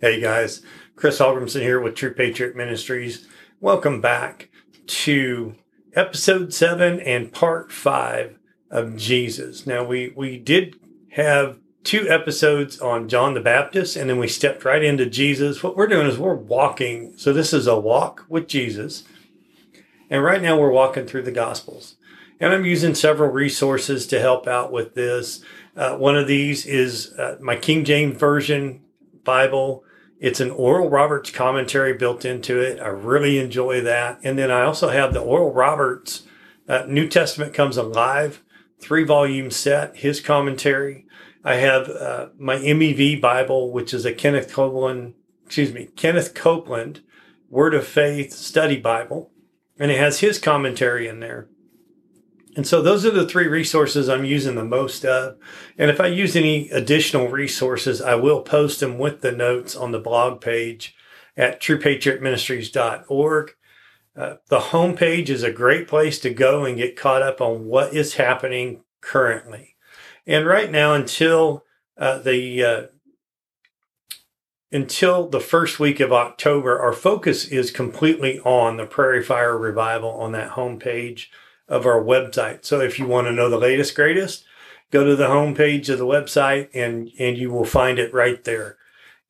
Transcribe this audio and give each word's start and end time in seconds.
Hey 0.00 0.20
guys, 0.20 0.62
Chris 0.94 1.18
Hallgrimson 1.18 1.62
here 1.62 1.80
with 1.80 1.96
True 1.96 2.14
Patriot 2.14 2.54
Ministries. 2.54 3.26
Welcome 3.60 4.00
back 4.00 4.48
to 4.86 5.56
episode 5.92 6.54
seven 6.54 7.00
and 7.00 7.32
part 7.32 7.72
five 7.72 8.38
of 8.70 8.96
Jesus. 8.96 9.66
Now 9.66 9.82
we 9.82 10.12
we 10.14 10.38
did 10.38 10.76
have 11.14 11.58
two 11.82 12.08
episodes 12.08 12.78
on 12.78 13.08
John 13.08 13.34
the 13.34 13.40
Baptist, 13.40 13.96
and 13.96 14.08
then 14.08 14.20
we 14.20 14.28
stepped 14.28 14.64
right 14.64 14.84
into 14.84 15.04
Jesus. 15.04 15.64
What 15.64 15.76
we're 15.76 15.88
doing 15.88 16.06
is 16.06 16.16
we're 16.16 16.32
walking. 16.32 17.14
So 17.16 17.32
this 17.32 17.52
is 17.52 17.66
a 17.66 17.76
walk 17.76 18.24
with 18.28 18.46
Jesus, 18.46 19.02
and 20.08 20.22
right 20.22 20.40
now 20.40 20.56
we're 20.56 20.70
walking 20.70 21.06
through 21.06 21.22
the 21.22 21.32
Gospels. 21.32 21.96
And 22.38 22.52
I'm 22.52 22.64
using 22.64 22.94
several 22.94 23.32
resources 23.32 24.06
to 24.06 24.20
help 24.20 24.46
out 24.46 24.70
with 24.70 24.94
this. 24.94 25.42
Uh, 25.76 25.96
one 25.96 26.16
of 26.16 26.28
these 26.28 26.66
is 26.66 27.12
uh, 27.14 27.36
my 27.40 27.56
King 27.56 27.84
James 27.84 28.16
Version 28.16 28.84
Bible 29.24 29.82
it's 30.20 30.40
an 30.40 30.50
Oral 30.50 30.90
Roberts 30.90 31.30
commentary 31.30 31.94
built 31.94 32.24
into 32.24 32.60
it. 32.60 32.80
I 32.80 32.88
really 32.88 33.38
enjoy 33.38 33.80
that. 33.82 34.18
And 34.22 34.38
then 34.38 34.50
I 34.50 34.62
also 34.62 34.88
have 34.88 35.14
the 35.14 35.20
Oral 35.20 35.52
Roberts 35.52 36.24
uh, 36.68 36.84
New 36.88 37.08
Testament 37.08 37.54
Comes 37.54 37.76
Alive 37.76 38.42
three 38.80 39.04
volume 39.04 39.50
set, 39.50 39.96
his 39.96 40.20
commentary. 40.20 41.06
I 41.44 41.54
have 41.54 41.88
uh, 41.88 42.28
my 42.38 42.56
MEV 42.56 43.20
Bible, 43.20 43.72
which 43.72 43.94
is 43.94 44.04
a 44.04 44.12
Kenneth 44.12 44.52
Copeland, 44.52 45.14
excuse 45.46 45.72
me, 45.72 45.88
Kenneth 45.96 46.34
Copeland 46.34 47.00
Word 47.48 47.74
of 47.74 47.86
Faith 47.86 48.32
Study 48.32 48.76
Bible, 48.76 49.30
and 49.78 49.90
it 49.90 49.98
has 49.98 50.20
his 50.20 50.38
commentary 50.38 51.08
in 51.08 51.20
there. 51.20 51.48
And 52.56 52.66
so 52.66 52.82
those 52.82 53.04
are 53.06 53.10
the 53.10 53.28
three 53.28 53.46
resources 53.46 54.08
I'm 54.08 54.24
using 54.24 54.54
the 54.54 54.64
most 54.64 55.04
of. 55.04 55.36
And 55.76 55.90
if 55.90 56.00
I 56.00 56.06
use 56.06 56.34
any 56.34 56.70
additional 56.70 57.28
resources, 57.28 58.00
I 58.00 58.14
will 58.16 58.42
post 58.42 58.80
them 58.80 58.98
with 58.98 59.20
the 59.20 59.32
notes 59.32 59.76
on 59.76 59.92
the 59.92 59.98
blog 59.98 60.40
page 60.40 60.96
at 61.36 61.60
truepatriotministries.org. 61.60 63.54
Uh, 64.16 64.36
the 64.48 64.58
homepage 64.58 65.28
is 65.28 65.44
a 65.44 65.52
great 65.52 65.86
place 65.86 66.18
to 66.18 66.30
go 66.30 66.64
and 66.64 66.76
get 66.76 66.96
caught 66.96 67.22
up 67.22 67.40
on 67.40 67.66
what 67.66 67.94
is 67.94 68.14
happening 68.14 68.82
currently. 69.00 69.76
And 70.26 70.44
right 70.44 70.70
now, 70.70 70.94
until 70.94 71.64
uh, 71.96 72.18
the 72.18 72.64
uh, 72.64 72.82
until 74.70 75.28
the 75.28 75.40
first 75.40 75.80
week 75.80 76.00
of 76.00 76.12
October, 76.12 76.78
our 76.78 76.92
focus 76.92 77.46
is 77.46 77.70
completely 77.70 78.40
on 78.40 78.76
the 78.76 78.84
Prairie 78.84 79.22
Fire 79.22 79.56
Revival 79.56 80.10
on 80.10 80.32
that 80.32 80.50
homepage 80.52 81.26
of 81.68 81.86
our 81.86 82.02
website. 82.02 82.64
So 82.64 82.80
if 82.80 82.98
you 82.98 83.06
want 83.06 83.26
to 83.26 83.32
know 83.32 83.48
the 83.50 83.58
latest, 83.58 83.94
greatest, 83.94 84.44
go 84.90 85.04
to 85.04 85.16
the 85.16 85.26
homepage 85.28 85.88
of 85.88 85.98
the 85.98 86.06
website 86.06 86.68
and, 86.74 87.10
and 87.18 87.36
you 87.36 87.50
will 87.50 87.64
find 87.64 87.98
it 87.98 88.14
right 88.14 88.42
there. 88.44 88.76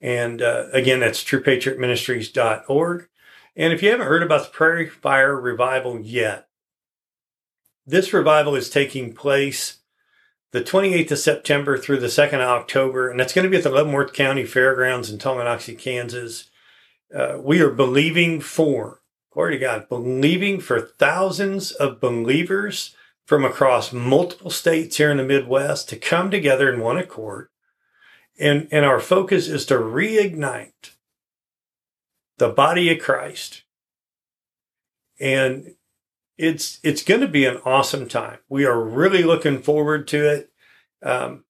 And 0.00 0.41
uh, 0.41 0.67
again, 0.72 1.00
that's 1.00 1.25
truepatriotministries.org. 1.25 3.08
And 3.56 3.72
if 3.72 3.83
you 3.83 3.91
haven't 3.91 4.06
heard 4.06 4.22
about 4.22 4.45
the 4.45 4.50
Prairie 4.50 4.89
Fire 4.89 5.39
Revival 5.39 6.00
yet, 6.00 6.48
this 7.84 8.12
revival 8.12 8.55
is 8.55 8.70
taking 8.70 9.14
place 9.14 9.78
the 10.52 10.61
28th 10.62 11.11
of 11.11 11.19
September 11.19 11.77
through 11.77 11.98
the 11.98 12.06
2nd 12.06 12.34
of 12.34 12.48
October, 12.48 13.11
and 13.11 13.19
that's 13.19 13.33
going 13.33 13.45
to 13.45 13.50
be 13.50 13.56
at 13.56 13.64
the 13.64 13.70
Leavenworth 13.70 14.12
County 14.12 14.45
Fairgrounds 14.45 15.11
in 15.11 15.19
Tonganoxie, 15.19 15.78
Kansas. 15.78 16.50
Uh, 17.14 17.39
we 17.41 17.61
are 17.61 17.70
believing 17.70 18.41
for 18.41 19.00
glory 19.33 19.55
to 19.55 19.59
God, 19.59 19.89
believing 19.89 20.61
for 20.61 20.81
thousands 20.81 21.73
of 21.73 22.01
believers 22.01 22.95
from 23.27 23.45
across 23.45 23.93
multiple 23.93 24.51
states 24.51 24.97
here 24.97 25.11
in 25.11 25.19
the 25.19 25.25
Midwest 25.25 25.89
to 25.89 25.97
come 25.97 26.31
together 26.31 26.73
in 26.73 26.81
one 26.81 26.97
accord. 26.97 27.48
And, 28.41 28.69
and 28.70 28.85
our 28.85 29.01
focus 29.01 29.48
is 29.48 29.67
to 29.67 29.75
reignite 29.75 30.93
the 32.39 32.48
body 32.48 32.91
of 32.91 33.01
Christ. 33.01 33.65
And 35.20 35.75
it's, 36.39 36.79
it's 36.83 37.03
going 37.03 37.20
to 37.20 37.29
be 37.29 37.45
an 37.45 37.58
awesome 37.64 38.08
time. 38.08 38.39
We 38.48 38.64
are 38.64 38.81
really 38.81 39.25
looking 39.25 39.61
forward 39.61 40.07
to 40.08 40.31
it. 40.31 40.51
Um, 41.02 41.45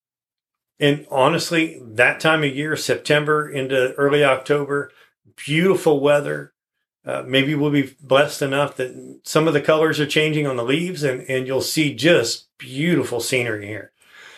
and 0.80 1.06
honestly, 1.10 1.80
that 1.84 2.20
time 2.20 2.42
of 2.42 2.54
year, 2.54 2.76
September 2.76 3.48
into 3.48 3.92
early 3.94 4.24
October, 4.24 4.90
beautiful 5.36 6.00
weather. 6.00 6.54
Uh, 7.08 7.24
maybe 7.26 7.54
we'll 7.54 7.70
be 7.70 7.94
blessed 8.02 8.42
enough 8.42 8.76
that 8.76 9.20
some 9.22 9.48
of 9.48 9.54
the 9.54 9.62
colors 9.62 9.98
are 9.98 10.06
changing 10.06 10.46
on 10.46 10.56
the 10.56 10.62
leaves 10.62 11.02
and, 11.02 11.22
and 11.22 11.46
you'll 11.46 11.62
see 11.62 11.94
just 11.94 12.48
beautiful 12.58 13.18
scenery 13.18 13.66
here. 13.66 13.92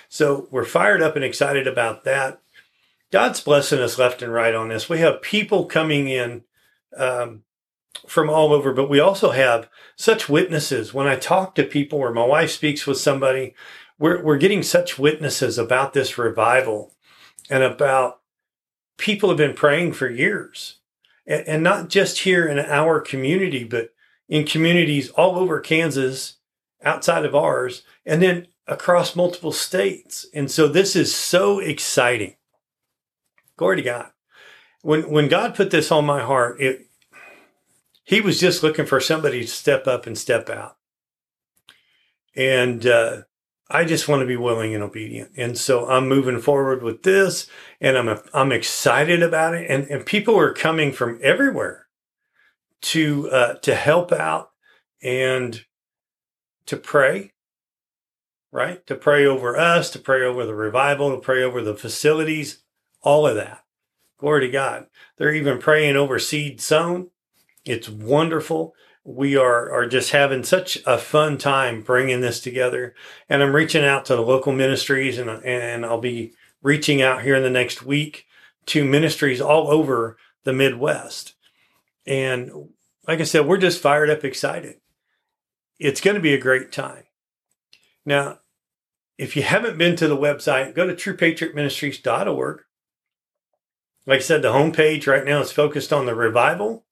So 0.09 0.47
we're 0.53 0.65
fired 0.65 1.03
up 1.03 1.17
and 1.17 1.25
excited 1.25 1.67
about 1.67 2.05
that. 2.05 2.41
God's 3.11 3.41
blessing 3.41 3.81
us 3.81 3.99
left 3.99 4.23
and 4.23 4.33
right 4.33 4.55
on 4.55 4.69
this. 4.69 4.89
We 4.89 5.01
have 5.01 5.21
people 5.21 5.65
coming 5.67 6.07
in 6.07 6.45
um, 6.97 7.43
from 8.07 8.31
all 8.31 8.53
over, 8.53 8.73
but 8.73 8.89
we 8.89 9.01
also 9.01 9.33
have 9.33 9.69
such 9.97 10.29
witnesses. 10.29 10.95
When 10.95 11.09
I 11.09 11.17
talk 11.17 11.57
to 11.57 11.65
people 11.65 11.99
or 11.99 12.13
my 12.13 12.25
wife 12.25 12.53
speaks 12.53 12.87
with 12.87 12.99
somebody, 12.99 13.53
we're, 13.99 14.23
we're 14.23 14.39
getting 14.39 14.63
such 14.63 14.97
witnesses 14.97 15.59
about 15.59 15.93
this 15.93 16.17
revival 16.17 16.95
and 17.51 17.65
about 17.65 18.21
people 18.97 19.29
have 19.29 19.39
been 19.39 19.55
praying 19.55 19.95
for 19.95 20.09
years 20.09 20.77
and, 21.31 21.63
not 21.63 21.89
just 21.89 22.19
here 22.21 22.47
in 22.47 22.59
our 22.59 23.01
community, 23.01 23.65
but 23.65 23.91
in 24.29 24.45
communities 24.45 25.11
all 25.11 25.39
over 25.39 25.61
Kansas, 25.61 26.39
outside 26.83 27.25
of 27.25 27.35
ours, 27.35 27.83
and 28.05 28.21
then 28.21 28.49
across 28.67 29.17
multiple 29.17 29.53
states. 29.53 30.27
And 30.35 30.51
so 30.51 30.67
this 30.69 30.97
is 30.97 31.15
so 31.15 31.61
exciting. 31.61 32.35
Glory 33.57 33.77
to 33.77 33.83
God. 33.83 34.11
When 34.83 35.11
when 35.11 35.29
God 35.29 35.55
put 35.55 35.71
this 35.71 35.93
on 35.93 36.07
my 36.07 36.23
heart, 36.23 36.61
it 36.61 36.87
he 38.03 38.21
was 38.21 38.41
just 38.41 38.63
looking 38.63 38.87
for 38.87 39.01
somebody 39.01 39.43
to 39.43 39.47
step 39.47 39.87
up 39.87 40.07
and 40.07 40.17
step 40.19 40.51
out. 40.51 40.77
And 42.35 42.87
uh, 42.87 43.23
I 43.71 43.85
just 43.85 44.09
want 44.09 44.21
to 44.21 44.27
be 44.27 44.37
willing 44.37 44.75
and 44.75 44.83
obedient. 44.83 45.31
And 45.37 45.57
so 45.57 45.89
I'm 45.89 46.09
moving 46.09 46.41
forward 46.41 46.83
with 46.83 47.05
this 47.05 47.47
and 47.81 47.97
I'm, 47.97 48.19
I'm 48.35 48.51
excited 48.51 49.23
about 49.23 49.55
it. 49.55 49.71
And, 49.71 49.89
and 49.89 50.05
people 50.05 50.37
are 50.39 50.53
coming 50.53 50.93
from 50.93 51.21
everywhere 51.23 51.87
to, 52.83 53.31
uh, 53.31 53.55
to 53.55 53.75
help 53.77 54.11
out 54.11 54.51
and 55.03 55.65
to 56.67 56.77
pray, 56.77 57.33
right? 58.51 58.85
To 58.89 58.97
pray 58.97 59.25
over 59.25 59.57
us, 59.57 59.91
to 59.91 60.01
pray 60.01 60.23
over 60.25 60.45
the 60.45 60.55
revival, 60.55 61.15
to 61.15 61.21
pray 61.21 61.43
over 61.43 61.63
the 61.63 61.77
facilities, 61.77 62.63
all 63.03 63.27
of 63.27 63.37
that. 63.37 63.65
Glory 64.19 64.47
to 64.47 64.53
God. 64.53 64.87
They're 65.17 65.33
even 65.33 65.59
praying 65.59 65.97
over 65.97 66.19
seed 66.19 66.61
sown. 66.61 67.11
It's 67.65 67.89
wonderful 67.89 68.75
we 69.05 69.37
are 69.37 69.73
are 69.73 69.87
just 69.87 70.11
having 70.11 70.45
such 70.45 70.79
a 70.87 70.99
fun 70.99 71.39
time 71.39 71.83
bringing 71.83 72.21
this 72.21 72.41
together. 72.41 72.95
And 73.29 73.43
i'm 73.43 73.55
reaching 73.55 73.85
out 73.85 74.05
to 74.07 74.17
the 74.17 74.23
local 74.23 74.53
ministries 74.53 75.19
and 75.19 75.31
and 75.31 75.85
i'll 75.85 76.01
be 76.01 76.33
reaching 76.63 77.01
out 77.01 77.23
here 77.23 77.35
in 77.35 77.43
the 77.43 77.51
next 77.51 77.83
week 77.83 78.27
to 78.67 78.85
ministries 78.85 79.41
all 79.41 79.71
over 79.71 80.19
the 80.45 80.53
midwest. 80.53 81.35
And 82.07 82.71
like 83.07 83.21
i 83.21 83.25
said 83.25 83.47
we're 83.47 83.59
just 83.59 83.83
fired 83.83 84.11
up 84.11 84.25
excited. 84.25 84.77
It's 85.79 86.03
going 86.03 86.17
to 86.17 86.21
be 86.21 86.35
a 86.35 86.41
great 86.41 86.73
time. 86.73 87.05
Now 88.05 88.41
if 89.17 89.37
you 89.37 89.43
haven't 89.43 89.77
been 89.77 89.97
to 89.97 90.09
the 90.09 90.17
website 90.17 90.75
go 90.75 90.87
to 90.87 90.95
truepatriotministries.org 90.95 92.63
like 94.07 94.17
i 94.17 94.23
said 94.23 94.41
the 94.41 94.53
homepage 94.53 95.07
right 95.07 95.27
now 95.27 95.43
is 95.43 95.53
focused 95.53 95.93
on 95.93 96.07
the 96.07 96.15
revival 96.15 96.87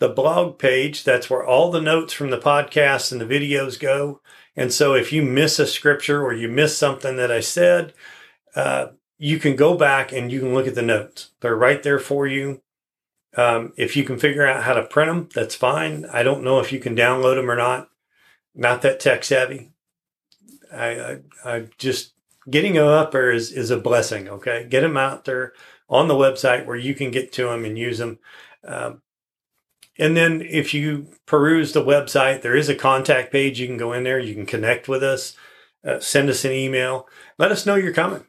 the 0.00 0.08
blog 0.08 0.58
page. 0.58 1.04
That's 1.04 1.30
where 1.30 1.44
all 1.44 1.70
the 1.70 1.80
notes 1.80 2.12
from 2.12 2.30
the 2.30 2.38
podcast 2.38 3.12
and 3.12 3.20
the 3.20 3.26
videos 3.26 3.78
go. 3.78 4.20
And 4.56 4.72
so 4.72 4.94
if 4.94 5.12
you 5.12 5.22
miss 5.22 5.58
a 5.58 5.66
scripture 5.66 6.24
or 6.24 6.34
you 6.34 6.48
miss 6.48 6.76
something 6.76 7.16
that 7.16 7.30
I 7.30 7.40
said, 7.40 7.92
uh, 8.56 8.88
you 9.18 9.38
can 9.38 9.54
go 9.54 9.76
back 9.76 10.10
and 10.10 10.32
you 10.32 10.40
can 10.40 10.54
look 10.54 10.66
at 10.66 10.74
the 10.74 10.82
notes. 10.82 11.30
They're 11.40 11.54
right 11.54 11.82
there 11.82 11.98
for 11.98 12.26
you. 12.26 12.62
Um, 13.36 13.72
if 13.76 13.96
you 13.96 14.02
can 14.02 14.18
figure 14.18 14.46
out 14.46 14.64
how 14.64 14.74
to 14.74 14.82
print 14.82 15.10
them, 15.10 15.28
that's 15.32 15.54
fine. 15.54 16.06
I 16.06 16.24
don't 16.24 16.42
know 16.42 16.58
if 16.58 16.72
you 16.72 16.80
can 16.80 16.96
download 16.96 17.36
them 17.36 17.50
or 17.50 17.56
not. 17.56 17.88
Not 18.54 18.82
that 18.82 18.98
tech 18.98 19.22
savvy. 19.22 19.70
I, 20.72 20.88
I, 20.88 21.18
I 21.44 21.68
just 21.78 22.14
getting 22.48 22.74
them 22.74 22.88
up 22.88 23.12
there 23.12 23.30
is, 23.30 23.52
is 23.52 23.70
a 23.70 23.78
blessing. 23.78 24.28
Okay. 24.28 24.66
Get 24.68 24.80
them 24.80 24.96
out 24.96 25.26
there 25.26 25.52
on 25.88 26.08
the 26.08 26.14
website 26.14 26.66
where 26.66 26.76
you 26.76 26.94
can 26.94 27.10
get 27.10 27.32
to 27.34 27.44
them 27.44 27.64
and 27.64 27.78
use 27.78 27.98
them. 27.98 28.18
Um, 28.64 29.02
and 30.00 30.16
then 30.16 30.40
if 30.40 30.72
you 30.72 31.08
peruse 31.26 31.74
the 31.74 31.84
website, 31.84 32.40
there 32.40 32.56
is 32.56 32.70
a 32.70 32.74
contact 32.74 33.30
page. 33.30 33.60
You 33.60 33.66
can 33.66 33.76
go 33.76 33.92
in 33.92 34.02
there, 34.02 34.18
you 34.18 34.34
can 34.34 34.46
connect 34.46 34.88
with 34.88 35.02
us, 35.04 35.36
uh, 35.86 36.00
send 36.00 36.30
us 36.30 36.42
an 36.46 36.52
email. 36.52 37.06
Let 37.38 37.52
us 37.52 37.66
know 37.66 37.74
you're 37.74 37.92
coming. 37.92 38.24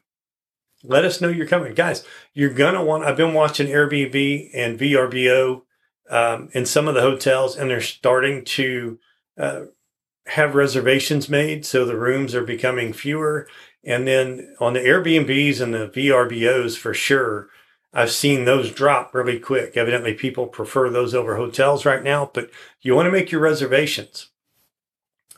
Let 0.84 1.06
us 1.06 1.22
know 1.22 1.28
you're 1.28 1.46
coming. 1.46 1.72
Guys, 1.72 2.04
you're 2.34 2.52
going 2.52 2.74
to 2.74 2.82
want, 2.82 3.04
I've 3.04 3.16
been 3.16 3.32
watching 3.32 3.68
Airbnb 3.68 4.50
and 4.52 4.78
VRBO 4.78 5.62
um, 6.10 6.50
in 6.52 6.66
some 6.66 6.88
of 6.88 6.94
the 6.94 7.00
hotels, 7.00 7.56
and 7.56 7.70
they're 7.70 7.80
starting 7.80 8.44
to 8.44 8.98
uh, 9.38 9.62
have 10.26 10.54
reservations 10.54 11.30
made. 11.30 11.64
So 11.64 11.86
the 11.86 11.96
rooms 11.96 12.34
are 12.34 12.44
becoming 12.44 12.92
fewer. 12.92 13.48
And 13.82 14.06
then 14.06 14.54
on 14.60 14.74
the 14.74 14.80
Airbnbs 14.80 15.60
and 15.62 15.72
the 15.72 15.88
VRBOs, 15.88 16.76
for 16.76 16.92
sure, 16.92 17.48
I've 17.92 18.10
seen 18.10 18.44
those 18.44 18.72
drop 18.72 19.14
really 19.14 19.38
quick. 19.38 19.76
Evidently, 19.76 20.14
people 20.14 20.46
prefer 20.46 20.88
those 20.88 21.14
over 21.14 21.36
hotels 21.36 21.84
right 21.84 22.02
now, 22.02 22.30
but 22.32 22.50
you 22.80 22.94
want 22.94 23.06
to 23.06 23.12
make 23.12 23.30
your 23.30 23.40
reservations. 23.40 24.30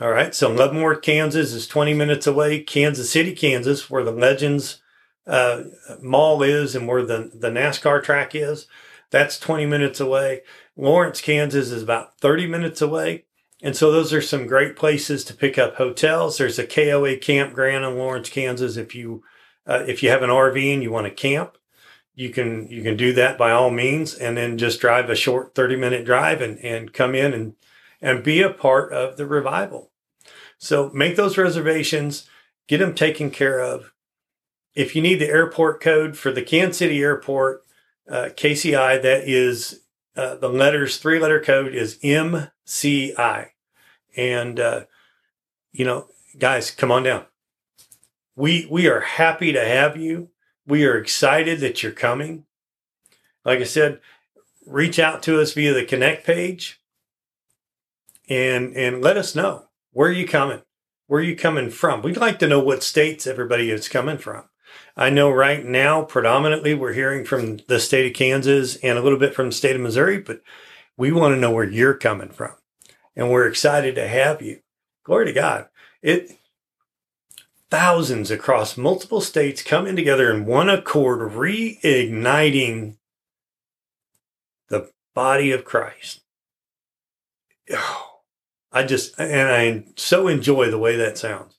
All 0.00 0.10
right. 0.10 0.34
So 0.34 0.50
Leavenworth, 0.50 1.02
Kansas 1.02 1.52
is 1.52 1.66
20 1.66 1.94
minutes 1.94 2.26
away. 2.26 2.60
Kansas 2.60 3.10
City, 3.10 3.34
Kansas, 3.34 3.88
where 3.88 4.04
the 4.04 4.10
Legends 4.10 4.82
uh, 5.26 5.64
Mall 6.00 6.42
is 6.42 6.74
and 6.74 6.86
where 6.88 7.04
the, 7.04 7.30
the 7.32 7.50
NASCAR 7.50 8.02
track 8.02 8.34
is, 8.34 8.66
that's 9.10 9.38
20 9.38 9.66
minutes 9.66 10.00
away. 10.00 10.42
Lawrence, 10.76 11.20
Kansas 11.20 11.70
is 11.70 11.82
about 11.82 12.18
30 12.18 12.46
minutes 12.48 12.82
away. 12.82 13.24
And 13.62 13.76
so 13.76 13.90
those 13.90 14.12
are 14.12 14.20
some 14.20 14.46
great 14.46 14.76
places 14.76 15.24
to 15.24 15.34
pick 15.34 15.58
up 15.58 15.76
hotels. 15.76 16.36
There's 16.36 16.58
a 16.58 16.66
KOA 16.66 17.16
campground 17.16 17.84
in 17.84 17.96
Lawrence, 17.96 18.28
Kansas. 18.28 18.76
If 18.76 18.94
you 18.94 19.22
uh, 19.66 19.84
if 19.86 20.02
you 20.02 20.10
have 20.10 20.22
an 20.22 20.28
RV 20.28 20.74
and 20.74 20.82
you 20.82 20.90
want 20.90 21.06
to 21.06 21.10
camp, 21.10 21.56
you 22.14 22.30
can 22.30 22.68
you 22.68 22.82
can 22.82 22.96
do 22.96 23.12
that 23.14 23.36
by 23.36 23.50
all 23.50 23.70
means, 23.70 24.14
and 24.14 24.36
then 24.36 24.58
just 24.58 24.80
drive 24.80 25.10
a 25.10 25.16
short 25.16 25.54
30 25.54 25.76
minute 25.76 26.04
drive 26.04 26.40
and 26.40 26.58
and 26.58 26.92
come 26.92 27.14
in 27.14 27.32
and 27.32 27.54
and 28.00 28.22
be 28.22 28.42
a 28.42 28.50
part 28.50 28.92
of 28.92 29.16
the 29.16 29.26
revival. 29.26 29.90
So 30.58 30.90
make 30.94 31.16
those 31.16 31.38
reservations, 31.38 32.28
get 32.68 32.78
them 32.78 32.94
taken 32.94 33.30
care 33.30 33.60
of. 33.60 33.92
If 34.74 34.96
you 34.96 35.02
need 35.02 35.16
the 35.16 35.28
airport 35.28 35.80
code 35.80 36.16
for 36.16 36.32
the 36.32 36.42
Kansas 36.42 36.78
City 36.78 37.00
Airport, 37.02 37.62
uh, 38.08 38.30
KCI, 38.34 39.02
that 39.02 39.28
is 39.28 39.80
uh, 40.16 40.36
the 40.36 40.48
letters, 40.48 40.98
three 40.98 41.18
letter 41.18 41.40
code 41.40 41.74
is 41.74 41.98
MCI. 41.98 43.48
And, 44.16 44.60
uh, 44.60 44.84
you 45.72 45.84
know, 45.84 46.08
guys, 46.38 46.70
come 46.70 46.92
on 46.92 47.02
down. 47.02 47.24
We, 48.36 48.66
we 48.70 48.88
are 48.88 49.00
happy 49.00 49.52
to 49.52 49.64
have 49.64 49.96
you. 49.96 50.30
We 50.66 50.84
are 50.86 50.96
excited 50.96 51.60
that 51.60 51.82
you're 51.82 51.92
coming. 51.92 52.46
Like 53.44 53.60
I 53.60 53.64
said, 53.64 54.00
reach 54.66 54.98
out 54.98 55.22
to 55.24 55.40
us 55.40 55.52
via 55.52 55.74
the 55.74 55.84
connect 55.84 56.24
page 56.24 56.80
and, 58.28 58.74
and 58.74 59.02
let 59.02 59.16
us 59.16 59.34
know 59.34 59.68
where 59.92 60.08
are 60.08 60.12
you 60.12 60.26
coming? 60.26 60.62
Where 61.06 61.20
are 61.20 61.24
you 61.24 61.36
coming 61.36 61.70
from? 61.70 62.02
We'd 62.02 62.16
like 62.16 62.38
to 62.38 62.48
know 62.48 62.60
what 62.60 62.82
states 62.82 63.26
everybody 63.26 63.70
is 63.70 63.88
coming 63.88 64.18
from. 64.18 64.44
I 64.96 65.10
know 65.10 65.30
right 65.30 65.64
now, 65.64 66.02
predominantly, 66.02 66.74
we're 66.74 66.94
hearing 66.94 67.24
from 67.24 67.58
the 67.68 67.78
state 67.78 68.06
of 68.06 68.16
Kansas 68.16 68.76
and 68.76 68.98
a 68.98 69.02
little 69.02 69.18
bit 69.18 69.34
from 69.34 69.46
the 69.46 69.52
state 69.52 69.76
of 69.76 69.82
Missouri, 69.82 70.18
but 70.18 70.40
we 70.96 71.12
want 71.12 71.34
to 71.34 71.40
know 71.40 71.50
where 71.50 71.68
you're 71.68 71.94
coming 71.94 72.30
from. 72.30 72.52
And 73.14 73.30
we're 73.30 73.46
excited 73.46 73.94
to 73.96 74.08
have 74.08 74.42
you. 74.42 74.60
Glory 75.04 75.26
to 75.26 75.32
God. 75.32 75.68
It, 76.02 76.36
thousands 77.74 78.30
across 78.30 78.76
multiple 78.76 79.20
states 79.20 79.60
coming 79.60 79.96
together 79.96 80.32
in 80.32 80.46
one 80.46 80.70
accord, 80.70 81.32
reigniting 81.32 82.96
the 84.68 84.88
body 85.12 85.50
of 85.50 85.64
Christ. 85.64 86.20
Oh, 87.72 88.20
I 88.70 88.84
just, 88.84 89.18
and 89.18 89.48
I 89.48 89.92
so 89.96 90.28
enjoy 90.28 90.70
the 90.70 90.78
way 90.78 90.94
that 90.94 91.18
sounds. 91.18 91.58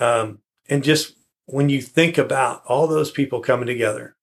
Um, 0.00 0.40
and 0.68 0.82
just 0.82 1.14
when 1.46 1.68
you 1.68 1.80
think 1.80 2.18
about 2.18 2.64
all 2.66 2.88
those 2.88 3.12
people 3.12 3.38
coming 3.38 3.68
together, 3.68 4.16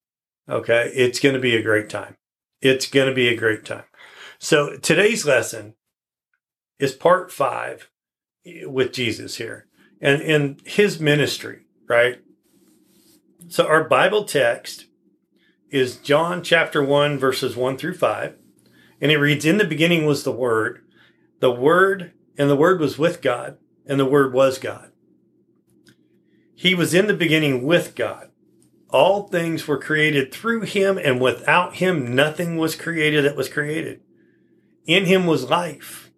okay, 0.49 0.91
it's 0.93 1.21
going 1.21 1.35
to 1.35 1.39
be 1.39 1.55
a 1.55 1.63
great 1.63 1.89
time. 1.89 2.17
It's 2.61 2.85
going 2.85 3.07
to 3.07 3.15
be 3.15 3.29
a 3.29 3.37
great 3.37 3.63
time. 3.63 3.85
So 4.39 4.75
today's 4.75 5.25
lesson 5.25 5.75
is 6.79 6.91
part 6.91 7.31
five 7.31 7.89
with 8.65 8.91
Jesus 8.91 9.37
here 9.37 9.66
and 10.01 10.21
in 10.21 10.59
his 10.65 10.99
ministry, 10.99 11.65
right? 11.87 12.21
So 13.47 13.65
our 13.65 13.83
Bible 13.83 14.25
text 14.25 14.85
is 15.69 15.97
John 15.97 16.43
chapter 16.43 16.83
1, 16.83 17.17
verses 17.17 17.55
1 17.55 17.77
through 17.77 17.95
5. 17.95 18.35
And 18.99 19.11
it 19.11 19.17
reads, 19.17 19.45
In 19.45 19.57
the 19.57 19.65
beginning 19.65 20.05
was 20.05 20.23
the 20.23 20.31
Word, 20.31 20.83
the 21.39 21.51
Word, 21.51 22.13
and 22.37 22.49
the 22.49 22.55
Word 22.55 22.79
was 22.79 22.97
with 22.97 23.21
God, 23.21 23.57
and 23.85 23.99
the 23.99 24.05
Word 24.05 24.33
was 24.33 24.57
God. 24.57 24.91
He 26.55 26.73
was 26.73 26.93
in 26.93 27.07
the 27.07 27.13
beginning 27.13 27.63
with 27.63 27.95
God. 27.95 28.31
All 28.89 29.27
things 29.27 29.67
were 29.67 29.77
created 29.77 30.33
through 30.33 30.61
him, 30.61 30.97
and 30.97 31.21
without 31.21 31.75
him, 31.75 32.15
nothing 32.15 32.57
was 32.57 32.75
created 32.75 33.25
that 33.25 33.35
was 33.35 33.49
created. 33.49 34.01
In 34.85 35.05
him 35.05 35.25
was 35.25 35.49
life, 35.49 36.09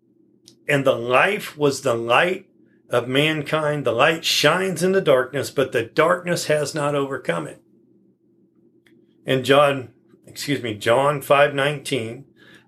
and 0.67 0.85
the 0.85 0.95
life 0.95 1.57
was 1.57 1.81
the 1.81 1.95
light 1.95 2.48
of 2.89 3.07
mankind. 3.07 3.85
The 3.85 3.91
light 3.91 4.25
shines 4.25 4.83
in 4.83 4.91
the 4.91 5.01
darkness, 5.01 5.51
but 5.51 5.71
the 5.71 5.83
darkness 5.83 6.45
has 6.45 6.73
not 6.73 6.95
overcome 6.95 7.47
it. 7.47 7.61
And 9.25 9.45
John, 9.45 9.89
excuse 10.25 10.63
me, 10.63 10.73
John 10.73 11.21
5:19, 11.21 12.25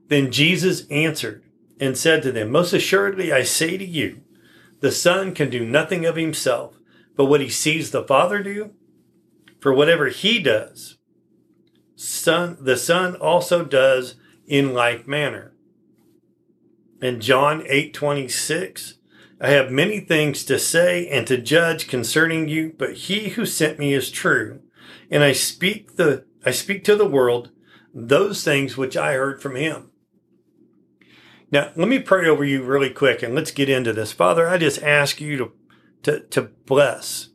then 0.07 0.31
Jesus 0.31 0.87
answered 0.89 1.43
and 1.79 1.97
said 1.97 2.21
to 2.23 2.31
them, 2.31 2.51
Most 2.51 2.73
assuredly 2.73 3.31
I 3.31 3.43
say 3.43 3.77
to 3.77 3.85
you, 3.85 4.21
the 4.79 4.91
Son 4.91 5.33
can 5.33 5.49
do 5.49 5.65
nothing 5.65 6.05
of 6.05 6.15
himself 6.15 6.77
but 7.15 7.25
what 7.25 7.41
he 7.41 7.49
sees 7.49 7.91
the 7.91 8.03
Father 8.03 8.41
do, 8.41 8.71
for 9.59 9.73
whatever 9.73 10.07
he 10.07 10.39
does, 10.39 10.97
son, 11.95 12.57
the 12.59 12.77
Son 12.77 13.15
also 13.15 13.63
does 13.63 14.15
in 14.47 14.73
like 14.73 15.07
manner. 15.07 15.53
In 17.01 17.19
John 17.19 17.63
8 17.67 17.93
26, 17.93 18.95
I 19.41 19.49
have 19.49 19.71
many 19.71 19.99
things 19.99 20.43
to 20.45 20.59
say 20.59 21.07
and 21.07 21.25
to 21.25 21.35
judge 21.35 21.87
concerning 21.87 22.47
you, 22.47 22.75
but 22.77 22.93
he 22.93 23.29
who 23.29 23.45
sent 23.47 23.79
me 23.79 23.91
is 23.91 24.11
true, 24.11 24.61
and 25.09 25.23
I 25.23 25.31
speak 25.31 25.95
the 25.95 26.25
I 26.45 26.51
speak 26.51 26.83
to 26.85 26.95
the 26.95 27.07
world 27.07 27.49
those 27.93 28.43
things 28.43 28.77
which 28.77 28.95
I 28.95 29.13
heard 29.13 29.41
from 29.41 29.55
him. 29.55 29.89
Now, 31.51 31.71
let 31.75 31.87
me 31.87 31.99
pray 31.99 32.29
over 32.29 32.45
you 32.45 32.63
really 32.63 32.89
quick 32.89 33.21
and 33.21 33.35
let's 33.35 33.51
get 33.51 33.67
into 33.67 33.91
this. 33.91 34.11
Father, 34.13 34.47
I 34.47 34.57
just 34.57 34.81
ask 34.83 35.19
you 35.19 35.37
to 35.37 35.51
to, 36.03 36.19
to 36.19 36.41
bless 36.43 37.29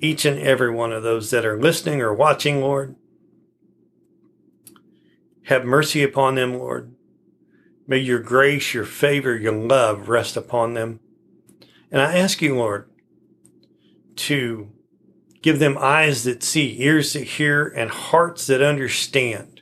each 0.00 0.24
and 0.24 0.40
every 0.40 0.70
one 0.70 0.92
of 0.92 1.04
those 1.04 1.30
that 1.30 1.46
are 1.46 1.60
listening 1.60 2.00
or 2.00 2.12
watching, 2.12 2.60
Lord. 2.60 2.96
Have 5.44 5.64
mercy 5.64 6.02
upon 6.02 6.34
them, 6.34 6.58
Lord. 6.58 6.94
May 7.86 7.98
your 7.98 8.20
grace, 8.20 8.74
your 8.74 8.84
favor, 8.84 9.36
your 9.36 9.52
love 9.52 10.08
rest 10.08 10.36
upon 10.36 10.74
them. 10.74 11.00
And 11.92 12.00
I 12.00 12.16
ask 12.16 12.42
you, 12.42 12.56
Lord, 12.56 12.90
to 14.16 14.72
give 15.42 15.60
them 15.60 15.76
eyes 15.78 16.24
that 16.24 16.42
see, 16.42 16.82
ears 16.82 17.12
that 17.12 17.24
hear, 17.24 17.66
and 17.68 17.90
hearts 17.90 18.46
that 18.48 18.62
understand. 18.62 19.60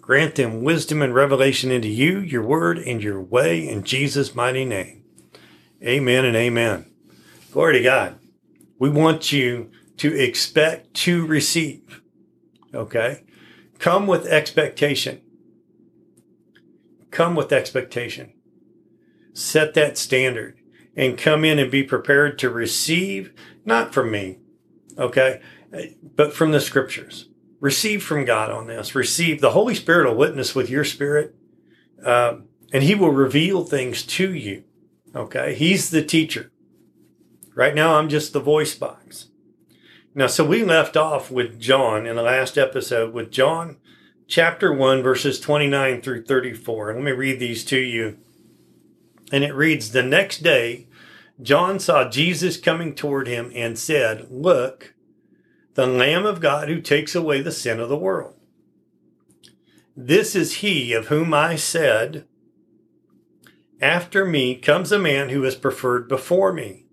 Grant 0.00 0.34
them 0.34 0.62
wisdom 0.62 1.00
and 1.00 1.14
revelation 1.14 1.70
into 1.70 1.88
you, 1.88 2.18
your 2.18 2.42
word, 2.42 2.76
and 2.76 3.02
your 3.02 3.22
way 3.22 3.66
in 3.66 3.84
Jesus' 3.84 4.34
mighty 4.34 4.66
name. 4.66 5.04
Amen 5.82 6.26
and 6.26 6.36
amen. 6.36 6.90
Glory 7.52 7.78
to 7.78 7.82
God. 7.82 8.18
We 8.78 8.90
want 8.90 9.32
you 9.32 9.70
to 9.98 10.14
expect 10.14 10.92
to 10.94 11.24
receive. 11.24 12.02
Okay? 12.74 13.24
Come 13.78 14.06
with 14.06 14.26
expectation. 14.26 15.22
Come 17.10 17.34
with 17.34 17.52
expectation. 17.52 18.33
Set 19.34 19.74
that 19.74 19.98
standard 19.98 20.58
and 20.96 21.18
come 21.18 21.44
in 21.44 21.58
and 21.58 21.70
be 21.70 21.82
prepared 21.82 22.38
to 22.38 22.48
receive, 22.48 23.34
not 23.64 23.92
from 23.92 24.10
me, 24.10 24.38
okay, 24.96 25.42
but 26.16 26.32
from 26.32 26.52
the 26.52 26.60
scriptures. 26.60 27.28
Receive 27.60 28.02
from 28.02 28.24
God 28.24 28.50
on 28.50 28.66
this. 28.66 28.94
Receive. 28.94 29.40
The 29.40 29.50
Holy 29.50 29.74
Spirit 29.74 30.08
will 30.08 30.16
witness 30.16 30.54
with 30.54 30.70
your 30.70 30.84
spirit, 30.84 31.34
um, 32.04 32.44
and 32.72 32.82
He 32.82 32.94
will 32.94 33.10
reveal 33.10 33.64
things 33.64 34.02
to 34.04 34.32
you. 34.32 34.64
Okay. 35.14 35.54
He's 35.54 35.90
the 35.90 36.04
teacher. 36.04 36.50
Right 37.54 37.74
now, 37.74 37.98
I'm 37.98 38.08
just 38.08 38.32
the 38.32 38.40
voice 38.40 38.74
box. 38.74 39.28
Now, 40.14 40.26
so 40.26 40.44
we 40.44 40.64
left 40.64 40.96
off 40.96 41.30
with 41.30 41.60
John 41.60 42.06
in 42.06 42.16
the 42.16 42.22
last 42.22 42.58
episode 42.58 43.14
with 43.14 43.30
John 43.30 43.78
chapter 44.26 44.72
1, 44.72 45.02
verses 45.02 45.40
29 45.40 46.02
through 46.02 46.24
34. 46.24 46.90
And 46.90 46.98
let 46.98 47.04
me 47.04 47.12
read 47.12 47.40
these 47.40 47.64
to 47.66 47.78
you. 47.78 48.18
And 49.34 49.42
it 49.42 49.52
reads 49.52 49.90
The 49.90 50.04
next 50.04 50.44
day, 50.44 50.86
John 51.42 51.80
saw 51.80 52.08
Jesus 52.08 52.56
coming 52.56 52.94
toward 52.94 53.26
him 53.26 53.50
and 53.52 53.76
said, 53.76 54.28
Look, 54.30 54.94
the 55.74 55.88
Lamb 55.88 56.24
of 56.24 56.40
God 56.40 56.68
who 56.68 56.80
takes 56.80 57.16
away 57.16 57.42
the 57.42 57.50
sin 57.50 57.80
of 57.80 57.88
the 57.88 57.96
world. 57.96 58.36
This 59.96 60.36
is 60.36 60.58
he 60.58 60.92
of 60.92 61.08
whom 61.08 61.34
I 61.34 61.56
said, 61.56 62.28
after 63.80 64.24
me 64.24 64.54
comes 64.54 64.92
a 64.92 65.00
man 65.00 65.30
who 65.30 65.42
is 65.42 65.56
preferred 65.56 66.08
before 66.08 66.52
me, 66.52 66.86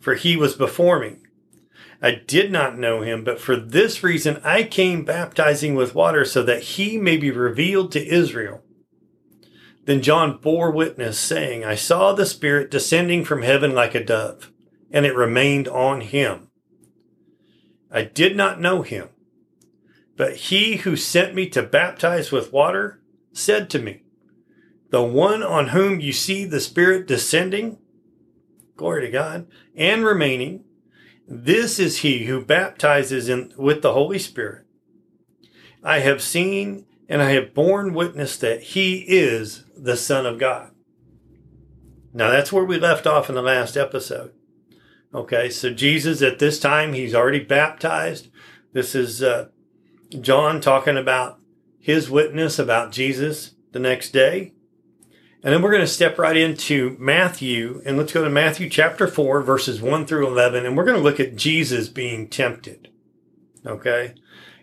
for 0.00 0.16
he 0.16 0.36
was 0.36 0.56
before 0.56 0.98
me. 0.98 1.18
I 2.02 2.22
did 2.26 2.50
not 2.50 2.76
know 2.76 3.02
him, 3.02 3.22
but 3.22 3.40
for 3.40 3.54
this 3.54 4.02
reason 4.02 4.40
I 4.42 4.64
came 4.64 5.04
baptizing 5.04 5.76
with 5.76 5.94
water 5.94 6.24
so 6.24 6.42
that 6.42 6.64
he 6.74 6.98
may 6.98 7.16
be 7.16 7.30
revealed 7.30 7.92
to 7.92 8.04
Israel. 8.04 8.64
Then 9.86 10.02
John 10.02 10.38
bore 10.38 10.72
witness, 10.72 11.16
saying, 11.18 11.64
I 11.64 11.76
saw 11.76 12.12
the 12.12 12.26
Spirit 12.26 12.72
descending 12.72 13.24
from 13.24 13.42
heaven 13.42 13.72
like 13.72 13.94
a 13.94 14.04
dove, 14.04 14.50
and 14.90 15.06
it 15.06 15.14
remained 15.14 15.68
on 15.68 16.00
him. 16.00 16.50
I 17.90 18.02
did 18.02 18.36
not 18.36 18.60
know 18.60 18.82
him, 18.82 19.08
But 20.16 20.36
he 20.36 20.78
who 20.78 20.96
sent 20.96 21.34
me 21.34 21.48
to 21.50 21.62
baptize 21.62 22.32
with 22.32 22.52
water 22.52 23.00
said 23.32 23.70
to 23.70 23.78
me, 23.78 24.02
The 24.90 25.04
one 25.04 25.44
on 25.44 25.68
whom 25.68 26.00
you 26.00 26.12
see 26.12 26.44
the 26.44 26.60
Spirit 26.60 27.06
descending, 27.06 27.78
glory 28.76 29.06
to 29.06 29.12
God, 29.12 29.46
and 29.76 30.04
remaining, 30.04 30.64
this 31.28 31.78
is 31.78 31.98
he 31.98 32.24
who 32.24 32.44
baptizes 32.44 33.28
in, 33.28 33.52
with 33.56 33.82
the 33.82 33.92
Holy 33.92 34.18
Spirit. 34.18 34.66
I 35.84 36.00
have 36.00 36.22
seen 36.22 36.85
and 37.08 37.22
I 37.22 37.30
have 37.30 37.54
borne 37.54 37.94
witness 37.94 38.36
that 38.38 38.62
he 38.62 39.04
is 39.06 39.64
the 39.76 39.96
Son 39.96 40.26
of 40.26 40.38
God. 40.38 40.72
Now 42.12 42.30
that's 42.30 42.52
where 42.52 42.64
we 42.64 42.78
left 42.78 43.06
off 43.06 43.28
in 43.28 43.34
the 43.34 43.42
last 43.42 43.76
episode. 43.76 44.32
Okay, 45.14 45.48
so 45.48 45.72
Jesus 45.72 46.20
at 46.22 46.38
this 46.38 46.58
time, 46.58 46.92
he's 46.92 47.14
already 47.14 47.40
baptized. 47.40 48.28
This 48.72 48.94
is 48.94 49.22
uh, 49.22 49.48
John 50.20 50.60
talking 50.60 50.96
about 50.96 51.38
his 51.78 52.10
witness 52.10 52.58
about 52.58 52.92
Jesus 52.92 53.52
the 53.72 53.78
next 53.78 54.10
day. 54.10 54.52
And 55.42 55.54
then 55.54 55.62
we're 55.62 55.70
going 55.70 55.82
to 55.82 55.86
step 55.86 56.18
right 56.18 56.36
into 56.36 56.96
Matthew, 56.98 57.80
and 57.86 57.96
let's 57.96 58.12
go 58.12 58.24
to 58.24 58.30
Matthew 58.30 58.68
chapter 58.68 59.06
4, 59.06 59.42
verses 59.42 59.80
1 59.80 60.04
through 60.04 60.26
11, 60.26 60.66
and 60.66 60.76
we're 60.76 60.84
going 60.84 60.96
to 60.96 61.02
look 61.02 61.20
at 61.20 61.36
Jesus 61.36 61.88
being 61.88 62.26
tempted. 62.26 62.90
Okay? 63.64 64.14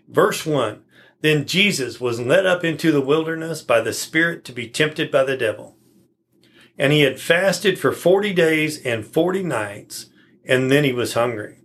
Verse 0.10 0.46
1 0.46 0.84
Then 1.24 1.46
Jesus 1.46 2.02
was 2.02 2.20
led 2.20 2.46
up 2.46 2.66
into 2.66 2.92
the 2.92 3.00
wilderness 3.00 3.62
by 3.62 3.80
the 3.80 3.94
Spirit 3.94 4.44
to 4.44 4.52
be 4.52 4.68
tempted 4.68 5.10
by 5.10 5.24
the 5.24 5.38
devil. 5.38 5.78
And 6.78 6.92
he 6.92 7.04
had 7.04 7.18
fasted 7.18 7.80
for 7.80 7.94
40 7.94 8.34
days 8.34 8.86
and 8.86 9.08
40 9.08 9.42
nights, 9.44 10.08
and 10.44 10.70
then 10.70 10.84
he 10.84 10.92
was 10.92 11.14
hungry. 11.14 11.60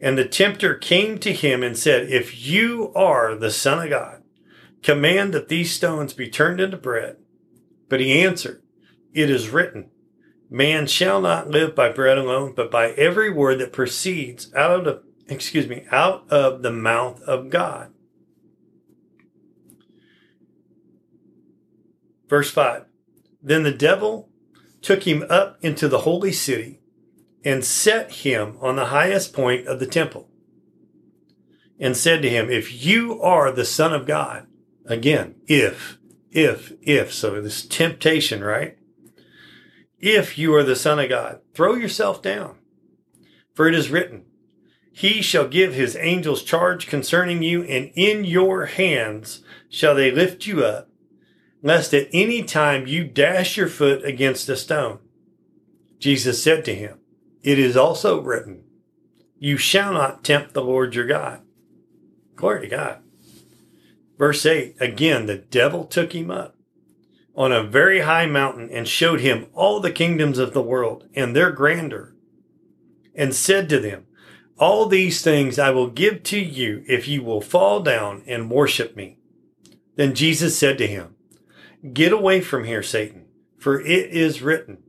And 0.00 0.16
the 0.16 0.24
tempter 0.24 0.74
came 0.74 1.18
to 1.18 1.34
him 1.34 1.62
and 1.62 1.76
said, 1.76 2.08
If 2.08 2.46
you 2.46 2.94
are 2.94 3.34
the 3.34 3.50
Son 3.50 3.78
of 3.84 3.90
God, 3.90 4.22
command 4.82 5.34
that 5.34 5.50
these 5.50 5.74
stones 5.74 6.14
be 6.14 6.30
turned 6.30 6.62
into 6.62 6.78
bread. 6.78 7.18
But 7.90 8.00
he 8.00 8.22
answered, 8.22 8.62
It 9.12 9.28
is 9.28 9.50
written, 9.50 9.90
Man 10.48 10.86
shall 10.86 11.20
not 11.20 11.50
live 11.50 11.74
by 11.74 11.90
bread 11.90 12.16
alone, 12.16 12.54
but 12.56 12.70
by 12.70 12.92
every 12.92 13.30
word 13.30 13.58
that 13.58 13.74
proceeds 13.74 14.50
out 14.54 14.78
of 14.78 14.84
the 14.86 15.02
excuse 15.28 15.68
me, 15.68 15.84
out 15.92 16.26
of 16.30 16.62
the 16.62 16.72
mouth 16.72 17.20
of 17.24 17.50
God. 17.50 17.92
Verse 22.30 22.50
5 22.50 22.84
Then 23.42 23.64
the 23.64 23.72
devil 23.72 24.30
took 24.80 25.02
him 25.02 25.24
up 25.28 25.58
into 25.60 25.88
the 25.88 26.00
holy 26.00 26.32
city 26.32 26.80
and 27.44 27.64
set 27.64 28.12
him 28.12 28.56
on 28.60 28.76
the 28.76 28.86
highest 28.86 29.34
point 29.34 29.66
of 29.66 29.80
the 29.80 29.86
temple 29.86 30.30
and 31.78 31.96
said 31.96 32.22
to 32.22 32.30
him, 32.30 32.48
If 32.48 32.84
you 32.84 33.20
are 33.20 33.50
the 33.50 33.64
Son 33.64 33.92
of 33.92 34.06
God, 34.06 34.46
again, 34.86 35.34
if, 35.46 35.98
if, 36.30 36.72
if, 36.80 37.12
so 37.12 37.40
this 37.40 37.66
temptation, 37.66 38.44
right? 38.44 38.78
If 39.98 40.38
you 40.38 40.54
are 40.54 40.62
the 40.62 40.76
Son 40.76 40.98
of 40.98 41.08
God, 41.08 41.40
throw 41.52 41.74
yourself 41.74 42.22
down. 42.22 42.56
For 43.54 43.66
it 43.66 43.74
is 43.74 43.90
written, 43.90 44.24
He 44.92 45.20
shall 45.20 45.48
give 45.48 45.74
His 45.74 45.96
angels 45.96 46.42
charge 46.44 46.86
concerning 46.86 47.42
you, 47.42 47.64
and 47.64 47.90
in 47.94 48.24
your 48.24 48.66
hands 48.66 49.42
shall 49.68 49.94
they 49.94 50.10
lift 50.10 50.46
you 50.46 50.64
up, 50.64 50.89
lest 51.62 51.94
at 51.94 52.08
any 52.12 52.42
time 52.42 52.86
you 52.86 53.04
dash 53.04 53.56
your 53.56 53.68
foot 53.68 54.04
against 54.04 54.48
a 54.48 54.56
stone. 54.56 54.98
Jesus 55.98 56.42
said 56.42 56.64
to 56.64 56.74
him, 56.74 57.00
it 57.42 57.58
is 57.58 57.76
also 57.76 58.20
written, 58.20 58.64
You 59.38 59.56
shall 59.56 59.92
not 59.92 60.24
tempt 60.24 60.52
the 60.52 60.62
Lord 60.62 60.94
your 60.94 61.06
God. 61.06 61.40
Glory 62.36 62.62
to 62.62 62.76
God. 62.76 62.98
Verse 64.18 64.44
8 64.44 64.76
Again, 64.80 65.26
the 65.26 65.38
devil 65.38 65.84
took 65.84 66.14
him 66.14 66.30
up 66.30 66.56
on 67.34 67.52
a 67.52 67.62
very 67.62 68.00
high 68.00 68.26
mountain 68.26 68.68
and 68.70 68.86
showed 68.86 69.20
him 69.20 69.46
all 69.54 69.80
the 69.80 69.92
kingdoms 69.92 70.38
of 70.38 70.52
the 70.52 70.62
world 70.62 71.08
and 71.14 71.34
their 71.34 71.50
grandeur, 71.50 72.14
and 73.14 73.34
said 73.34 73.68
to 73.70 73.78
them, 73.78 74.06
All 74.58 74.86
these 74.86 75.22
things 75.22 75.58
I 75.58 75.70
will 75.70 75.88
give 75.88 76.22
to 76.24 76.38
you 76.38 76.84
if 76.86 77.08
you 77.08 77.22
will 77.22 77.40
fall 77.40 77.80
down 77.80 78.22
and 78.26 78.50
worship 78.50 78.96
me. 78.96 79.18
Then 79.96 80.14
Jesus 80.14 80.58
said 80.58 80.76
to 80.78 80.86
him, 80.86 81.14
Get 81.92 82.12
away 82.12 82.40
from 82.40 82.64
here, 82.64 82.82
Satan, 82.82 83.26
for 83.58 83.80
it 83.80 84.10
is 84.10 84.42
written, 84.42 84.84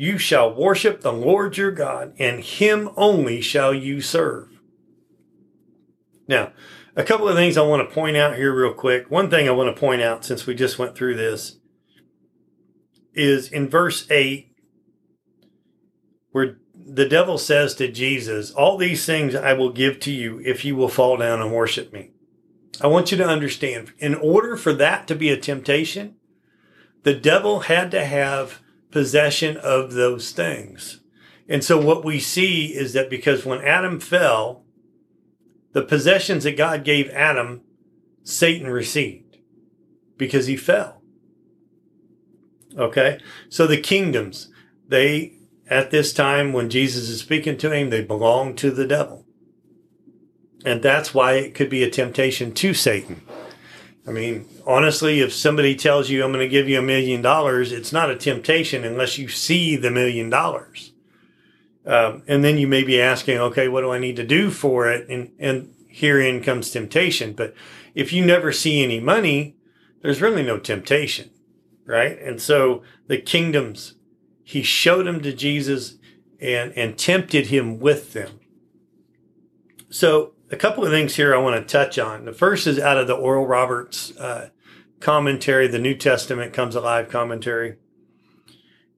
you 0.00 0.16
shall 0.16 0.54
worship 0.54 1.00
the 1.00 1.12
Lord 1.12 1.56
your 1.56 1.72
God, 1.72 2.14
and 2.20 2.38
him 2.38 2.90
only 2.96 3.40
shall 3.40 3.74
you 3.74 4.00
serve. 4.00 4.60
Now, 6.28 6.52
a 6.94 7.02
couple 7.02 7.28
of 7.28 7.34
things 7.34 7.56
I 7.56 7.62
want 7.62 7.88
to 7.88 7.92
point 7.92 8.16
out 8.16 8.36
here, 8.36 8.54
real 8.54 8.72
quick. 8.72 9.10
One 9.10 9.28
thing 9.28 9.48
I 9.48 9.52
want 9.52 9.74
to 9.74 9.80
point 9.80 10.00
out 10.00 10.24
since 10.24 10.46
we 10.46 10.54
just 10.54 10.78
went 10.78 10.94
through 10.94 11.16
this 11.16 11.58
is 13.12 13.50
in 13.50 13.68
verse 13.68 14.08
8, 14.08 14.54
where 16.30 16.58
the 16.72 17.08
devil 17.08 17.36
says 17.36 17.74
to 17.74 17.90
Jesus, 17.90 18.52
All 18.52 18.76
these 18.76 19.04
things 19.04 19.34
I 19.34 19.54
will 19.54 19.72
give 19.72 19.98
to 20.00 20.12
you 20.12 20.40
if 20.44 20.64
you 20.64 20.76
will 20.76 20.88
fall 20.88 21.16
down 21.16 21.40
and 21.42 21.52
worship 21.52 21.92
me. 21.92 22.12
I 22.80 22.86
want 22.86 23.10
you 23.10 23.18
to 23.18 23.26
understand, 23.26 23.92
in 23.98 24.14
order 24.14 24.56
for 24.56 24.72
that 24.74 25.08
to 25.08 25.16
be 25.16 25.30
a 25.30 25.36
temptation, 25.36 26.14
the 27.02 27.14
devil 27.14 27.60
had 27.60 27.90
to 27.92 28.04
have 28.04 28.60
possession 28.90 29.56
of 29.56 29.92
those 29.92 30.32
things. 30.32 31.00
And 31.48 31.64
so 31.64 31.80
what 31.80 32.04
we 32.04 32.18
see 32.18 32.66
is 32.66 32.92
that 32.92 33.08
because 33.10 33.44
when 33.44 33.62
Adam 33.62 34.00
fell, 34.00 34.64
the 35.72 35.82
possessions 35.82 36.44
that 36.44 36.56
God 36.56 36.84
gave 36.84 37.08
Adam, 37.10 37.62
Satan 38.22 38.68
received 38.68 39.38
because 40.16 40.46
he 40.46 40.56
fell. 40.56 41.00
Okay. 42.76 43.18
So 43.48 43.66
the 43.66 43.80
kingdoms, 43.80 44.52
they, 44.86 45.34
at 45.68 45.90
this 45.90 46.12
time 46.12 46.52
when 46.52 46.68
Jesus 46.68 47.08
is 47.08 47.20
speaking 47.20 47.56
to 47.58 47.70
him, 47.70 47.90
they 47.90 48.02
belong 48.02 48.54
to 48.56 48.70
the 48.70 48.86
devil. 48.86 49.24
And 50.64 50.82
that's 50.82 51.14
why 51.14 51.34
it 51.34 51.54
could 51.54 51.70
be 51.70 51.82
a 51.82 51.90
temptation 51.90 52.52
to 52.54 52.74
Satan. 52.74 53.22
I 54.06 54.10
mean, 54.10 54.48
honestly, 54.66 55.20
if 55.20 55.32
somebody 55.32 55.76
tells 55.76 56.08
you, 56.08 56.24
I'm 56.24 56.32
going 56.32 56.44
to 56.44 56.48
give 56.48 56.68
you 56.68 56.78
a 56.78 56.82
million 56.82 57.20
dollars, 57.20 57.72
it's 57.72 57.92
not 57.92 58.10
a 58.10 58.16
temptation 58.16 58.84
unless 58.84 59.18
you 59.18 59.28
see 59.28 59.76
the 59.76 59.90
million 59.90 60.30
dollars. 60.30 60.92
Um, 61.84 62.22
and 62.26 62.44
then 62.44 62.58
you 62.58 62.66
may 62.66 62.82
be 62.82 63.00
asking, 63.00 63.38
okay, 63.38 63.68
what 63.68 63.82
do 63.82 63.90
I 63.90 63.98
need 63.98 64.16
to 64.16 64.26
do 64.26 64.50
for 64.50 64.90
it? 64.90 65.08
And, 65.08 65.32
and 65.38 65.74
herein 65.88 66.42
comes 66.42 66.70
temptation. 66.70 67.32
But 67.32 67.54
if 67.94 68.12
you 68.12 68.24
never 68.24 68.52
see 68.52 68.82
any 68.82 69.00
money, 69.00 69.56
there's 70.02 70.22
really 70.22 70.42
no 70.42 70.58
temptation, 70.58 71.30
right? 71.86 72.18
And 72.20 72.40
so 72.40 72.82
the 73.06 73.18
kingdoms, 73.18 73.94
he 74.42 74.62
showed 74.62 75.06
them 75.06 75.20
to 75.22 75.32
Jesus 75.32 75.96
and, 76.40 76.72
and 76.76 76.98
tempted 76.98 77.46
him 77.46 77.78
with 77.80 78.12
them. 78.12 78.40
So 79.90 80.34
a 80.50 80.56
couple 80.56 80.84
of 80.84 80.90
things 80.90 81.16
here 81.16 81.34
I 81.34 81.38
want 81.38 81.56
to 81.56 81.72
touch 81.72 81.98
on. 81.98 82.24
The 82.24 82.32
first 82.32 82.66
is 82.66 82.78
out 82.78 82.96
of 82.96 83.06
the 83.06 83.14
Oral 83.14 83.46
Roberts 83.46 84.16
uh, 84.16 84.48
commentary, 85.00 85.68
the 85.68 85.78
New 85.78 85.94
Testament 85.94 86.52
Comes 86.52 86.74
Alive 86.74 87.08
commentary. 87.08 87.76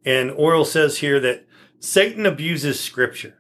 And 0.04 0.30
Oral 0.30 0.64
says 0.64 0.98
here 0.98 1.18
that 1.20 1.46
Satan 1.80 2.24
abuses 2.24 2.78
scripture. 2.80 3.36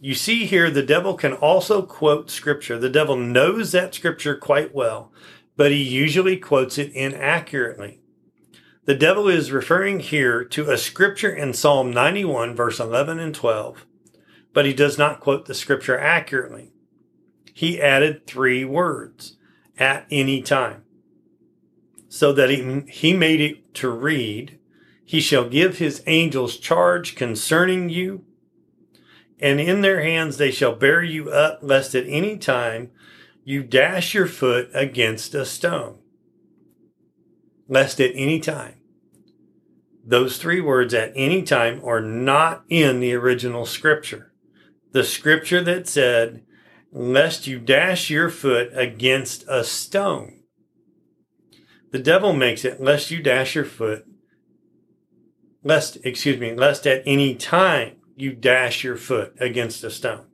You 0.00 0.14
see 0.14 0.46
here, 0.46 0.70
the 0.70 0.82
devil 0.82 1.14
can 1.14 1.32
also 1.32 1.82
quote 1.82 2.30
scripture. 2.30 2.78
The 2.78 2.88
devil 2.88 3.16
knows 3.16 3.72
that 3.72 3.94
scripture 3.94 4.36
quite 4.36 4.74
well, 4.74 5.12
but 5.56 5.70
he 5.70 5.82
usually 5.82 6.36
quotes 6.36 6.78
it 6.78 6.92
inaccurately. 6.92 8.00
The 8.84 8.94
devil 8.96 9.28
is 9.28 9.52
referring 9.52 10.00
here 10.00 10.44
to 10.44 10.70
a 10.70 10.78
scripture 10.78 11.32
in 11.32 11.54
Psalm 11.54 11.92
91, 11.92 12.56
verse 12.56 12.80
11 12.80 13.20
and 13.20 13.34
12, 13.34 13.86
but 14.52 14.66
he 14.66 14.72
does 14.72 14.98
not 14.98 15.20
quote 15.20 15.46
the 15.46 15.54
scripture 15.54 15.98
accurately 15.98 16.72
he 17.52 17.80
added 17.80 18.26
three 18.26 18.64
words 18.64 19.36
at 19.78 20.06
any 20.10 20.42
time 20.42 20.84
so 22.12 22.30
that 22.30 22.50
he, 22.50 22.82
he 22.88 23.14
made 23.14 23.40
it 23.40 23.72
to 23.72 23.88
read, 23.88 24.58
He 25.02 25.18
shall 25.18 25.48
give 25.48 25.78
his 25.78 26.02
angels 26.06 26.58
charge 26.58 27.14
concerning 27.14 27.88
you, 27.88 28.26
and 29.40 29.58
in 29.58 29.80
their 29.80 30.02
hands 30.02 30.36
they 30.36 30.50
shall 30.50 30.74
bear 30.74 31.02
you 31.02 31.30
up, 31.30 31.60
lest 31.62 31.94
at 31.94 32.04
any 32.06 32.36
time 32.36 32.90
you 33.44 33.62
dash 33.62 34.12
your 34.12 34.26
foot 34.26 34.68
against 34.74 35.34
a 35.34 35.46
stone. 35.46 36.00
Lest 37.66 37.98
at 37.98 38.12
any 38.14 38.40
time. 38.40 38.74
Those 40.04 40.36
three 40.36 40.60
words 40.60 40.92
at 40.92 41.14
any 41.16 41.42
time 41.42 41.80
are 41.82 42.02
not 42.02 42.64
in 42.68 43.00
the 43.00 43.14
original 43.14 43.64
scripture. 43.64 44.34
The 44.90 45.02
scripture 45.02 45.64
that 45.64 45.88
said, 45.88 46.44
lest 46.92 47.46
you 47.46 47.58
dash 47.58 48.10
your 48.10 48.28
foot 48.28 48.70
against 48.74 49.44
a 49.48 49.64
stone. 49.64 50.42
The 51.90 51.98
devil 51.98 52.34
makes 52.34 52.64
it 52.64 52.80
lest 52.80 53.10
you 53.10 53.22
dash 53.22 53.54
your 53.54 53.64
foot, 53.64 54.04
lest, 55.64 55.96
excuse 56.04 56.38
me, 56.38 56.54
lest 56.54 56.86
at 56.86 57.02
any 57.06 57.34
time 57.34 57.96
you 58.14 58.32
dash 58.34 58.84
your 58.84 58.96
foot 58.96 59.34
against 59.40 59.82
a 59.84 59.90
stone. 59.90 60.26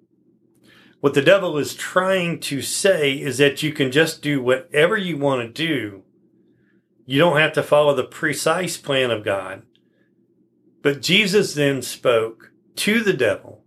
What 1.00 1.15
the 1.15 1.23
devil 1.23 1.59
is 1.59 1.75
trying 1.75 2.41
to 2.41 2.61
say 2.61 3.12
is 3.12 3.38
that 3.38 3.62
you 3.62 3.73
can 3.73 3.93
just 3.93 4.21
do 4.21 4.43
whatever 4.43 4.97
you 4.97 5.17
want 5.17 5.43
to 5.43 5.67
do. 5.67 6.03
You 7.07 7.21
don't 7.21 7.38
have 7.38 7.53
to 7.53 7.62
follow 7.62 7.95
the 7.95 8.05
precise 8.05 8.77
plan 8.77 9.12
of 9.12 9.25
God. 9.25 9.62
But 10.83 11.03
Jesus 11.03 11.55
then 11.55 11.83
spoke 11.83 12.50
to 12.77 13.00
the 13.00 13.12
devil, 13.12 13.62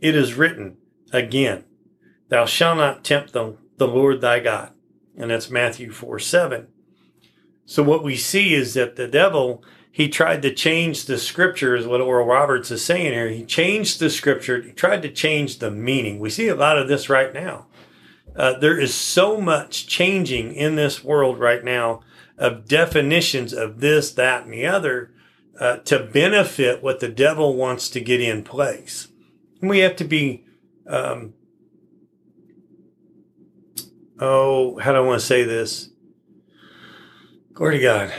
It 0.00 0.16
is 0.16 0.34
written 0.34 0.78
again, 1.12 1.64
Thou 2.34 2.46
shalt 2.46 2.78
not 2.78 3.04
tempt 3.04 3.32
the, 3.32 3.56
the 3.76 3.86
Lord 3.86 4.20
thy 4.20 4.40
God. 4.40 4.72
And 5.16 5.30
that's 5.30 5.50
Matthew 5.50 5.92
4 5.92 6.18
7. 6.18 6.66
So 7.64 7.84
what 7.84 8.02
we 8.02 8.16
see 8.16 8.54
is 8.54 8.74
that 8.74 8.96
the 8.96 9.06
devil 9.06 9.62
he 9.92 10.08
tried 10.08 10.42
to 10.42 10.52
change 10.52 11.04
the 11.04 11.18
scripture, 11.18 11.76
is 11.76 11.86
what 11.86 12.00
Oral 12.00 12.26
Roberts 12.26 12.72
is 12.72 12.84
saying 12.84 13.12
here. 13.12 13.28
He 13.28 13.44
changed 13.44 14.00
the 14.00 14.10
scripture, 14.10 14.60
he 14.60 14.72
tried 14.72 15.02
to 15.02 15.12
change 15.12 15.60
the 15.60 15.70
meaning. 15.70 16.18
We 16.18 16.30
see 16.30 16.48
a 16.48 16.56
lot 16.56 16.76
of 16.76 16.88
this 16.88 17.08
right 17.08 17.32
now. 17.32 17.68
Uh, 18.34 18.58
there 18.58 18.80
is 18.80 18.92
so 18.92 19.40
much 19.40 19.86
changing 19.86 20.52
in 20.52 20.74
this 20.74 21.04
world 21.04 21.38
right 21.38 21.62
now 21.62 22.00
of 22.36 22.66
definitions 22.66 23.52
of 23.52 23.78
this, 23.78 24.10
that, 24.10 24.42
and 24.42 24.52
the 24.52 24.66
other 24.66 25.12
uh, 25.60 25.76
to 25.76 26.00
benefit 26.00 26.82
what 26.82 26.98
the 26.98 27.08
devil 27.08 27.54
wants 27.54 27.88
to 27.90 28.00
get 28.00 28.20
in 28.20 28.42
place. 28.42 29.06
And 29.60 29.70
we 29.70 29.78
have 29.78 29.94
to 29.94 30.04
be, 30.04 30.44
um, 30.88 31.34
oh, 34.20 34.78
how 34.78 34.92
do 34.92 34.98
I 34.98 35.00
want 35.00 35.20
to 35.20 35.26
say 35.26 35.44
this? 35.44 35.90
Glory 37.52 37.78
to 37.78 37.82
God 37.82 38.12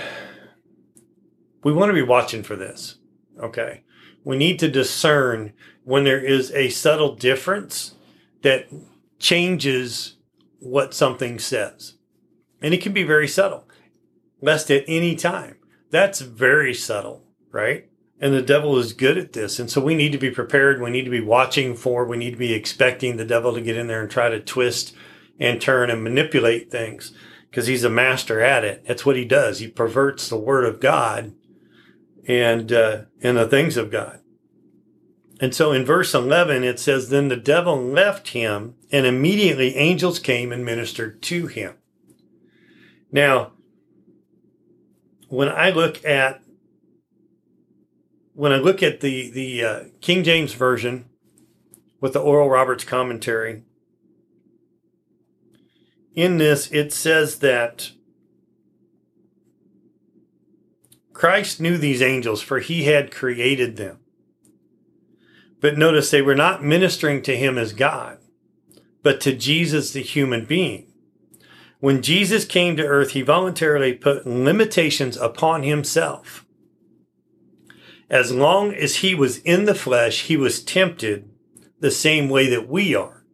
we 1.66 1.74
want 1.74 1.90
to 1.90 1.96
be 1.96 2.04
watching 2.04 2.44
for 2.44 2.56
this. 2.56 3.00
Okay. 3.40 3.82
We 4.24 4.38
need 4.38 4.60
to 4.60 4.70
discern 4.70 5.52
when 5.84 6.04
there 6.04 6.24
is 6.24 6.52
a 6.52 6.70
subtle 6.70 7.16
difference 7.16 7.96
that 8.44 8.68
changes 9.18 10.18
what 10.60 10.94
something 10.94 11.40
says. 11.40 11.96
And 12.62 12.72
it 12.72 12.84
can 12.84 12.94
be 12.94 13.02
very 13.02 13.28
subtle, 13.28 13.68
lest 14.42 14.70
at 14.70 14.86
any 14.88 15.16
time. 15.16 15.58
That's 15.90 16.22
very 16.22 16.76
subtle, 16.76 17.24
right? 17.52 17.90
And 18.20 18.32
the 18.32 18.44
devil 18.44 18.78
is 18.78 18.94
good 18.94 19.18
at 19.18 19.34
this. 19.34 19.58
And 19.58 19.70
so 19.70 19.82
we 19.82 19.96
need 19.96 20.12
to 20.12 20.20
be 20.20 20.30
prepared. 20.30 20.80
We 20.80 20.92
need 20.92 21.06
to 21.06 21.10
be 21.10 21.20
watching 21.20 21.76
for, 21.76 22.06
we 22.06 22.18
need 22.18 22.32
to 22.32 22.38
be 22.38 22.54
expecting 22.54 23.18
the 23.18 23.26
devil 23.26 23.56
to 23.56 23.62
get 23.62 23.76
in 23.76 23.88
there 23.88 24.02
and 24.02 24.10
try 24.10 24.30
to 24.30 24.40
twist 24.40 24.96
and 25.40 25.62
turn 25.62 25.90
and 25.90 26.04
manipulate 26.04 26.72
things 26.72 27.14
because 27.50 27.68
he's 27.68 27.84
a 27.84 27.90
master 27.90 28.42
at 28.42 28.64
it. 28.64 28.86
That's 28.88 29.06
what 29.06 29.16
he 29.16 29.26
does. 29.26 29.60
He 29.60 29.68
perverts 29.68 30.28
the 30.28 30.38
word 30.38 30.66
of 30.66 30.80
God 30.80 31.34
and 32.28 32.72
uh, 32.72 33.04
and 33.22 33.38
the 33.38 33.48
things 33.48 33.78
of 33.78 33.92
God. 33.92 34.20
And 35.42 35.54
so 35.54 35.72
in 35.72 35.86
verse 35.86 36.14
11, 36.14 36.64
it 36.64 36.80
says, 36.80 37.10
Then 37.10 37.28
the 37.28 37.36
devil 37.36 37.76
left 37.76 38.30
him, 38.30 38.76
and 38.92 39.06
immediately 39.06 39.76
angels 39.76 40.18
came 40.18 40.52
and 40.54 40.64
ministered 40.64 41.22
to 41.24 41.48
him. 41.48 41.76
Now, 43.12 43.52
when 45.28 45.50
I 45.50 45.72
look 45.72 46.04
at 46.06 46.42
when 48.34 48.52
I 48.52 48.58
look 48.58 48.84
at 48.84 49.02
the 49.02 49.30
the 49.30 49.64
uh, 49.64 49.84
King 50.02 50.24
James 50.24 50.54
version 50.54 51.06
with 52.00 52.14
the 52.14 52.20
Oral 52.20 52.50
Roberts 52.50 52.84
commentary, 52.84 53.64
in 56.16 56.38
this 56.38 56.72
it 56.72 56.94
says 56.94 57.40
that 57.40 57.92
Christ 61.14 61.62
knew 61.62 61.78
these 61.78 62.02
angels, 62.02 62.42
for 62.42 62.60
he 62.60 62.84
had 62.84 63.12
created 63.12 63.78
them. 63.78 64.00
But 65.62 65.78
notice 65.78 66.12
they 66.12 66.22
were 66.22 66.36
not 66.36 66.64
ministering 66.64 67.22
to 67.24 67.38
him 67.38 67.58
as 67.58 67.74
God, 67.74 68.18
but 69.02 69.22
to 69.22 69.34
Jesus, 69.34 69.92
the 69.92 70.02
human 70.02 70.46
being. 70.46 70.92
When 71.80 72.02
Jesus 72.02 72.46
came 72.46 72.76
to 72.78 72.86
earth, 72.86 73.12
he 73.12 73.22
voluntarily 73.22 73.94
put 73.94 74.28
limitations 74.28 75.18
upon 75.18 75.64
himself. 75.64 76.46
As 78.10 78.32
long 78.32 78.74
as 78.74 78.98
he 78.98 79.16
was 79.16 79.40
in 79.40 79.66
the 79.66 79.76
flesh, 79.76 80.24
he 80.24 80.38
was 80.38 80.64
tempted 80.64 81.30
the 81.80 81.92
same 81.92 82.30
way 82.30 82.48
that 82.50 82.68
we 82.68 82.94
are. 82.94 83.25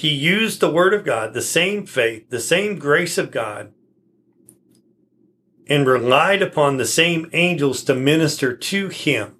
He 0.00 0.08
used 0.08 0.60
the 0.60 0.70
word 0.70 0.94
of 0.94 1.04
God, 1.04 1.34
the 1.34 1.42
same 1.42 1.84
faith, 1.84 2.30
the 2.30 2.40
same 2.40 2.78
grace 2.78 3.18
of 3.18 3.30
God 3.30 3.74
and 5.70 5.86
relied 5.86 6.42
upon 6.42 6.76
the 6.76 6.84
same 6.84 7.30
angels 7.32 7.84
to 7.84 7.94
minister 7.94 8.54
to 8.56 8.88
him. 8.88 9.36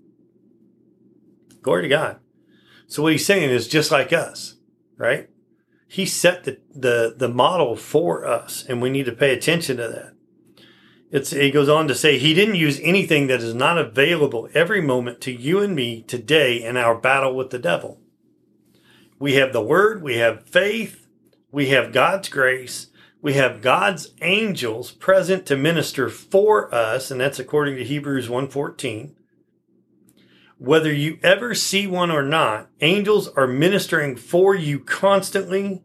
Glory 1.61 1.83
to 1.83 1.88
God. 1.88 2.20
So 2.87 3.03
what 3.03 3.12
he's 3.12 3.27
saying 3.27 3.51
is 3.51 3.66
just 3.66 3.90
like 3.90 4.12
us, 4.12 4.55
right? 4.96 5.29
He 5.88 6.07
set 6.07 6.44
the, 6.44 6.59
the, 6.73 7.14
the 7.16 7.29
model 7.29 7.75
for 7.75 8.25
us, 8.25 8.64
and 8.68 8.81
we 8.81 8.90
need 8.90 9.07
to 9.07 9.12
pay 9.12 9.33
attention 9.33 9.77
to 9.79 9.88
that. 9.88 10.14
It's, 11.11 11.31
he 11.31 11.51
goes 11.51 11.68
on 11.68 11.88
to 11.88 11.94
say 11.96 12.16
he 12.16 12.35
didn't 12.35 12.55
use 12.55 12.79
anything 12.81 13.27
that 13.27 13.40
is 13.40 13.55
not 13.55 13.79
available 13.79 14.49
every 14.55 14.81
moment 14.81 15.20
to 15.23 15.33
you 15.33 15.61
and 15.61 15.75
me 15.75 16.03
today 16.03 16.62
in 16.62 16.77
our 16.77 16.94
battle 16.94 17.35
with 17.35 17.49
the 17.51 17.59
devil. 17.59 17.99
We 19.21 19.35
have 19.35 19.53
the 19.53 19.61
word, 19.61 20.03
we 20.03 20.17
have 20.17 20.49
faith, 20.49 21.07
we 21.53 21.69
have 21.69 21.93
God's 21.93 22.31
grace, 22.31 22.87
we 23.21 23.35
have 23.35 23.61
God's 23.61 24.15
angels 24.23 24.93
present 24.93 25.45
to 25.45 25.59
minister 25.59 26.09
for 26.09 26.75
us, 26.75 27.11
and 27.11 27.21
that's 27.21 27.39
according 27.39 27.77
to 27.77 27.85
Hebrews 27.85 28.31
1:14. 28.31 29.15
Whether 30.57 30.93
you 30.93 31.19
ever 31.23 31.55
see 31.55 31.87
one 31.87 32.11
or 32.11 32.23
not, 32.23 32.71
angels 32.81 33.29
are 33.29 33.47
ministering 33.47 34.17
for 34.17 34.55
you 34.55 34.79
constantly. 34.79 35.83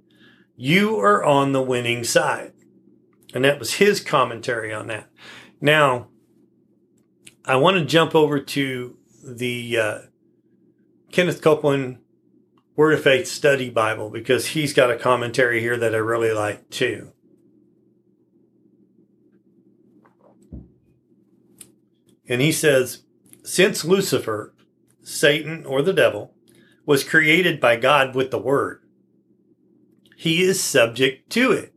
You 0.56 0.98
are 0.98 1.21
on 1.21 1.52
the 1.52 1.62
winning 1.62 2.06
side. 2.06 2.54
And 3.34 3.43
that 3.43 3.60
was 3.60 3.76
his 3.76 4.00
commentary 4.00 4.74
on 4.74 4.88
that. 4.88 5.10
Now, 5.60 6.08
I 7.43 7.58
want 7.58 7.78
to 7.78 7.86
jump 7.86 8.15
over 8.15 8.39
to 8.39 8.98
the 9.24 9.78
uh, 9.78 9.98
Kenneth 11.12 11.41
Copeland 11.41 12.00
Word 12.75 12.93
of 12.93 13.03
Faith 13.03 13.27
Study 13.27 13.69
Bible 13.69 14.09
because 14.09 14.47
he's 14.47 14.73
got 14.73 14.91
a 14.91 14.97
commentary 14.97 15.61
here 15.61 15.77
that 15.77 15.95
I 15.95 15.99
really 15.99 16.31
like 16.31 16.69
too. 16.69 17.13
And 22.27 22.41
he 22.41 22.51
says, 22.51 23.03
since 23.43 23.85
Lucifer, 23.85 24.53
Satan 25.03 25.65
or 25.65 25.81
the 25.81 25.93
devil, 25.93 26.33
was 26.85 27.03
created 27.03 27.61
by 27.61 27.75
God 27.75 28.15
with 28.15 28.31
the 28.31 28.39
word, 28.39 28.81
he 30.17 30.41
is 30.41 30.61
subject 30.61 31.29
to 31.31 31.51
it. 31.51 31.73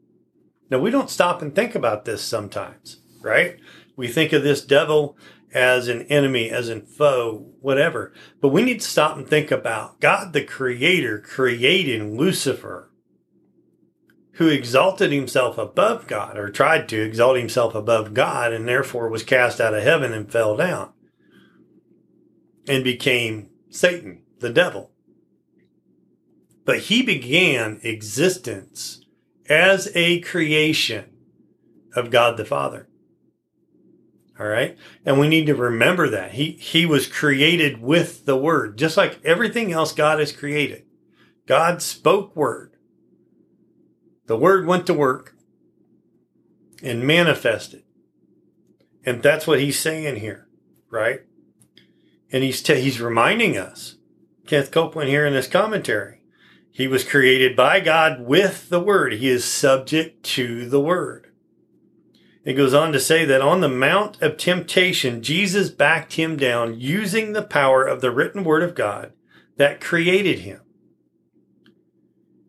Now, 0.71 0.79
we 0.79 0.91
don't 0.91 1.11
stop 1.11 1.43
and 1.43 1.55
think 1.55 1.75
about 1.75 2.05
this 2.05 2.23
sometimes, 2.23 3.01
right? 3.21 3.59
We 3.97 4.09
think 4.09 4.33
of 4.33 4.43
this 4.43 4.63
devil 4.63 5.17
as 5.53 5.89
an 5.89 6.03
enemy, 6.03 6.51
as 6.51 6.69
a 6.69 6.81
foe, 6.81 7.47
whatever. 7.61 8.13
But 8.41 8.49
we 8.49 8.63
need 8.63 8.81
to 8.81 8.87
stop 8.87 9.17
and 9.17 9.27
think 9.27 9.51
about 9.51 10.01
God, 10.01 10.33
the 10.33 10.45
creator, 10.45 11.19
creating 11.19 12.17
Lucifer 12.17 12.89
who 14.39 14.47
exalted 14.47 15.11
himself 15.11 15.59
above 15.59 16.07
God, 16.07 16.39
or 16.39 16.49
tried 16.49 16.89
to 16.89 17.03
exalt 17.03 17.37
himself 17.37 17.75
above 17.75 18.15
God, 18.15 18.53
and 18.53 18.69
therefore 18.69 19.09
was 19.09 19.25
cast 19.25 19.61
out 19.61 19.75
of 19.75 19.83
heaven 19.83 20.13
and 20.13 20.31
fell 20.31 20.57
down 20.57 20.93
and 22.69 22.85
became 22.85 23.51
Satan, 23.69 24.23
the 24.39 24.51
devil. 24.51 24.93
But 26.65 26.83
he 26.83 27.03
began 27.03 27.81
existence 27.83 29.05
as 29.49 29.91
a 29.97 30.21
creation 30.21 31.07
of 31.97 32.13
God 32.13 32.37
the 32.37 32.45
Father. 32.45 32.88
All 34.39 34.47
right. 34.47 34.79
And 35.05 35.19
we 35.19 35.29
need 35.29 35.47
to 35.47 35.55
remember 35.55 36.09
that 36.11 36.33
he, 36.33 36.53
he 36.53 36.87
was 36.87 37.09
created 37.09 37.83
with 37.83 38.25
the 38.25 38.37
word, 38.37 38.79
just 38.79 38.97
like 38.97 39.21
everything 39.25 39.73
else 39.73 39.93
God 39.93 40.21
has 40.21 40.31
created. 40.31 40.85
God 41.47 41.83
spoke 41.83 42.37
word. 42.37 42.77
The 44.27 44.37
word 44.37 44.67
went 44.67 44.87
to 44.87 44.95
work 44.95 45.35
and 46.83 47.07
manifested. 47.07 47.83
And 49.05 49.23
that's 49.23 49.47
what 49.47 49.59
he's 49.59 49.79
saying 49.79 50.17
here, 50.17 50.49
right? 50.91 51.23
And 52.31 52.45
he's, 52.45 52.63
t- 52.63 52.81
he's 52.81 53.01
reminding 53.01 53.57
us, 53.57 53.97
Kenneth 54.47 54.71
Copeland 54.71 55.09
here 55.09 55.27
in 55.27 55.33
this 55.33 55.49
commentary, 55.49 56.21
he 56.71 56.87
was 56.87 57.03
created 57.03 57.57
by 57.57 57.81
God 57.81 58.21
with 58.21 58.69
the 58.69 58.79
word. 58.79 59.15
He 59.15 59.29
is 59.29 59.45
subject 59.45 60.23
to 60.25 60.69
the 60.69 60.81
word. 60.81 61.28
It 62.49 62.55
goes 62.55 62.73
on 62.73 62.93
to 62.93 62.99
say 62.99 63.27
that 63.27 63.43
on 63.43 63.61
the 63.61 63.69
Mount 63.69 64.23
of 64.23 64.39
Temptation, 64.39 65.23
Jesus 65.23 65.69
backed 65.69 66.15
him 66.15 66.39
down 66.39 66.81
using 66.81 67.35
the 67.35 67.43
power 67.43 67.85
of 67.85 68.01
the 68.01 68.11
written 68.11 68.43
word 68.43 68.63
of 68.63 68.75
God 68.75 69.13
that 69.59 69.83
created 69.83 70.39
him. 70.39 70.63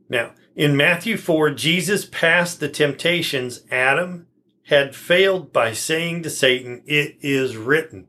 Now, 0.07 0.35
in 0.55 0.77
Matthew 0.77 1.17
4, 1.17 1.51
Jesus 1.51 2.05
passed 2.05 2.61
the 2.61 2.69
temptations 2.69 3.63
Adam 3.69 4.27
had 4.67 4.95
failed 4.95 5.51
by 5.51 5.73
saying 5.73 6.23
to 6.23 6.29
Satan, 6.29 6.81
It 6.85 7.17
is 7.19 7.57
written. 7.57 8.07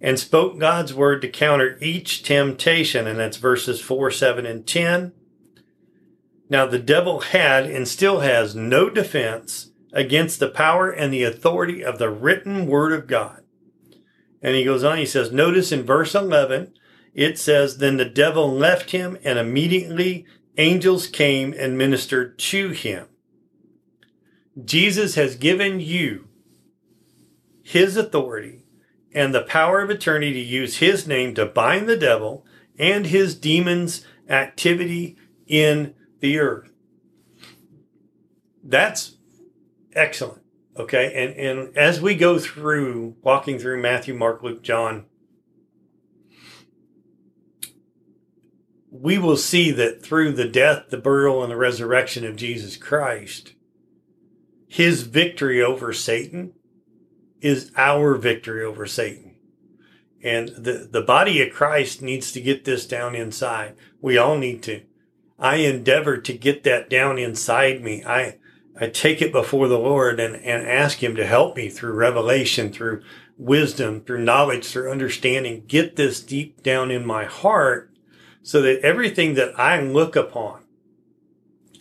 and 0.00 0.18
spoke 0.18 0.58
God's 0.58 0.94
word 0.94 1.20
to 1.20 1.28
counter 1.28 1.76
each 1.82 2.22
temptation. 2.22 3.06
And 3.06 3.18
that's 3.18 3.36
verses 3.36 3.82
4, 3.82 4.10
7, 4.10 4.46
and 4.46 4.66
10. 4.66 5.12
Now, 6.48 6.64
the 6.64 6.78
devil 6.78 7.20
had 7.20 7.66
and 7.66 7.86
still 7.86 8.20
has 8.20 8.56
no 8.56 8.88
defense 8.88 9.69
against 9.92 10.40
the 10.40 10.48
power 10.48 10.90
and 10.90 11.12
the 11.12 11.24
authority 11.24 11.84
of 11.84 11.98
the 11.98 12.10
written 12.10 12.66
word 12.66 12.92
of 12.92 13.06
God. 13.06 13.42
And 14.42 14.54
he 14.54 14.64
goes 14.64 14.84
on, 14.84 14.98
he 14.98 15.06
says, 15.06 15.32
notice 15.32 15.72
in 15.72 15.82
verse 15.82 16.14
11, 16.14 16.72
it 17.14 17.38
says, 17.38 17.78
Then 17.78 17.96
the 17.96 18.04
devil 18.04 18.50
left 18.50 18.92
him, 18.92 19.18
and 19.24 19.38
immediately 19.38 20.26
angels 20.56 21.06
came 21.06 21.52
and 21.52 21.76
ministered 21.76 22.38
to 22.38 22.70
him. 22.70 23.08
Jesus 24.64 25.14
has 25.14 25.36
given 25.36 25.80
you 25.80 26.28
his 27.62 27.96
authority 27.96 28.64
and 29.12 29.34
the 29.34 29.42
power 29.42 29.80
of 29.80 29.90
attorney 29.90 30.32
to 30.32 30.38
use 30.38 30.78
his 30.78 31.06
name 31.06 31.34
to 31.34 31.46
bind 31.46 31.88
the 31.88 31.96
devil 31.96 32.44
and 32.78 33.06
his 33.06 33.34
demons' 33.34 34.04
activity 34.28 35.16
in 35.46 35.94
the 36.20 36.38
earth. 36.38 36.70
That's 38.62 39.16
excellent. 39.94 40.42
Okay. 40.76 41.12
And, 41.14 41.34
and 41.34 41.76
as 41.76 42.00
we 42.00 42.14
go 42.14 42.38
through 42.38 43.16
walking 43.22 43.58
through 43.58 43.82
Matthew, 43.82 44.14
Mark, 44.14 44.42
Luke, 44.42 44.62
John, 44.62 45.06
we 48.90 49.18
will 49.18 49.36
see 49.36 49.70
that 49.70 50.02
through 50.02 50.32
the 50.32 50.48
death, 50.48 50.90
the 50.90 50.98
burial, 50.98 51.42
and 51.42 51.50
the 51.50 51.56
resurrection 51.56 52.24
of 52.24 52.36
Jesus 52.36 52.76
Christ, 52.76 53.54
his 54.68 55.02
victory 55.02 55.62
over 55.62 55.92
Satan 55.92 56.52
is 57.40 57.72
our 57.76 58.16
victory 58.16 58.64
over 58.64 58.86
Satan. 58.86 59.36
And 60.22 60.48
the, 60.50 60.88
the 60.90 61.00
body 61.00 61.40
of 61.40 61.52
Christ 61.52 62.02
needs 62.02 62.30
to 62.32 62.40
get 62.40 62.64
this 62.64 62.86
down 62.86 63.14
inside. 63.14 63.74
We 64.00 64.18
all 64.18 64.36
need 64.36 64.62
to. 64.64 64.82
I 65.38 65.56
endeavor 65.56 66.18
to 66.18 66.32
get 66.34 66.64
that 66.64 66.90
down 66.90 67.18
inside 67.18 67.82
me. 67.82 68.04
I, 68.04 68.38
I 68.80 68.88
take 68.88 69.20
it 69.20 69.30
before 69.30 69.68
the 69.68 69.78
Lord 69.78 70.18
and, 70.18 70.34
and 70.36 70.66
ask 70.66 71.02
him 71.02 71.14
to 71.16 71.26
help 71.26 71.54
me 71.54 71.68
through 71.68 71.92
revelation, 71.92 72.72
through 72.72 73.02
wisdom, 73.36 74.00
through 74.00 74.24
knowledge, 74.24 74.66
through 74.66 74.90
understanding. 74.90 75.64
Get 75.66 75.96
this 75.96 76.22
deep 76.22 76.62
down 76.62 76.90
in 76.90 77.06
my 77.06 77.26
heart 77.26 77.92
so 78.42 78.62
that 78.62 78.80
everything 78.80 79.34
that 79.34 79.58
I 79.60 79.80
look 79.82 80.16
upon 80.16 80.64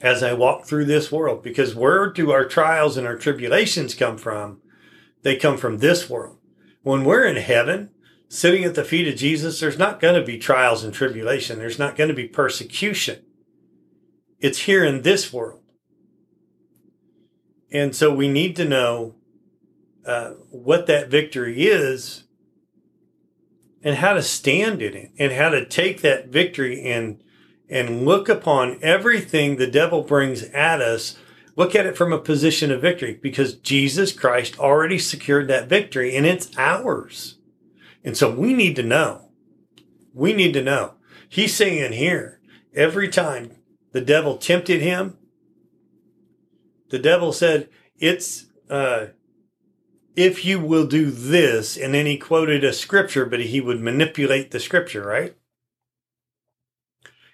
as 0.01 0.21
I 0.23 0.33
walk 0.33 0.65
through 0.65 0.85
this 0.85 1.11
world, 1.11 1.41
because 1.41 1.73
where 1.73 2.11
do 2.11 2.31
our 2.31 2.45
trials 2.45 2.97
and 2.97 3.07
our 3.07 3.17
tribulations 3.17 3.95
come 3.95 4.17
from? 4.17 4.61
They 5.21 5.37
come 5.37 5.57
from 5.57 5.77
this 5.77 6.09
world. 6.09 6.37
When 6.81 7.05
we're 7.05 7.25
in 7.25 7.37
heaven, 7.37 7.91
sitting 8.27 8.63
at 8.63 8.75
the 8.75 8.83
feet 8.83 9.07
of 9.07 9.15
Jesus, 9.15 9.59
there's 9.59 9.77
not 9.77 9.99
going 9.99 10.19
to 10.19 10.25
be 10.25 10.37
trials 10.37 10.83
and 10.83 10.93
tribulation. 10.93 11.59
There's 11.59 11.79
not 11.79 11.95
going 11.95 12.09
to 12.09 12.13
be 12.13 12.27
persecution. 12.27 13.23
It's 14.39 14.59
here 14.59 14.83
in 14.83 15.01
this 15.01 15.33
world. 15.33 15.58
And 17.71 17.95
so 17.95 18.13
we 18.13 18.27
need 18.27 18.55
to 18.55 18.65
know 18.65 19.15
uh, 20.05 20.31
what 20.49 20.87
that 20.87 21.09
victory 21.09 21.67
is 21.67 22.23
and 23.83 23.97
how 23.97 24.13
to 24.13 24.21
stand 24.21 24.81
in 24.81 24.93
it 24.93 25.11
and 25.17 25.31
how 25.31 25.49
to 25.49 25.65
take 25.65 26.01
that 26.01 26.27
victory 26.27 26.83
and 26.83 27.23
and 27.71 28.03
look 28.03 28.27
upon 28.27 28.79
everything 28.81 29.55
the 29.55 29.67
devil 29.67 30.01
brings 30.01 30.41
at 30.43 30.81
us 30.81 31.17
look 31.59 31.75
at 31.75 31.85
it 31.85 31.97
from 31.97 32.13
a 32.13 32.17
position 32.17 32.71
of 32.71 32.81
victory 32.81 33.19
because 33.21 33.53
Jesus 33.53 34.13
Christ 34.13 34.57
already 34.57 34.97
secured 34.97 35.49
that 35.49 35.67
victory 35.67 36.15
and 36.15 36.25
it's 36.25 36.49
ours. 36.57 37.37
And 38.01 38.15
so 38.15 38.31
we 38.31 38.53
need 38.53 38.77
to 38.77 38.83
know. 38.83 39.29
We 40.13 40.31
need 40.31 40.53
to 40.53 40.63
know. 40.63 40.93
He's 41.27 41.53
saying 41.53 41.91
here, 41.91 42.39
every 42.73 43.09
time 43.09 43.57
the 43.91 43.99
devil 43.99 44.37
tempted 44.37 44.81
him, 44.81 45.17
the 46.89 46.99
devil 46.99 47.33
said, 47.33 47.69
it's, 47.97 48.45
uh, 48.69 49.07
if 50.15 50.43
you 50.43 50.59
will 50.59 50.85
do 50.85 51.11
this, 51.11 51.77
and 51.77 51.93
then 51.93 52.05
he 52.05 52.17
quoted 52.17 52.63
a 52.63 52.73
scripture, 52.73 53.25
but 53.25 53.39
he 53.39 53.61
would 53.61 53.79
manipulate 53.79 54.51
the 54.51 54.59
scripture, 54.59 55.03
right? 55.03 55.35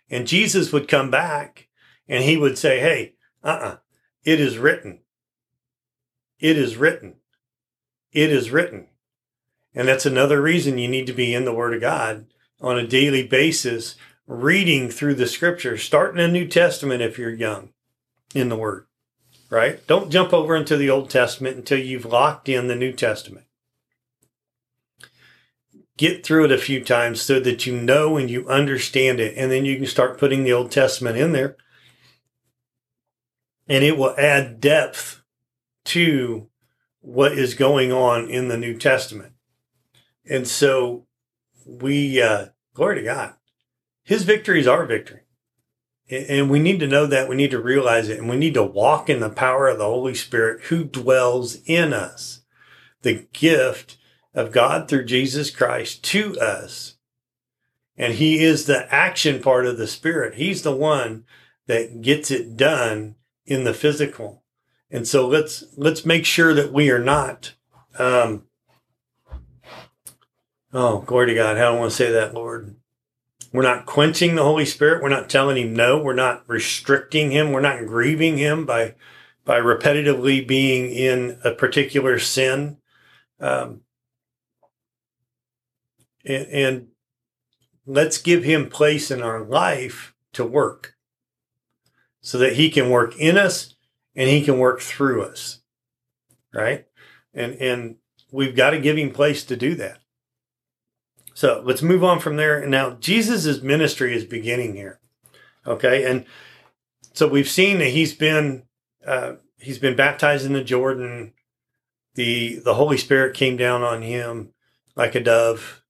And 0.10 0.28
Jesus 0.28 0.72
would 0.72 0.88
come 0.88 1.10
back 1.10 1.68
and 2.08 2.24
he 2.24 2.38
would 2.38 2.58
say, 2.58 2.80
Hey, 2.80 3.16
uh 3.44 3.48
uh-uh, 3.48 3.66
uh 3.66 3.78
it 4.24 4.40
is 4.40 4.58
written. 4.58 5.00
It 6.40 6.58
is 6.58 6.78
written. 6.78 7.16
It 8.12 8.32
is 8.32 8.52
written. 8.52 8.88
And 9.74 9.88
that's 9.88 10.06
another 10.06 10.42
reason 10.42 10.78
you 10.78 10.88
need 10.88 11.08
to 11.08 11.14
be 11.14 11.34
in 11.34 11.46
the 11.46 11.54
Word 11.54 11.74
of 11.74 11.82
God 11.82 12.28
on 12.62 12.78
a 12.78 12.88
daily 12.88 13.28
basis, 13.28 13.96
reading 14.26 14.90
through 14.90 15.16
the 15.16 15.28
scriptures, 15.28 15.84
starting 15.84 16.24
a 16.24 16.28
New 16.28 16.48
Testament 16.48 17.02
if 17.02 17.18
you're 17.18 17.34
young 17.34 17.70
in 18.34 18.50
the 18.50 18.56
Word 18.56 18.88
right? 19.56 19.88
Don't 19.88 20.12
jump 20.12 20.34
over 20.34 20.54
into 20.54 20.76
the 20.76 20.90
Old 20.90 21.10
Testament 21.10 21.56
until 21.56 21.80
you've 21.80 22.04
locked 22.04 22.50
in 22.50 22.68
the 22.68 22.76
New 22.76 22.92
Testament. 22.92 23.46
Get 25.96 26.26
through 26.26 26.44
it 26.44 26.52
a 26.52 26.58
few 26.58 26.84
times 26.84 27.22
so 27.22 27.40
that 27.40 27.66
you 27.66 27.74
know 27.74 28.18
and 28.18 28.30
you 28.30 28.46
understand 28.50 29.22
it, 29.22 29.34
and 29.38 29.50
then 29.50 29.64
you 29.64 29.78
can 29.78 29.86
start 29.86 30.18
putting 30.18 30.44
the 30.44 30.52
Old 30.52 30.72
Testament 30.72 31.18
in 31.18 31.32
there. 31.32 31.56
And 33.66 33.86
it 33.86 33.98
will 33.98 34.14
add 34.18 34.60
depth 34.60 35.22
to 35.86 36.50
what 37.00 37.32
is 37.32 37.54
going 37.54 37.94
on 37.94 38.30
in 38.30 38.50
the 38.50 38.58
New 38.58 38.78
Testament. 38.78 39.36
And 40.30 40.46
so 40.46 41.08
we, 41.66 42.22
uh, 42.22 42.48
glory 42.74 42.96
to 42.96 43.04
God, 43.04 43.36
his 44.04 44.24
victory 44.24 44.60
is 44.60 44.68
our 44.68 44.86
victory. 44.86 45.22
And 46.10 46.50
we 46.50 46.60
need 46.60 46.80
to 46.82 46.88
know 46.88 47.08
that. 47.08 47.28
We 47.28 47.36
need 47.36 47.52
to 47.52 47.62
realize 47.62 48.10
it. 48.10 48.20
And 48.20 48.30
we 48.30 48.36
need 48.36 48.54
to 48.54 48.64
walk 48.64 49.10
in 49.10 49.20
the 49.20 49.30
power 49.30 49.68
of 49.68 49.80
the 49.80 49.86
Holy 49.86 50.14
Spirit 50.14 50.66
who 50.66 50.84
dwells 50.84 51.58
in 51.66 51.94
us. 51.94 52.42
The 53.02 53.28
gift 53.34 53.98
of 54.34 54.52
God 54.52 54.88
through 54.88 55.06
Jesus 55.06 55.50
Christ 55.50 56.04
to 56.06 56.40
us. 56.40 56.96
And 57.98 58.14
He 58.14 58.44
is 58.44 58.66
the 58.66 58.94
action 58.94 59.42
part 59.42 59.66
of 59.66 59.78
the 59.78 59.88
Spirit. 59.88 60.36
He's 60.36 60.62
the 60.62 60.76
one 60.76 61.26
that 61.68 62.02
gets 62.02 62.30
it 62.30 62.56
done 62.56 63.16
in 63.46 63.64
the 63.64 63.74
physical. 63.74 64.44
And 64.92 65.08
so 65.08 65.28
let's, 65.28 65.64
let's 65.76 66.06
make 66.06 66.26
sure 66.26 66.54
that 66.54 66.72
we 66.72 66.92
are 66.92 67.00
not, 67.00 67.56
um, 67.98 68.44
oh, 70.72 71.00
glory 71.00 71.28
to 71.28 71.36
God. 71.36 71.58
How 71.58 71.72
do 71.72 71.78
I 71.78 71.80
want 71.80 71.92
to 71.92 71.98
say 71.98 72.12
that, 72.12 72.34
Lord? 72.34 72.76
We're 73.56 73.64
not 73.64 73.86
quenching 73.86 74.36
the 74.36 74.44
Holy 74.44 74.66
Spirit. 74.66 75.02
We're 75.02 75.10
not 75.10 75.30
telling 75.30 75.58
him 75.58 75.76
no. 75.76 76.02
We're 76.02 76.14
not 76.14 76.44
restricting 76.48 77.32
him. 77.32 77.52
We're 77.52 77.62
not 77.62 77.86
grieving 77.86 78.38
him 78.38 78.66
by, 78.66 78.96
by 79.44 79.60
repetitively 79.60 80.46
being 80.48 80.92
in 80.92 81.40
a 81.44 81.52
particular 81.52 82.20
sin. 82.20 82.78
Um, 83.40 83.82
and, 86.26 86.48
and 86.48 86.88
let's 87.86 88.18
give 88.18 88.44
him 88.44 88.70
place 88.70 89.12
in 89.12 89.22
our 89.22 89.44
life 89.44 90.14
to 90.34 90.46
work 90.46 90.96
so 92.22 92.38
that 92.40 92.54
he 92.54 92.70
can 92.70 92.90
work 92.90 93.16
in 93.18 93.38
us 93.38 93.76
and 94.16 94.30
he 94.30 94.44
can 94.44 94.58
work 94.58 94.82
through 94.82 95.24
us. 95.24 95.62
Right. 96.54 96.86
And, 97.34 97.54
and 97.56 97.96
we've 98.32 98.56
got 98.56 98.72
to 98.72 98.80
give 98.80 98.98
him 98.98 99.12
place 99.12 99.44
to 99.46 99.56
do 99.56 99.76
that. 99.76 100.00
So 101.36 101.62
let's 101.66 101.82
move 101.82 102.02
on 102.02 102.22
from 102.22 102.38
there. 102.38 102.66
Now, 102.66 102.92
Jesus' 102.92 103.62
ministry 103.62 104.16
is 104.16 104.24
beginning 104.24 104.76
here. 104.76 105.02
Okay. 105.68 106.10
And 106.10 106.26
so 107.14 107.28
we've 107.28 107.50
seen 107.50 107.78
that 107.80 107.90
he's 107.90 108.14
been, 108.14 108.64
uh, 109.06 109.34
he's 109.60 109.78
been 109.78 109.98
baptized 109.98 110.46
in 110.46 110.54
the 110.54 110.64
Jordan. 110.64 111.34
The, 112.16 112.60
the 112.64 112.76
Holy 112.76 112.98
Spirit 112.98 113.36
came 113.36 113.58
down 113.58 113.84
on 113.84 114.02
him 114.02 114.54
like 114.96 115.14
a 115.14 115.20
dove. 115.20 115.84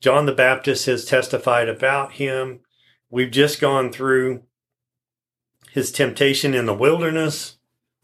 John 0.00 0.24
the 0.24 0.32
Baptist 0.32 0.86
has 0.86 1.04
testified 1.04 1.68
about 1.68 2.12
him. 2.12 2.60
We've 3.10 3.30
just 3.30 3.60
gone 3.60 3.92
through 3.92 4.44
his 5.72 5.92
temptation 5.92 6.54
in 6.54 6.64
the 6.64 6.74
wilderness, 6.74 7.58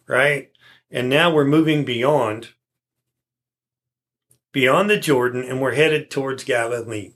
right? 0.07 0.51
And 0.91 1.09
now 1.09 1.33
we're 1.33 1.47
moving 1.47 1.87
beyond 1.87 2.51
beyond 4.53 4.89
the 4.89 4.99
Jordan 4.99 5.43
and 5.43 5.61
we're 5.61 5.75
headed 5.75 6.11
towards 6.11 6.45
Galilee. 6.45 7.15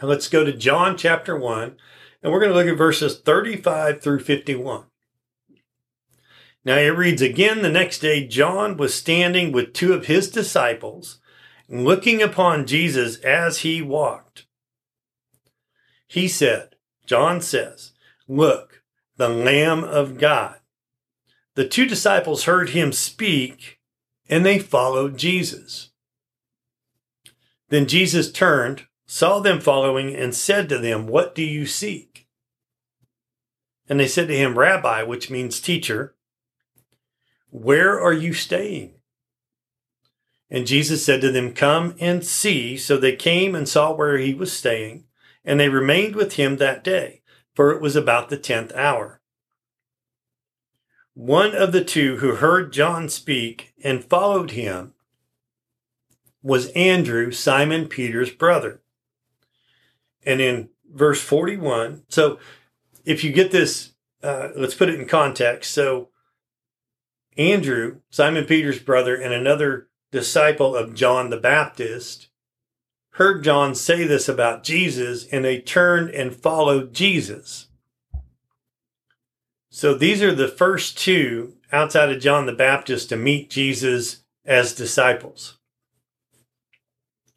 Now 0.00 0.08
let's 0.08 0.28
go 0.28 0.44
to 0.44 0.52
John 0.52 0.96
chapter 0.96 1.36
1 1.36 1.76
and 2.22 2.32
we're 2.32 2.40
going 2.40 2.52
to 2.52 2.58
look 2.58 2.66
at 2.66 2.76
verses 2.78 3.18
35 3.18 4.00
through 4.02 4.20
51. 4.20 4.84
Now 6.64 6.76
it 6.76 6.88
reads 6.88 7.22
again 7.22 7.62
the 7.62 7.70
next 7.70 8.00
day, 8.00 8.26
John 8.26 8.76
was 8.76 8.94
standing 8.94 9.52
with 9.52 9.72
two 9.72 9.92
of 9.92 10.06
his 10.06 10.28
disciples, 10.28 11.20
looking 11.68 12.20
upon 12.20 12.66
Jesus 12.66 13.18
as 13.18 13.58
he 13.58 13.80
walked. 13.80 14.46
He 16.08 16.28
said, 16.28 16.74
John 17.06 17.40
says, 17.40 17.92
Look, 18.28 18.82
the 19.16 19.28
Lamb 19.28 19.84
of 19.84 20.18
God. 20.18 20.56
The 21.54 21.68
two 21.68 21.86
disciples 21.86 22.44
heard 22.44 22.70
him 22.70 22.92
speak 22.92 23.78
and 24.28 24.44
they 24.44 24.58
followed 24.58 25.16
Jesus. 25.16 25.90
Then 27.68 27.86
Jesus 27.86 28.30
turned, 28.30 28.86
saw 29.06 29.40
them 29.40 29.60
following, 29.60 30.14
and 30.14 30.34
said 30.34 30.68
to 30.68 30.78
them, 30.78 31.06
What 31.06 31.34
do 31.34 31.42
you 31.42 31.66
seek? 31.66 32.26
And 33.88 34.00
they 34.00 34.08
said 34.08 34.28
to 34.28 34.36
him, 34.36 34.58
Rabbi, 34.58 35.02
which 35.02 35.30
means 35.30 35.60
teacher, 35.60 36.14
where 37.50 38.00
are 38.00 38.12
you 38.12 38.32
staying? 38.32 38.94
And 40.50 40.66
Jesus 40.66 41.04
said 41.04 41.20
to 41.22 41.32
them, 41.32 41.52
Come 41.52 41.94
and 41.98 42.24
see. 42.24 42.76
So 42.76 42.96
they 42.96 43.16
came 43.16 43.54
and 43.54 43.68
saw 43.68 43.92
where 43.92 44.18
he 44.18 44.34
was 44.34 44.52
staying, 44.52 45.04
and 45.44 45.58
they 45.58 45.68
remained 45.68 46.14
with 46.14 46.34
him 46.34 46.56
that 46.56 46.84
day, 46.84 47.22
for 47.54 47.72
it 47.72 47.80
was 47.80 47.96
about 47.96 48.28
the 48.28 48.36
tenth 48.36 48.72
hour. 48.74 49.20
One 51.16 51.54
of 51.54 51.72
the 51.72 51.82
two 51.82 52.18
who 52.18 52.34
heard 52.34 52.74
John 52.74 53.08
speak 53.08 53.72
and 53.82 54.04
followed 54.04 54.50
him 54.50 54.92
was 56.42 56.68
Andrew, 56.72 57.30
Simon 57.30 57.88
Peter's 57.88 58.30
brother. 58.30 58.82
And 60.26 60.42
in 60.42 60.68
verse 60.92 61.22
41, 61.22 62.02
so 62.10 62.38
if 63.06 63.24
you 63.24 63.32
get 63.32 63.50
this, 63.50 63.94
uh, 64.22 64.50
let's 64.56 64.74
put 64.74 64.90
it 64.90 65.00
in 65.00 65.08
context. 65.08 65.72
So 65.72 66.10
Andrew, 67.38 68.00
Simon 68.10 68.44
Peter's 68.44 68.78
brother, 68.78 69.16
and 69.16 69.32
another 69.32 69.88
disciple 70.12 70.76
of 70.76 70.94
John 70.94 71.30
the 71.30 71.38
Baptist 71.38 72.28
heard 73.12 73.42
John 73.42 73.74
say 73.74 74.04
this 74.06 74.28
about 74.28 74.64
Jesus 74.64 75.26
and 75.28 75.46
they 75.46 75.60
turned 75.62 76.10
and 76.10 76.36
followed 76.36 76.92
Jesus. 76.92 77.65
So 79.76 79.92
these 79.92 80.22
are 80.22 80.34
the 80.34 80.48
first 80.48 80.96
two 80.96 81.58
outside 81.70 82.10
of 82.10 82.22
John 82.22 82.46
the 82.46 82.54
Baptist 82.54 83.10
to 83.10 83.16
meet 83.18 83.50
Jesus 83.50 84.24
as 84.46 84.74
disciples 84.74 85.58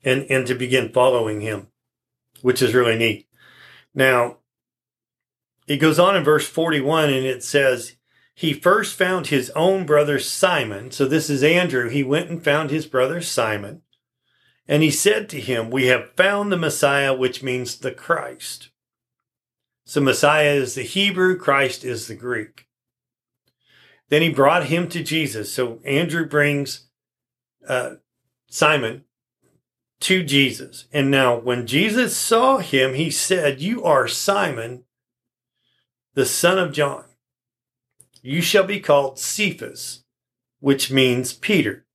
and, 0.05 0.25
and 0.29 0.47
to 0.47 0.55
begin 0.55 0.87
following 0.87 1.41
him, 1.41 1.67
which 2.41 2.61
is 2.61 2.73
really 2.73 2.97
neat. 2.97 3.27
Now, 3.93 4.37
it 5.67 5.81
goes 5.81 5.99
on 5.99 6.15
in 6.15 6.23
verse 6.23 6.47
41 6.47 7.09
and 7.09 7.25
it 7.25 7.43
says, 7.43 7.97
he 8.33 8.53
first 8.53 8.97
found 8.97 9.27
his 9.27 9.49
own 9.49 9.85
brother 9.85 10.17
Simon. 10.17 10.91
So 10.91 11.05
this 11.05 11.29
is 11.29 11.43
Andrew. 11.43 11.89
He 11.89 12.03
went 12.03 12.29
and 12.29 12.41
found 12.41 12.71
his 12.71 12.85
brother 12.85 13.19
Simon. 13.19 13.81
And 14.65 14.81
he 14.81 14.91
said 14.91 15.27
to 15.27 15.41
him, 15.41 15.69
We 15.69 15.87
have 15.87 16.13
found 16.15 16.53
the 16.53 16.57
Messiah, 16.57 17.13
which 17.13 17.43
means 17.43 17.75
the 17.75 17.91
Christ. 17.91 18.69
So 19.89 20.01
Messiah 20.01 20.53
is 20.53 20.75
the 20.75 20.83
Hebrew, 20.83 21.35
Christ 21.35 21.83
is 21.83 22.07
the 22.07 22.13
Greek. 22.13 22.67
Then 24.09 24.21
he 24.21 24.29
brought 24.29 24.67
him 24.67 24.87
to 24.89 25.01
Jesus. 25.01 25.51
So 25.51 25.79
Andrew 25.83 26.27
brings 26.27 26.89
uh, 27.67 27.95
Simon 28.47 29.05
to 30.01 30.21
Jesus. 30.21 30.85
And 30.93 31.09
now, 31.09 31.39
when 31.39 31.65
Jesus 31.65 32.15
saw 32.15 32.59
him, 32.59 32.93
he 32.93 33.09
said, 33.09 33.61
You 33.61 33.83
are 33.83 34.07
Simon, 34.07 34.83
the 36.13 36.27
son 36.27 36.59
of 36.59 36.71
John. 36.71 37.05
You 38.21 38.43
shall 38.43 38.65
be 38.65 38.79
called 38.79 39.17
Cephas, 39.17 40.03
which 40.59 40.91
means 40.91 41.33
Peter. 41.33 41.87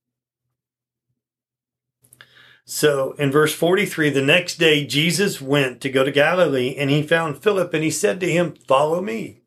So 2.65 3.11
in 3.13 3.31
verse 3.31 3.53
43, 3.53 4.09
the 4.09 4.21
next 4.23 4.57
day 4.57 4.85
Jesus 4.85 5.39
went 5.39 5.81
to 5.81 5.89
go 5.89 6.03
to 6.03 6.11
Galilee 6.11 6.75
and 6.75 6.89
he 6.89 7.03
found 7.03 7.41
Philip 7.41 7.73
and 7.73 7.83
he 7.83 7.91
said 7.91 8.19
to 8.19 8.31
him, 8.31 8.55
Follow 8.67 9.01
me. 9.01 9.41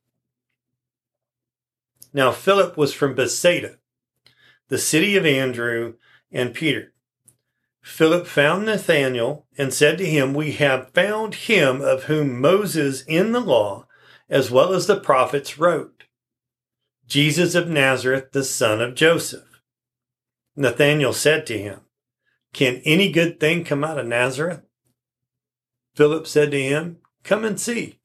Now 2.12 2.30
Philip 2.30 2.76
was 2.76 2.94
from 2.94 3.16
Bethsaida, 3.16 3.78
the 4.68 4.78
city 4.78 5.16
of 5.16 5.26
Andrew 5.26 5.94
and 6.30 6.54
Peter. 6.54 6.92
Philip 7.82 8.26
found 8.26 8.66
Nathanael 8.66 9.46
and 9.56 9.74
said 9.74 9.98
to 9.98 10.06
him, 10.06 10.32
We 10.32 10.52
have 10.52 10.90
found 10.90 11.34
him 11.34 11.80
of 11.80 12.04
whom 12.04 12.40
Moses 12.40 13.02
in 13.02 13.32
the 13.32 13.40
law, 13.40 13.86
as 14.28 14.50
well 14.50 14.74
as 14.74 14.86
the 14.86 15.00
prophets, 15.00 15.58
wrote 15.58 16.04
Jesus 17.06 17.54
of 17.54 17.68
Nazareth, 17.68 18.32
the 18.32 18.44
son 18.44 18.80
of 18.80 18.94
Joseph. 18.94 19.62
Nathanael 20.54 21.14
said 21.14 21.46
to 21.46 21.58
him, 21.58 21.80
Can 22.52 22.82
any 22.84 23.10
good 23.12 23.38
thing 23.38 23.64
come 23.64 23.84
out 23.84 23.98
of 23.98 24.06
Nazareth? 24.06 24.62
Philip 25.94 26.26
said 26.26 26.50
to 26.50 26.62
him, 26.62 26.98
Come 27.24 27.44
and 27.44 27.60
see. 27.60 28.00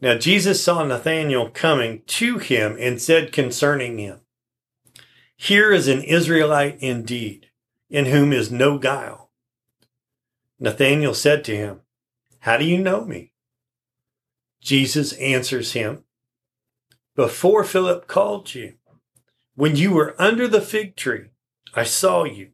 Now 0.00 0.16
Jesus 0.16 0.62
saw 0.62 0.84
Nathanael 0.84 1.50
coming 1.50 2.02
to 2.06 2.38
him 2.38 2.76
and 2.78 3.00
said 3.00 3.32
concerning 3.32 3.98
him, 3.98 4.20
Here 5.36 5.72
is 5.72 5.88
an 5.88 6.02
Israelite 6.02 6.78
indeed, 6.80 7.50
in 7.88 8.06
whom 8.06 8.32
is 8.32 8.50
no 8.50 8.78
guile. 8.78 9.30
Nathanael 10.58 11.14
said 11.14 11.44
to 11.44 11.56
him, 11.56 11.80
How 12.40 12.56
do 12.56 12.64
you 12.64 12.78
know 12.78 13.04
me? 13.04 13.32
Jesus 14.60 15.12
answers 15.14 15.72
him, 15.72 16.04
before 17.14 17.62
Philip 17.62 18.06
called 18.06 18.54
you. 18.54 18.74
When 19.54 19.76
you 19.76 19.92
were 19.92 20.14
under 20.18 20.48
the 20.48 20.62
fig 20.62 20.96
tree, 20.96 21.26
I 21.74 21.84
saw 21.84 22.24
you. 22.24 22.50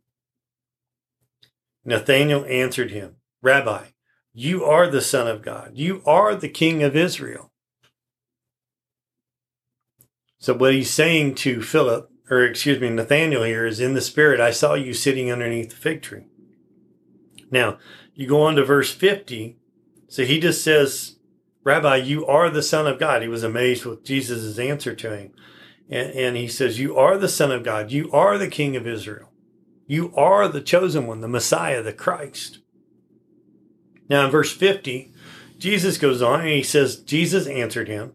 Nathanael 1.84 2.44
answered 2.48 2.90
him, 2.90 3.16
Rabbi, 3.42 3.86
you 4.32 4.64
are 4.64 4.88
the 4.88 5.00
Son 5.00 5.26
of 5.26 5.42
God. 5.42 5.72
You 5.74 6.02
are 6.06 6.34
the 6.34 6.48
King 6.48 6.82
of 6.82 6.94
Israel. 6.94 7.52
So, 10.38 10.54
what 10.54 10.74
he's 10.74 10.90
saying 10.90 11.34
to 11.36 11.62
Philip, 11.62 12.10
or 12.30 12.44
excuse 12.44 12.80
me, 12.80 12.90
Nathanael 12.90 13.42
here 13.42 13.66
is 13.66 13.80
in 13.80 13.94
the 13.94 14.00
Spirit, 14.00 14.40
I 14.40 14.50
saw 14.50 14.74
you 14.74 14.94
sitting 14.94 15.32
underneath 15.32 15.70
the 15.70 15.76
fig 15.76 16.02
tree. 16.02 16.26
Now, 17.50 17.78
you 18.14 18.26
go 18.26 18.42
on 18.42 18.56
to 18.56 18.64
verse 18.64 18.92
50. 18.92 19.56
So 20.08 20.24
he 20.24 20.40
just 20.40 20.62
says, 20.62 21.16
Rabbi, 21.64 21.96
you 21.96 22.26
are 22.26 22.50
the 22.50 22.62
Son 22.62 22.86
of 22.86 22.98
God. 22.98 23.22
He 23.22 23.28
was 23.28 23.42
amazed 23.42 23.84
with 23.84 24.04
Jesus' 24.04 24.58
answer 24.58 24.94
to 24.94 25.16
him. 25.16 25.32
And, 25.90 26.10
and 26.12 26.36
he 26.36 26.48
says, 26.48 26.78
You 26.78 26.96
are 26.96 27.16
the 27.18 27.28
Son 27.28 27.50
of 27.50 27.64
God. 27.64 27.90
You 27.90 28.10
are 28.12 28.38
the 28.38 28.48
King 28.48 28.76
of 28.76 28.86
Israel. 28.86 29.32
You 29.86 30.14
are 30.14 30.48
the 30.48 30.60
chosen 30.60 31.06
one, 31.06 31.20
the 31.20 31.28
Messiah, 31.28 31.82
the 31.82 31.92
Christ. 31.92 32.58
Now, 34.08 34.26
in 34.26 34.30
verse 34.30 34.52
50, 34.52 35.12
Jesus 35.58 35.98
goes 35.98 36.22
on 36.22 36.40
and 36.40 36.50
he 36.50 36.62
says, 36.62 37.00
Jesus 37.00 37.46
answered 37.46 37.88
him, 37.88 38.12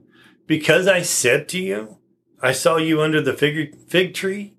Because 0.48 0.88
I 0.88 1.02
said 1.02 1.50
to 1.50 1.60
you, 1.60 1.98
I 2.42 2.52
saw 2.52 2.78
you 2.78 3.02
under 3.02 3.22
the 3.22 3.34
fig, 3.34 3.80
fig 3.88 4.14
tree, 4.14 4.54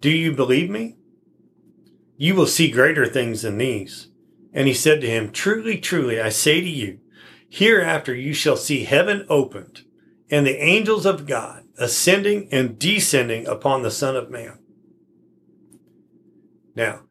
do 0.00 0.10
you 0.10 0.32
believe 0.32 0.70
me? 0.70 0.96
You 2.16 2.34
will 2.34 2.46
see 2.46 2.70
greater 2.70 3.06
things 3.06 3.42
than 3.42 3.58
these. 3.58 4.08
And 4.52 4.66
he 4.66 4.74
said 4.74 5.00
to 5.00 5.06
him, 5.06 5.30
Truly, 5.30 5.78
truly, 5.78 6.20
I 6.20 6.30
say 6.30 6.60
to 6.60 6.68
you, 6.68 7.00
Hereafter 7.48 8.14
you 8.14 8.34
shall 8.34 8.56
see 8.56 8.84
heaven 8.84 9.24
opened 9.28 9.84
and 10.30 10.46
the 10.46 10.62
angels 10.62 11.06
of 11.06 11.26
God 11.26 11.64
ascending 11.78 12.48
and 12.50 12.78
descending 12.78 13.46
upon 13.46 13.82
the 13.82 13.90
Son 13.90 14.16
of 14.16 14.30
Man. 14.30 14.58
Now, 16.74 17.02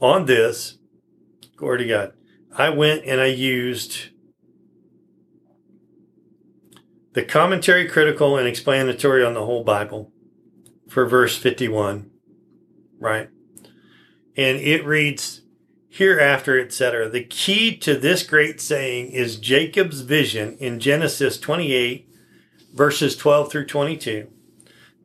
on 0.00 0.26
this, 0.26 0.78
glory 1.56 1.78
to 1.78 1.86
God, 1.86 2.12
I 2.56 2.70
went 2.70 3.04
and 3.04 3.20
I 3.20 3.26
used 3.26 4.10
the 7.14 7.24
commentary, 7.24 7.88
critical, 7.88 8.36
and 8.36 8.46
explanatory 8.46 9.24
on 9.24 9.34
the 9.34 9.44
whole 9.44 9.64
Bible 9.64 10.12
for 10.88 11.06
verse 11.06 11.36
51, 11.36 12.10
right? 12.98 13.28
And 14.36 14.58
it 14.58 14.84
reads, 14.84 15.42
hereafter, 15.88 16.58
etc. 16.58 17.08
The 17.08 17.24
key 17.24 17.76
to 17.78 17.94
this 17.94 18.24
great 18.24 18.60
saying 18.60 19.12
is 19.12 19.36
Jacob's 19.36 20.00
vision 20.00 20.56
in 20.58 20.80
Genesis 20.80 21.38
28, 21.38 22.08
verses 22.74 23.16
12 23.16 23.50
through 23.50 23.66
22, 23.66 24.28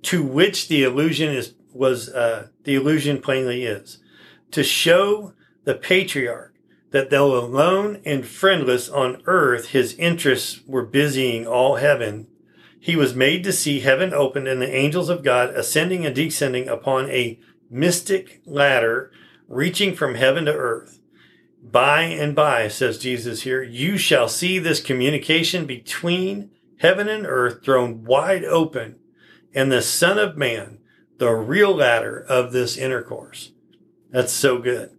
to 0.02 0.24
which 0.24 0.68
the 0.68 0.84
allusion 0.84 1.34
is 1.34 1.54
was 1.72 2.10
uh, 2.10 2.48
the 2.64 2.76
allusion 2.76 3.22
plainly 3.22 3.64
is 3.64 4.00
to 4.52 4.64
show 4.64 5.34
the 5.64 5.76
patriarch 5.76 6.56
that 6.92 7.10
though 7.10 7.38
alone 7.38 8.02
and 8.04 8.26
friendless 8.26 8.90
on 8.90 9.22
earth, 9.26 9.70
his 9.70 9.94
interests 9.96 10.62
were 10.66 10.86
busying 10.86 11.46
all 11.46 11.76
heaven. 11.76 12.28
He 12.80 12.96
was 12.96 13.14
made 13.14 13.44
to 13.44 13.54
see 13.54 13.82
heaven 13.82 14.14
opened 14.14 14.48
and 14.48 14.62
the 14.62 14.74
angels 14.74 15.10
of 15.10 15.24
God 15.24 15.50
ascending 15.52 16.06
and 16.06 16.16
descending 16.16 16.68
upon 16.68 17.10
a 17.12 17.40
mystic 17.70 18.42
ladder 18.46 19.12
reaching 19.48 19.94
from 19.94 20.16
heaven 20.16 20.46
to 20.46 20.54
earth. 20.54 21.00
By 21.62 22.04
and 22.04 22.36
by, 22.36 22.70
says 22.70 22.98
Jesus 22.98 23.44
here, 23.44 23.62
you 23.62 23.98
shall 23.98 24.30
see 24.30 24.58
this 24.58 24.82
communication 24.82 25.66
between 25.66 26.50
heaven 26.80 27.08
and 27.08 27.26
earth 27.26 27.64
thrown 27.64 28.04
wide 28.04 28.44
open, 28.44 28.96
and 29.54 29.72
the 29.72 29.82
Son 29.82 30.18
of 30.18 30.38
Man, 30.38 30.80
the 31.18 31.32
real 31.32 31.76
ladder 31.76 32.20
of 32.28 32.52
this 32.52 32.78
intercourse. 32.78 33.52
That's 34.10 34.34
so 34.34 34.58
good. 34.58 34.98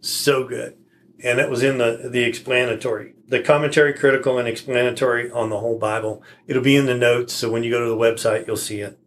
So 0.00 0.46
good. 0.46 0.76
And 1.22 1.38
that 1.38 1.50
was 1.50 1.62
in 1.62 1.78
the, 1.78 2.08
the 2.10 2.24
explanatory, 2.24 3.14
the 3.26 3.40
commentary, 3.40 3.94
critical, 3.94 4.38
and 4.38 4.46
explanatory 4.46 5.30
on 5.30 5.50
the 5.50 5.58
whole 5.58 5.78
Bible. 5.78 6.22
It'll 6.46 6.62
be 6.62 6.76
in 6.76 6.86
the 6.86 6.96
notes, 6.96 7.32
so 7.32 7.50
when 7.50 7.62
you 7.62 7.70
go 7.70 7.82
to 7.82 7.88
the 7.88 7.96
website, 7.96 8.46
you'll 8.46 8.56
see 8.56 8.80
it. 8.80 8.98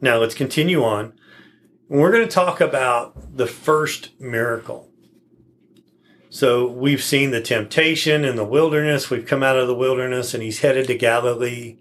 Now 0.00 0.16
let's 0.18 0.34
continue 0.34 0.82
on 0.82 1.12
we're 1.92 2.10
going 2.10 2.26
to 2.26 2.34
talk 2.34 2.62
about 2.62 3.36
the 3.36 3.46
first 3.46 4.18
miracle. 4.18 4.88
So 6.32 6.66
we've 6.66 7.02
seen 7.02 7.30
the 7.30 7.42
temptation 7.42 8.24
in 8.24 8.36
the 8.36 8.44
wilderness. 8.44 9.10
We've 9.10 9.26
come 9.26 9.42
out 9.42 9.58
of 9.58 9.68
the 9.68 9.74
wilderness 9.74 10.32
and 10.32 10.42
he's 10.42 10.60
headed 10.60 10.86
to 10.86 10.94
Galilee. 10.94 11.76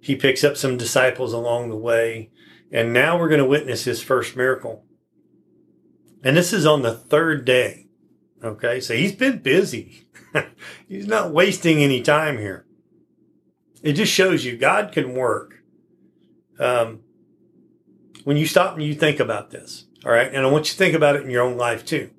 He 0.00 0.14
picks 0.14 0.44
up 0.44 0.56
some 0.56 0.76
disciples 0.76 1.32
along 1.32 1.70
the 1.70 1.76
way. 1.76 2.30
And 2.70 2.92
now 2.92 3.18
we're 3.18 3.28
going 3.28 3.40
to 3.40 3.44
witness 3.44 3.82
his 3.82 4.00
first 4.00 4.36
miracle. 4.36 4.84
And 6.22 6.36
this 6.36 6.52
is 6.52 6.64
on 6.64 6.82
the 6.82 6.94
third 6.94 7.44
day. 7.44 7.88
Okay. 8.44 8.78
So 8.78 8.94
he's 8.94 9.10
been 9.10 9.40
busy. 9.40 10.06
he's 10.88 11.08
not 11.08 11.32
wasting 11.32 11.82
any 11.82 12.00
time 12.00 12.38
here. 12.38 12.64
It 13.82 13.94
just 13.94 14.12
shows 14.12 14.44
you 14.44 14.56
God 14.56 14.92
can 14.92 15.14
work. 15.14 15.64
Um, 16.60 17.00
when 18.22 18.36
you 18.36 18.46
stop 18.46 18.74
and 18.74 18.84
you 18.84 18.94
think 18.94 19.18
about 19.18 19.50
this, 19.50 19.86
all 20.04 20.12
right, 20.12 20.32
and 20.32 20.46
I 20.46 20.48
want 20.48 20.66
you 20.66 20.70
to 20.70 20.78
think 20.78 20.94
about 20.94 21.16
it 21.16 21.22
in 21.22 21.30
your 21.30 21.42
own 21.42 21.56
life 21.56 21.84
too. 21.84 22.10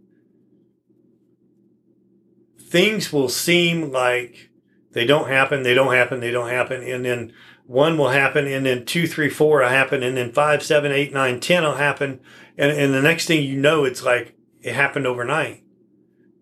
Things 2.68 3.14
will 3.14 3.30
seem 3.30 3.92
like 3.92 4.50
they 4.92 5.06
don't 5.06 5.30
happen, 5.30 5.64
they 5.64 5.74
don't 5.74 5.94
happen, 5.94 6.20
they 6.20 6.32
don't 6.32 6.50
happen, 6.50 6.84
and 6.84 7.06
then 7.06 7.34
one 7.66 7.98
will 7.98 8.10
happen, 8.10 8.48
and 8.48 8.66
then 8.66 8.86
two, 8.86 9.08
three, 9.08 9.30
four 9.30 9.62
will 9.62 9.70
happen, 9.70 10.04
and 10.04 10.18
then 10.18 10.32
five, 10.32 10.64
seven, 10.64 10.92
eight, 10.92 11.14
nine, 11.14 11.40
ten 11.40 11.64
will 11.64 11.76
happen, 11.76 12.20
and, 12.58 12.72
and 12.72 12.94
the 12.94 13.02
next 13.02 13.26
thing 13.26 13.44
you 13.44 13.60
know, 13.60 13.86
it's 13.86 14.04
like 14.04 14.36
it 14.62 14.74
happened 14.74 15.08
overnight. 15.08 15.64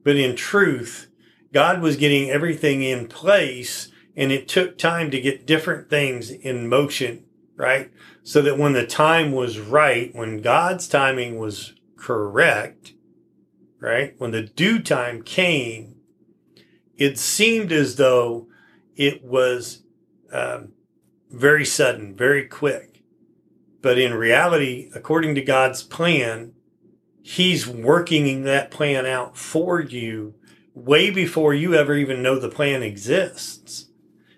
But 0.04 0.16
in 0.16 0.36
truth, 0.36 1.10
God 1.52 1.82
was 1.82 1.98
getting 1.98 2.30
everything 2.30 2.84
in 2.84 3.08
place 3.08 3.92
and 4.16 4.32
it 4.32 4.48
took 4.48 4.78
time 4.78 5.12
to 5.12 5.20
get 5.20 5.46
different 5.46 5.90
things 5.90 6.30
in 6.30 6.70
motion, 6.70 7.26
right? 7.56 7.92
So 8.24 8.42
that 8.42 8.58
when 8.58 8.74
the 8.74 8.86
time 8.86 9.32
was 9.32 9.60
right, 9.60 10.14
when 10.16 10.42
God's 10.42 10.88
timing 10.88 11.38
was 11.38 11.74
correct, 11.98 12.94
right? 13.80 14.16
When 14.18 14.32
the 14.32 14.44
due 14.44 14.80
time 14.80 15.22
came, 15.22 15.95
it 16.98 17.18
seemed 17.18 17.72
as 17.72 17.96
though 17.96 18.48
it 18.96 19.24
was 19.24 19.84
um, 20.32 20.74
very 21.30 21.66
sudden, 21.66 22.16
very 22.16 22.48
quick. 22.48 23.04
But 23.82 24.00
in 24.00 24.14
reality, 24.14 24.90
according 24.96 25.36
to 25.36 25.42
God's 25.42 25.84
plan, 25.84 26.54
He's 27.22 27.68
working 27.68 28.44
that 28.44 28.70
plan 28.70 29.08
out 29.08 29.36
for 29.36 29.82
you 29.82 30.36
way 30.76 31.10
before 31.10 31.56
you 31.56 31.74
ever 31.74 31.96
even 31.96 32.22
know 32.22 32.38
the 32.38 32.50
plan 32.50 32.84
exists. 32.84 33.88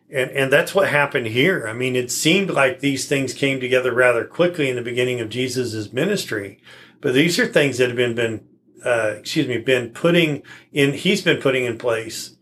And, 0.09 0.31
and 0.31 0.53
that's 0.53 0.73
what 0.73 0.87
happened 0.87 1.27
here. 1.27 1.67
I 1.67 1.73
mean, 1.73 1.97
it 1.97 2.11
seemed 2.11 2.49
like 2.49 2.79
these 2.79 3.05
things 3.05 3.33
came 3.33 3.59
together 3.59 3.93
rather 3.93 4.23
quickly 4.23 4.69
in 4.69 4.77
the 4.77 4.81
beginning 4.81 5.19
of 5.19 5.27
Jesus's 5.27 5.91
ministry, 5.91 6.61
but 7.01 7.13
these 7.13 7.37
are 7.39 7.45
things 7.45 7.77
that 7.77 7.89
have 7.89 7.97
been, 7.97 8.15
been, 8.15 8.47
uh, 8.85 9.15
excuse 9.17 9.47
me, 9.47 9.57
been 9.57 9.89
putting 9.89 10.43
in, 10.71 10.93
he's 10.93 11.21
been 11.21 11.41
putting 11.41 11.65
in 11.65 11.77
place 11.77 12.36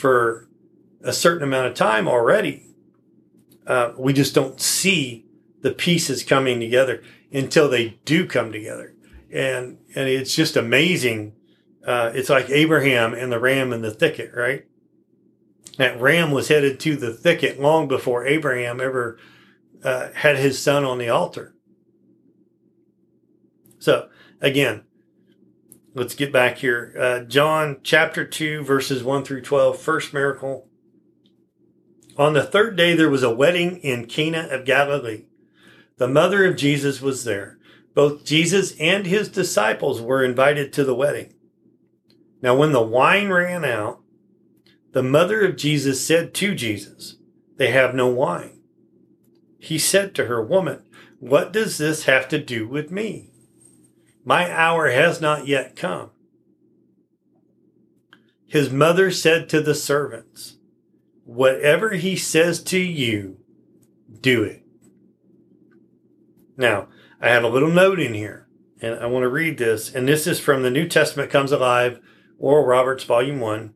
for 0.00 0.48
a 1.02 1.12
certain 1.12 1.42
amount 1.42 1.68
of 1.68 1.74
time 1.74 2.08
already. 2.08 2.66
Uh, 3.66 3.92
we 3.98 4.12
just 4.12 4.34
don't 4.34 4.60
see 4.60 5.26
the 5.60 5.70
pieces 5.70 6.24
coming 6.24 6.58
together 6.58 7.02
until 7.32 7.68
they 7.68 8.00
do 8.04 8.26
come 8.26 8.50
together. 8.50 8.94
And, 9.32 9.78
and 9.94 10.08
it's 10.08 10.34
just 10.34 10.56
amazing. 10.56 11.34
Uh, 11.86 12.10
it's 12.14 12.30
like 12.30 12.50
Abraham 12.50 13.14
and 13.14 13.30
the 13.30 13.38
ram 13.38 13.72
in 13.72 13.82
the 13.82 13.90
thicket, 13.90 14.32
right? 14.34 14.64
that 15.80 15.98
ram 15.98 16.30
was 16.30 16.48
headed 16.48 16.78
to 16.78 16.94
the 16.94 17.10
thicket 17.10 17.58
long 17.58 17.88
before 17.88 18.26
Abraham 18.26 18.82
ever 18.82 19.18
uh, 19.82 20.10
had 20.12 20.36
his 20.36 20.62
son 20.62 20.84
on 20.84 20.98
the 20.98 21.08
altar. 21.08 21.54
So, 23.78 24.10
again, 24.42 24.84
let's 25.94 26.14
get 26.14 26.32
back 26.32 26.58
here. 26.58 26.94
Uh, 26.98 27.20
John 27.20 27.78
chapter 27.82 28.24
2, 28.24 28.62
verses 28.62 29.02
1 29.02 29.24
through 29.24 29.42
12, 29.42 29.78
first 29.78 30.14
miracle. 30.14 30.68
On 32.16 32.32
the 32.32 32.42
third 32.42 32.76
day, 32.76 32.94
there 32.94 33.10
was 33.10 33.22
a 33.22 33.34
wedding 33.34 33.78
in 33.78 34.06
Cana 34.06 34.48
of 34.50 34.64
Galilee. 34.64 35.24
The 35.96 36.08
mother 36.08 36.44
of 36.44 36.56
Jesus 36.56 37.00
was 37.00 37.24
there. 37.24 37.58
Both 37.94 38.24
Jesus 38.24 38.74
and 38.78 39.06
his 39.06 39.28
disciples 39.28 40.00
were 40.00 40.24
invited 40.24 40.72
to 40.72 40.84
the 40.84 40.94
wedding. 40.94 41.34
Now, 42.42 42.56
when 42.56 42.72
the 42.72 42.82
wine 42.82 43.28
ran 43.28 43.64
out, 43.64 44.00
the 44.92 45.02
mother 45.02 45.42
of 45.42 45.56
Jesus 45.56 46.04
said 46.04 46.34
to 46.34 46.54
Jesus, 46.54 47.16
They 47.56 47.70
have 47.70 47.94
no 47.94 48.08
wine. 48.08 48.60
He 49.58 49.78
said 49.78 50.14
to 50.14 50.26
her, 50.26 50.42
Woman, 50.42 50.82
what 51.18 51.52
does 51.52 51.78
this 51.78 52.04
have 52.04 52.28
to 52.28 52.38
do 52.42 52.66
with 52.66 52.90
me? 52.90 53.29
My 54.24 54.50
hour 54.50 54.90
has 54.90 55.20
not 55.20 55.46
yet 55.46 55.76
come. 55.76 56.10
His 58.46 58.70
mother 58.70 59.10
said 59.10 59.48
to 59.48 59.60
the 59.60 59.74
servants, 59.74 60.56
Whatever 61.24 61.90
he 61.90 62.16
says 62.16 62.62
to 62.64 62.78
you, 62.78 63.38
do 64.20 64.42
it. 64.42 64.64
Now, 66.56 66.88
I 67.20 67.28
have 67.28 67.44
a 67.44 67.48
little 67.48 67.70
note 67.70 68.00
in 68.00 68.14
here, 68.14 68.48
and 68.80 68.96
I 68.96 69.06
want 69.06 69.22
to 69.22 69.28
read 69.28 69.56
this. 69.56 69.94
And 69.94 70.08
this 70.08 70.26
is 70.26 70.40
from 70.40 70.62
the 70.62 70.70
New 70.70 70.88
Testament 70.88 71.30
Comes 71.30 71.52
Alive, 71.52 72.00
Oral 72.38 72.66
Roberts, 72.66 73.04
Volume 73.04 73.38
1 73.38 73.74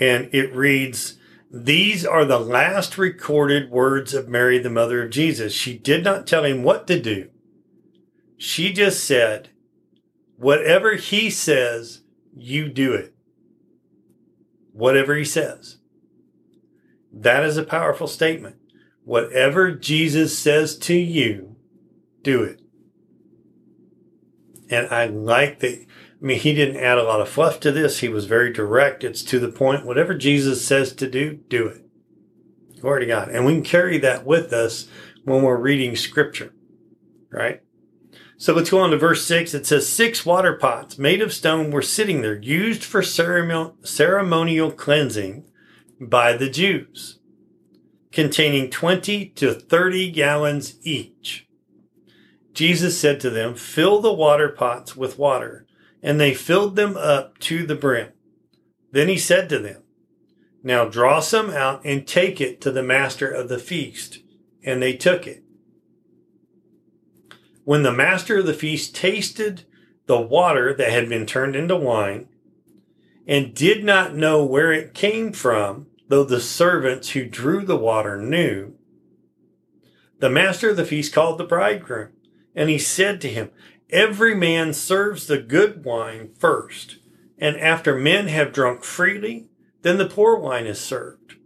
and 0.00 0.30
it 0.32 0.52
reads, 0.54 1.18
These 1.50 2.06
are 2.06 2.24
the 2.24 2.40
last 2.40 2.96
recorded 2.96 3.70
words 3.70 4.14
of 4.14 4.28
Mary, 4.28 4.58
the 4.58 4.70
mother 4.70 5.04
of 5.04 5.10
Jesus. 5.10 5.52
She 5.52 5.76
did 5.76 6.02
not 6.02 6.26
tell 6.26 6.44
him 6.44 6.62
what 6.62 6.86
to 6.86 6.98
do. 6.98 7.28
She 8.40 8.72
just 8.72 9.04
said, 9.04 9.50
Whatever 10.38 10.94
he 10.94 11.28
says, 11.28 12.00
you 12.34 12.70
do 12.70 12.94
it. 12.94 13.14
Whatever 14.72 15.14
he 15.14 15.26
says. 15.26 15.76
That 17.12 17.44
is 17.44 17.58
a 17.58 17.62
powerful 17.62 18.06
statement. 18.06 18.56
Whatever 19.04 19.72
Jesus 19.72 20.38
says 20.38 20.78
to 20.78 20.94
you, 20.94 21.56
do 22.22 22.42
it. 22.42 22.62
And 24.70 24.88
I 24.88 25.04
like 25.04 25.58
that 25.58 25.84
I 26.22 26.24
mean, 26.24 26.38
he 26.38 26.54
didn't 26.54 26.82
add 26.82 26.96
a 26.96 27.02
lot 27.02 27.20
of 27.20 27.28
fluff 27.28 27.60
to 27.60 27.72
this. 27.72 27.98
He 27.98 28.08
was 28.08 28.24
very 28.24 28.50
direct. 28.50 29.04
It's 29.04 29.22
to 29.24 29.38
the 29.38 29.48
point. 29.48 29.84
Whatever 29.84 30.14
Jesus 30.14 30.66
says 30.66 30.94
to 30.94 31.10
do, 31.10 31.34
do 31.48 31.66
it. 31.66 31.84
Glory 32.80 33.00
to 33.00 33.06
God. 33.06 33.28
And 33.28 33.44
we 33.44 33.52
can 33.52 33.62
carry 33.62 33.98
that 33.98 34.24
with 34.24 34.52
us 34.54 34.88
when 35.24 35.42
we're 35.42 35.60
reading 35.60 35.94
scripture, 35.94 36.54
right? 37.30 37.60
So 38.40 38.54
let's 38.54 38.70
go 38.70 38.78
on 38.78 38.90
to 38.90 38.96
verse 38.96 39.22
six. 39.22 39.52
It 39.52 39.66
says, 39.66 39.86
six 39.86 40.24
water 40.24 40.54
pots 40.54 40.96
made 40.96 41.20
of 41.20 41.30
stone 41.30 41.70
were 41.70 41.82
sitting 41.82 42.22
there, 42.22 42.40
used 42.40 42.82
for 42.82 43.02
ceremonial 43.02 44.72
cleansing 44.72 45.44
by 46.00 46.38
the 46.38 46.48
Jews, 46.48 47.18
containing 48.10 48.70
20 48.70 49.26
to 49.26 49.52
30 49.52 50.10
gallons 50.12 50.76
each. 50.80 51.48
Jesus 52.54 52.98
said 52.98 53.20
to 53.20 53.28
them, 53.28 53.54
fill 53.54 54.00
the 54.00 54.10
water 54.10 54.48
pots 54.48 54.96
with 54.96 55.18
water 55.18 55.66
and 56.02 56.18
they 56.18 56.32
filled 56.32 56.76
them 56.76 56.96
up 56.96 57.38
to 57.40 57.66
the 57.66 57.74
brim. 57.74 58.08
Then 58.90 59.08
he 59.08 59.18
said 59.18 59.50
to 59.50 59.58
them, 59.58 59.82
Now 60.62 60.86
draw 60.86 61.20
some 61.20 61.50
out 61.50 61.84
and 61.84 62.06
take 62.06 62.40
it 62.40 62.62
to 62.62 62.70
the 62.70 62.82
master 62.82 63.30
of 63.30 63.50
the 63.50 63.58
feast. 63.58 64.20
And 64.64 64.80
they 64.80 64.94
took 64.94 65.26
it. 65.26 65.44
When 67.70 67.84
the 67.84 67.92
master 67.92 68.38
of 68.38 68.46
the 68.46 68.52
feast 68.52 68.96
tasted 68.96 69.62
the 70.06 70.20
water 70.20 70.74
that 70.74 70.90
had 70.90 71.08
been 71.08 71.24
turned 71.24 71.54
into 71.54 71.76
wine, 71.76 72.26
and 73.28 73.54
did 73.54 73.84
not 73.84 74.12
know 74.12 74.44
where 74.44 74.72
it 74.72 74.92
came 74.92 75.32
from, 75.32 75.86
though 76.08 76.24
the 76.24 76.40
servants 76.40 77.10
who 77.10 77.24
drew 77.24 77.64
the 77.64 77.76
water 77.76 78.20
knew, 78.20 78.74
the 80.18 80.28
master 80.28 80.70
of 80.70 80.78
the 80.78 80.84
feast 80.84 81.12
called 81.12 81.38
the 81.38 81.44
bridegroom, 81.44 82.08
and 82.56 82.68
he 82.68 82.76
said 82.76 83.20
to 83.20 83.28
him, 83.28 83.50
Every 83.90 84.34
man 84.34 84.72
serves 84.72 85.28
the 85.28 85.38
good 85.38 85.84
wine 85.84 86.30
first, 86.36 86.98
and 87.38 87.56
after 87.56 87.94
men 87.94 88.26
have 88.26 88.52
drunk 88.52 88.82
freely, 88.82 89.48
then 89.82 89.96
the 89.96 90.08
poor 90.08 90.36
wine 90.36 90.66
is 90.66 90.80
served. 90.80 91.36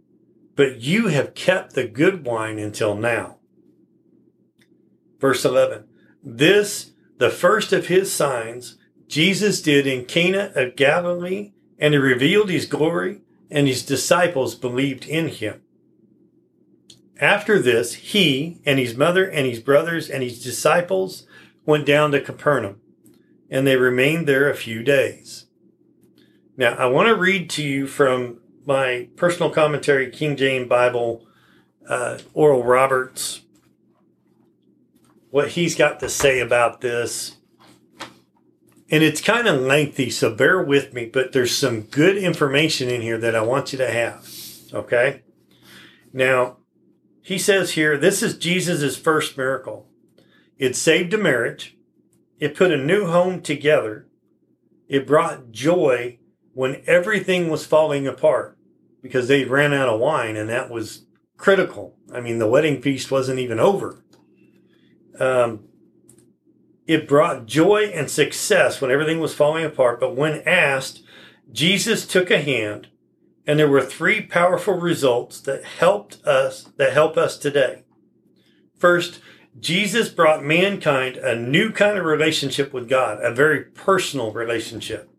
But 0.55 0.81
you 0.81 1.09
have 1.09 1.35
kept 1.35 1.73
the 1.73 1.87
good 1.87 2.25
wine 2.25 2.57
until 2.57 2.95
now. 2.95 3.37
Verse 5.19 5.45
11 5.45 5.89
This, 6.27 6.91
the 7.19 7.29
first 7.29 7.71
of 7.71 7.85
his 7.85 8.11
signs, 8.11 8.77
Jesus 9.07 9.61
did 9.61 9.85
in 9.85 10.05
Cana 10.05 10.51
of 10.55 10.75
Galilee, 10.75 11.53
and 11.77 11.93
he 11.93 11.99
revealed 11.99 12.49
his 12.49 12.65
glory, 12.65 13.21
and 13.51 13.67
his 13.67 13.85
disciples 13.85 14.55
believed 14.55 15.05
in 15.05 15.27
him. 15.27 15.61
After 17.21 17.59
this, 17.59 17.93
he 17.93 18.59
and 18.65 18.79
his 18.79 18.97
mother 18.97 19.29
and 19.29 19.45
his 19.45 19.59
brothers 19.59 20.09
and 20.09 20.23
his 20.23 20.43
disciples 20.43 21.27
went 21.63 21.85
down 21.85 22.11
to 22.11 22.19
Capernaum, 22.19 22.81
and 23.49 23.67
they 23.67 23.77
remained 23.77 24.27
there 24.27 24.49
a 24.49 24.55
few 24.55 24.81
days. 24.81 25.45
Now, 26.57 26.73
I 26.73 26.87
want 26.87 27.07
to 27.07 27.15
read 27.15 27.51
to 27.51 27.63
you 27.63 27.85
from 27.85 28.39
my 28.65 29.09
personal 29.15 29.51
commentary, 29.51 30.09
King 30.09 30.35
James 30.35 30.67
Bible, 30.67 31.27
uh, 31.87 32.17
Oral 32.33 32.63
Roberts, 32.63 33.41
what 35.35 35.49
he's 35.49 35.75
got 35.75 35.99
to 35.99 36.07
say 36.07 36.39
about 36.39 36.79
this. 36.79 37.35
And 38.89 39.03
it's 39.03 39.19
kind 39.19 39.49
of 39.49 39.59
lengthy, 39.59 40.09
so 40.09 40.33
bear 40.33 40.63
with 40.63 40.93
me, 40.93 41.07
but 41.07 41.33
there's 41.33 41.53
some 41.53 41.81
good 41.81 42.15
information 42.15 42.87
in 42.87 43.01
here 43.01 43.17
that 43.17 43.35
I 43.35 43.41
want 43.41 43.73
you 43.73 43.77
to 43.79 43.91
have. 43.91 44.25
Okay? 44.73 45.23
Now, 46.13 46.59
he 47.21 47.37
says 47.37 47.71
here, 47.71 47.97
this 47.97 48.23
is 48.23 48.37
Jesus' 48.37 48.95
first 48.95 49.37
miracle. 49.37 49.89
It 50.57 50.73
saved 50.73 51.13
a 51.13 51.17
marriage. 51.17 51.75
It 52.39 52.55
put 52.55 52.71
a 52.71 52.77
new 52.77 53.05
home 53.05 53.41
together. 53.41 54.07
It 54.87 55.05
brought 55.05 55.51
joy 55.51 56.17
when 56.53 56.81
everything 56.87 57.49
was 57.49 57.65
falling 57.65 58.07
apart 58.07 58.57
because 59.01 59.27
they 59.27 59.43
ran 59.43 59.73
out 59.73 59.89
of 59.89 59.99
wine 59.99 60.37
and 60.37 60.47
that 60.47 60.69
was 60.69 61.07
critical. 61.35 61.97
I 62.13 62.21
mean, 62.21 62.39
the 62.39 62.47
wedding 62.47 62.81
feast 62.81 63.11
wasn't 63.11 63.39
even 63.39 63.59
over. 63.59 64.04
Um, 65.19 65.65
it 66.87 67.07
brought 67.07 67.47
joy 67.47 67.91
and 67.93 68.09
success 68.09 68.79
when 68.79 68.91
everything 68.91 69.19
was 69.19 69.33
falling 69.33 69.65
apart. 69.65 69.99
But 69.99 70.15
when 70.15 70.43
asked, 70.47 71.01
Jesus 71.51 72.05
took 72.05 72.29
a 72.29 72.41
hand 72.41 72.89
and 73.47 73.59
there 73.59 73.69
were 73.69 73.81
three 73.81 74.21
powerful 74.21 74.75
results 74.75 75.39
that 75.41 75.63
helped 75.63 76.23
us, 76.25 76.69
that 76.77 76.93
help 76.93 77.17
us 77.17 77.37
today. 77.37 77.83
First, 78.77 79.19
Jesus 79.59 80.09
brought 80.09 80.43
mankind 80.43 81.15
a 81.17 81.35
new 81.35 81.71
kind 81.71 81.97
of 81.97 82.05
relationship 82.05 82.73
with 82.73 82.89
God, 82.89 83.23
a 83.23 83.33
very 83.33 83.63
personal 83.63 84.31
relationship. 84.31 85.09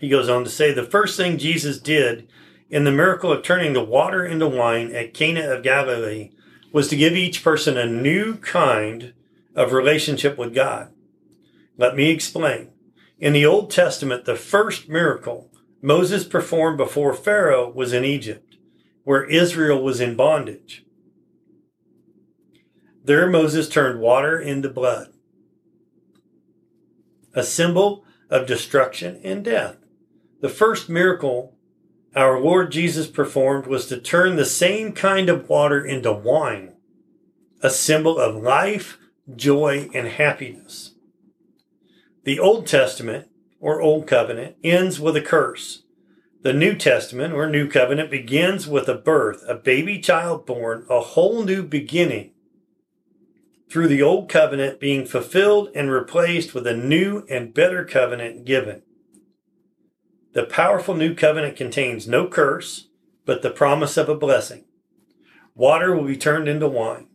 He 0.00 0.08
goes 0.08 0.28
on 0.28 0.44
to 0.44 0.50
say 0.50 0.72
the 0.72 0.84
first 0.84 1.16
thing 1.16 1.38
Jesus 1.38 1.78
did 1.78 2.28
in 2.70 2.84
the 2.84 2.92
miracle 2.92 3.32
of 3.32 3.42
turning 3.42 3.72
the 3.72 3.84
water 3.84 4.24
into 4.24 4.48
wine 4.48 4.94
at 4.94 5.14
Cana 5.14 5.50
of 5.50 5.62
Galilee 5.62 6.30
was 6.72 6.88
to 6.88 6.96
give 6.96 7.14
each 7.14 7.42
person 7.42 7.76
a 7.76 7.86
new 7.86 8.36
kind 8.36 9.14
of 9.54 9.72
relationship 9.72 10.36
with 10.36 10.54
God. 10.54 10.92
Let 11.76 11.96
me 11.96 12.10
explain. 12.10 12.70
In 13.18 13.32
the 13.32 13.46
Old 13.46 13.70
Testament, 13.70 14.24
the 14.24 14.36
first 14.36 14.88
miracle 14.88 15.50
Moses 15.80 16.24
performed 16.24 16.76
before 16.76 17.14
Pharaoh 17.14 17.70
was 17.70 17.92
in 17.92 18.04
Egypt, 18.04 18.56
where 19.04 19.24
Israel 19.24 19.82
was 19.82 20.00
in 20.00 20.16
bondage. 20.16 20.84
There, 23.04 23.30
Moses 23.30 23.68
turned 23.68 24.00
water 24.00 24.38
into 24.38 24.68
blood, 24.68 25.12
a 27.32 27.42
symbol 27.42 28.04
of 28.28 28.46
destruction 28.46 29.20
and 29.24 29.44
death. 29.44 29.76
The 30.40 30.48
first 30.48 30.88
miracle 30.88 31.56
our 32.18 32.40
Lord 32.40 32.72
Jesus 32.72 33.06
performed 33.06 33.66
was 33.66 33.86
to 33.86 34.00
turn 34.00 34.36
the 34.36 34.44
same 34.44 34.92
kind 34.92 35.28
of 35.28 35.48
water 35.48 35.84
into 35.84 36.12
wine, 36.12 36.74
a 37.62 37.70
symbol 37.70 38.18
of 38.18 38.42
life, 38.42 38.98
joy, 39.34 39.90
and 39.94 40.08
happiness. 40.08 40.94
The 42.24 42.38
Old 42.38 42.66
Testament, 42.66 43.28
or 43.60 43.80
Old 43.80 44.06
Covenant, 44.06 44.56
ends 44.62 45.00
with 45.00 45.16
a 45.16 45.20
curse. 45.20 45.84
The 46.42 46.52
New 46.52 46.74
Testament, 46.76 47.34
or 47.34 47.48
New 47.48 47.68
Covenant, 47.68 48.10
begins 48.10 48.66
with 48.66 48.88
a 48.88 48.94
birth, 48.94 49.44
a 49.48 49.54
baby 49.54 49.98
child 49.98 50.46
born, 50.46 50.86
a 50.88 51.00
whole 51.00 51.42
new 51.42 51.62
beginning 51.62 52.32
through 53.70 53.88
the 53.88 54.02
Old 54.02 54.28
Covenant 54.28 54.80
being 54.80 55.04
fulfilled 55.04 55.70
and 55.74 55.90
replaced 55.90 56.54
with 56.54 56.66
a 56.66 56.76
new 56.76 57.24
and 57.28 57.52
better 57.52 57.84
covenant 57.84 58.44
given. 58.44 58.82
The 60.32 60.44
powerful 60.44 60.94
new 60.94 61.14
covenant 61.14 61.56
contains 61.56 62.06
no 62.06 62.26
curse, 62.26 62.88
but 63.24 63.42
the 63.42 63.50
promise 63.50 63.96
of 63.96 64.08
a 64.08 64.14
blessing. 64.14 64.64
Water 65.54 65.94
will 65.94 66.06
be 66.06 66.16
turned 66.16 66.48
into 66.48 66.68
wine, 66.68 67.08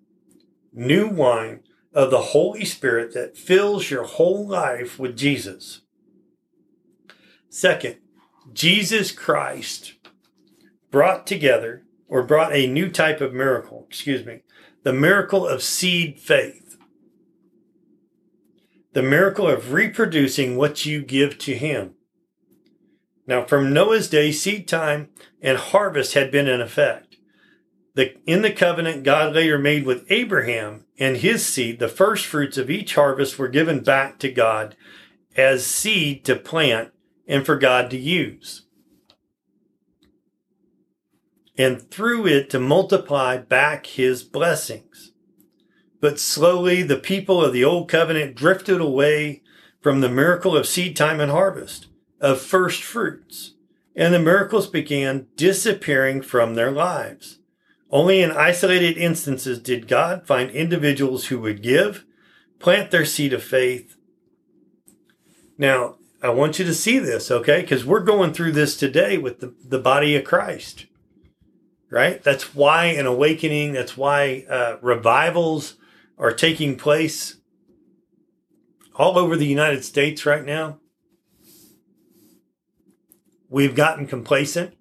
new 0.74 1.08
wine 1.08 1.62
of 1.94 2.12
the 2.12 2.22
Holy 2.22 2.66
Spirit 2.66 3.14
that 3.14 3.38
fills 3.38 3.90
your 3.90 4.04
whole 4.04 4.48
life 4.48 4.98
with 5.00 5.16
Jesus. 5.16 5.82
Second, 7.50 7.98
Jesus 8.52 9.12
Christ 9.12 9.94
brought 10.92 11.26
together 11.26 11.84
or 12.08 12.24
brought 12.24 12.54
a 12.54 12.68
new 12.68 12.90
type 12.90 13.22
of 13.22 13.34
miracle, 13.34 13.86
excuse 13.88 14.26
me, 14.26 14.42
the 14.84 14.94
miracle 14.94 15.48
of 15.48 15.64
seed 15.64 16.20
faith. 16.20 16.78
The 18.94 19.02
miracle 19.02 19.48
of 19.48 19.72
reproducing 19.74 20.56
what 20.58 20.86
you 20.86 21.02
give 21.02 21.38
to 21.40 21.56
Him. 21.56 21.96
Now, 23.26 23.46
from 23.46 23.74
Noah's 23.74 24.10
day, 24.10 24.32
seed 24.32 24.68
time 24.68 25.10
and 25.42 25.58
harvest 25.58 26.14
had 26.14 26.32
been 26.32 26.48
in 26.48 26.62
effect. 26.62 27.18
The, 27.96 28.16
in 28.26 28.42
the 28.42 28.52
covenant 28.52 29.04
God 29.04 29.34
later 29.34 29.58
made 29.58 29.86
with 29.86 30.06
Abraham 30.10 30.86
and 30.98 31.18
his 31.18 31.46
seed, 31.46 31.80
the 31.80 31.88
first 31.88 32.26
fruits 32.26 32.58
of 32.58 32.70
each 32.70 32.96
harvest 32.96 33.38
were 33.38 33.48
given 33.48 33.82
back 33.82 34.20
to 34.20 34.32
God 34.32 34.76
as 35.38 35.66
seed 35.66 36.26
to 36.26 36.36
plant 36.36 36.92
and 37.28 37.46
for 37.46 37.56
God 37.56 37.90
to 37.92 37.98
use. 37.98 38.66
And 41.56 41.90
through 41.92 42.28
it 42.28 42.50
to 42.50 42.60
multiply 42.60 43.38
back 43.38 43.86
his 43.86 44.24
blessings. 44.24 45.12
But 46.02 46.20
slowly 46.20 46.82
the 46.82 46.98
people 46.98 47.44
of 47.44 47.54
the 47.54 47.64
old 47.64 47.88
covenant 47.88 48.36
drifted 48.36 48.82
away 48.82 49.44
from 49.82 50.02
the 50.02 50.10
miracle 50.10 50.58
of 50.58 50.68
seed 50.68 50.96
time 50.96 51.20
and 51.20 51.32
harvest 51.32 51.88
of 52.24 52.42
first 52.42 52.82
fruits, 52.82 53.54
and 53.96 54.14
the 54.14 54.20
miracles 54.20 54.68
began 54.68 55.28
disappearing 55.36 56.22
from 56.22 56.56
their 56.56 56.72
lives. 56.72 57.40
Only 57.92 58.22
in 58.22 58.32
isolated 58.32 58.98
instances 58.98 59.60
did 59.60 59.90
God 59.90 60.26
find 60.26 60.50
individuals 60.50 61.26
who 61.26 61.40
would 61.42 61.62
give, 61.62 62.06
plant 62.60 62.90
their 62.90 63.06
seed 63.06 63.34
of 63.34 63.44
faith. 63.44 63.98
Now, 65.58 65.98
I 66.24 66.30
want 66.30 66.58
you 66.58 66.66
to 66.66 66.74
see 66.74 66.98
this, 66.98 67.30
okay? 67.30 67.62
Because 67.62 67.84
we're 67.84 68.00
going 68.00 68.34
through 68.34 68.54
this 68.54 68.78
today 68.78 69.18
with 69.18 69.42
the, 69.42 69.54
the 69.68 69.78
body 69.78 70.16
of 70.16 70.24
Christ, 70.24 70.86
right? 71.92 72.24
That's 72.24 72.56
why 72.56 72.86
an 72.86 73.06
awakening, 73.06 73.74
that's 73.74 73.98
why 73.98 74.46
uh, 74.50 74.78
revivals 74.82 75.76
are 76.18 76.32
taking 76.32 76.78
place 76.78 77.36
all 78.96 79.18
over 79.18 79.36
the 79.36 79.46
United 79.46 79.84
States 79.84 80.26
right 80.26 80.46
now. 80.46 80.80
We've 83.54 83.76
gotten 83.76 84.08
complacent. 84.08 84.74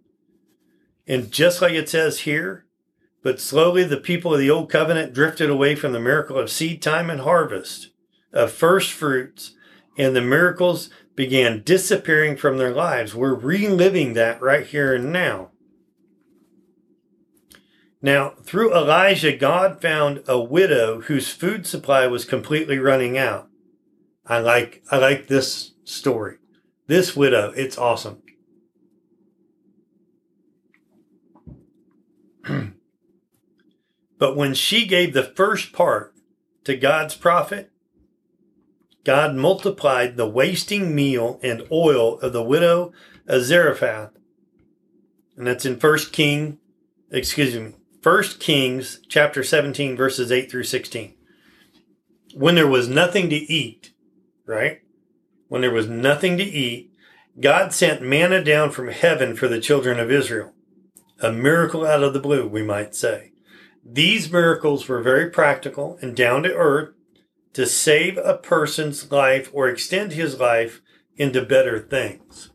And 1.07 1.31
just 1.31 1.61
like 1.61 1.75
it 1.75 1.91
says 1.91 2.21
here, 2.21 2.65
but 3.23 3.39
slowly 3.39 3.85
the 3.85 3.99
people 3.99 4.33
of 4.33 4.41
the 4.41 4.49
old 4.49 4.71
covenant 4.71 5.13
drifted 5.13 5.51
away 5.51 5.75
from 5.75 5.93
the 5.93 6.01
miracle 6.01 6.39
of 6.39 6.51
seed 6.51 6.81
time 6.81 7.11
and 7.11 7.21
harvest, 7.21 7.91
of 8.33 8.51
first 8.51 8.91
fruits, 8.91 9.55
and 9.99 10.17
the 10.17 10.23
miracles 10.23 10.89
began 11.15 11.63
disappearing 11.63 12.35
from 12.35 12.57
their 12.57 12.73
lives. 12.73 13.15
We're 13.15 13.35
reliving 13.35 14.15
that 14.15 14.41
right 14.41 14.67
here 14.67 14.95
and 14.95 15.13
now. 15.13 15.51
Now, 18.01 18.31
through 18.43 18.75
Elijah, 18.75 19.37
God 19.37 19.83
found 19.83 20.25
a 20.27 20.41
widow 20.41 21.03
whose 21.03 21.29
food 21.29 21.67
supply 21.67 22.07
was 22.07 22.25
completely 22.25 22.79
running 22.79 23.19
out. 23.19 23.51
I 24.27 24.39
like 24.39 24.83
I 24.91 24.97
like 24.97 25.27
this 25.27 25.73
story. 25.85 26.39
This 26.87 27.15
widow, 27.15 27.53
it's 27.55 27.77
awesome. 27.77 28.22
but 34.19 34.37
when 34.37 34.55
she 34.55 34.87
gave 34.87 35.13
the 35.13 35.23
first 35.23 35.73
part 35.73 36.15
to 36.65 36.77
God's 36.77 37.15
prophet, 37.15 37.71
God 39.05 39.35
multiplied 39.35 40.17
the 40.17 40.29
wasting 40.29 40.95
meal 40.95 41.41
and 41.43 41.67
oil 41.73 42.19
of 42.21 42.33
the 42.33 42.43
widow 42.43 42.93
of 43.27 43.43
Zarephath. 43.43 44.11
And 45.37 45.47
that's 45.47 45.65
in 45.65 45.79
First 45.79 46.13
King, 46.13 46.59
excuse 47.11 47.55
me, 47.57 47.73
First 48.01 48.39
Kings 48.39 49.01
chapter 49.09 49.43
17, 49.43 49.97
verses 49.97 50.31
8 50.31 50.51
through 50.51 50.65
16. 50.65 51.15
When 52.35 52.55
there 52.55 52.67
was 52.67 52.89
nothing 52.89 53.29
to 53.31 53.37
eat, 53.37 53.93
right? 54.47 54.81
When 55.49 55.61
there 55.61 55.73
was 55.73 55.89
nothing 55.89 56.37
to 56.39 56.45
eat, 56.45 56.93
God 57.41 57.73
sent 57.73 58.03
manna 58.03 58.43
down 58.43 58.71
from 58.71 58.89
heaven 58.89 59.35
for 59.37 59.49
the 59.49 59.61
children 59.61 59.99
of 59.99 60.11
Israel 60.11 60.53
a 61.23 61.33
miracle 61.33 61.87
out 61.87 62.03
of 62.03 62.13
the 62.13 62.21
blue, 62.21 62.47
we 62.49 62.63
might 62.63 62.95
say. 62.95 63.33
These 63.85 64.33
miracles 64.33 64.89
were 64.89 65.01
very 65.01 65.31
practical 65.31 65.99
and 66.03 66.17
down 66.17 66.43
to 66.43 66.55
earth 66.55 66.95
to 67.53 67.67
save 67.67 68.19
a 68.19 68.37
person's 68.37 69.11
life 69.11 69.49
or 69.53 69.69
extend 69.69 70.13
his 70.13 70.39
life 70.41 70.81
into 71.17 71.45
better 71.45 71.79
things. 71.79 72.51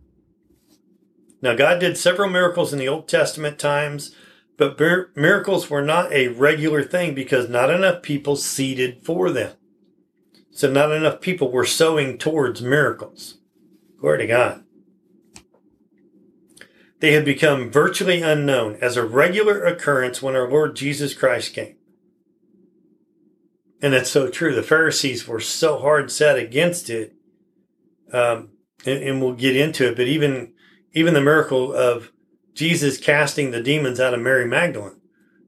Now, 1.42 1.56
God 1.56 1.80
did 1.80 1.98
several 1.98 2.30
miracles 2.30 2.74
in 2.74 2.80
the 2.80 2.88
Old 2.88 3.08
Testament 3.08 3.60
times, 3.60 4.14
but 4.58 4.80
miracles 5.16 5.70
were 5.70 5.84
not 5.84 6.12
a 6.12 6.30
regular 6.30 6.84
thing 6.84 7.14
because 7.14 7.48
not 7.48 7.70
enough 7.70 8.02
people 8.02 8.36
seeded 8.36 9.06
for 9.06 9.30
them. 9.32 9.54
So, 10.52 10.72
not 10.72 10.92
enough 10.92 11.22
people 11.22 11.52
were 11.52 11.66
sowing 11.66 12.18
towards 12.18 12.62
miracles. 12.62 13.38
Glory 14.00 14.20
to 14.20 14.28
God 14.28 14.64
they 17.00 17.14
had 17.14 17.26
become 17.26 17.72
virtually 17.72 18.22
unknown 18.22 18.78
as 18.82 18.98
a 18.98 19.06
regular 19.06 19.64
occurrence 19.64 20.22
when 20.22 20.36
our 20.36 20.50
Lord 20.50 20.76
Jesus 20.76 21.14
Christ 21.14 21.54
came. 21.54 21.76
And 23.82 23.94
that's 23.94 24.10
so 24.10 24.30
true. 24.30 24.56
The 24.56 24.64
Pharisees 24.64 25.28
were 25.28 25.40
so 25.40 25.78
hard 25.78 26.12
set 26.12 26.38
against 26.38 26.90
it. 26.90 27.14
Um, 28.12 28.50
and, 28.86 29.04
and 29.04 29.22
we'll 29.22 29.34
get 29.34 29.56
into 29.56 29.90
it, 29.90 29.98
but 29.98 30.08
even, 30.08 30.54
even 30.94 31.14
the 31.14 31.22
miracle 31.22 31.74
of 31.74 32.12
Jesus 32.54 32.98
casting 32.98 33.52
the 33.52 33.62
demons 33.62 34.00
out 34.00 34.14
of 34.14 34.22
Mary 34.22 34.48
Magdalene, 34.48 35.00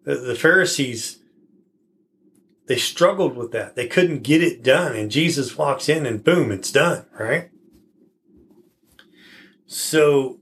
the, 0.03 0.15
the 0.15 0.35
Pharisees, 0.35 1.19
they 2.67 2.77
struggled 2.77 3.35
with 3.35 3.51
that. 3.51 3.75
They 3.75 3.87
couldn't 3.87 4.21
get 4.21 4.43
it 4.43 4.61
done. 4.61 4.95
And 4.95 5.09
Jesus 5.09 5.57
walks 5.57 5.89
in 5.89 6.05
and 6.05 6.23
boom, 6.23 6.51
it's 6.51 6.71
done, 6.71 7.05
right? 7.17 7.49
So 9.65 10.39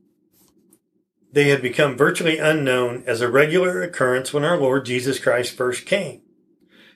they 1.32 1.50
had 1.50 1.62
become 1.62 1.98
virtually 1.98 2.38
unknown 2.38 3.04
as 3.06 3.22
a 3.22 3.30
regular 3.30 3.82
occurrence 3.82 4.34
when 4.34 4.44
our 4.44 4.58
Lord 4.58 4.86
Jesus 4.86 5.20
Christ 5.20 5.56
first 5.56 5.86
came. 5.86 6.22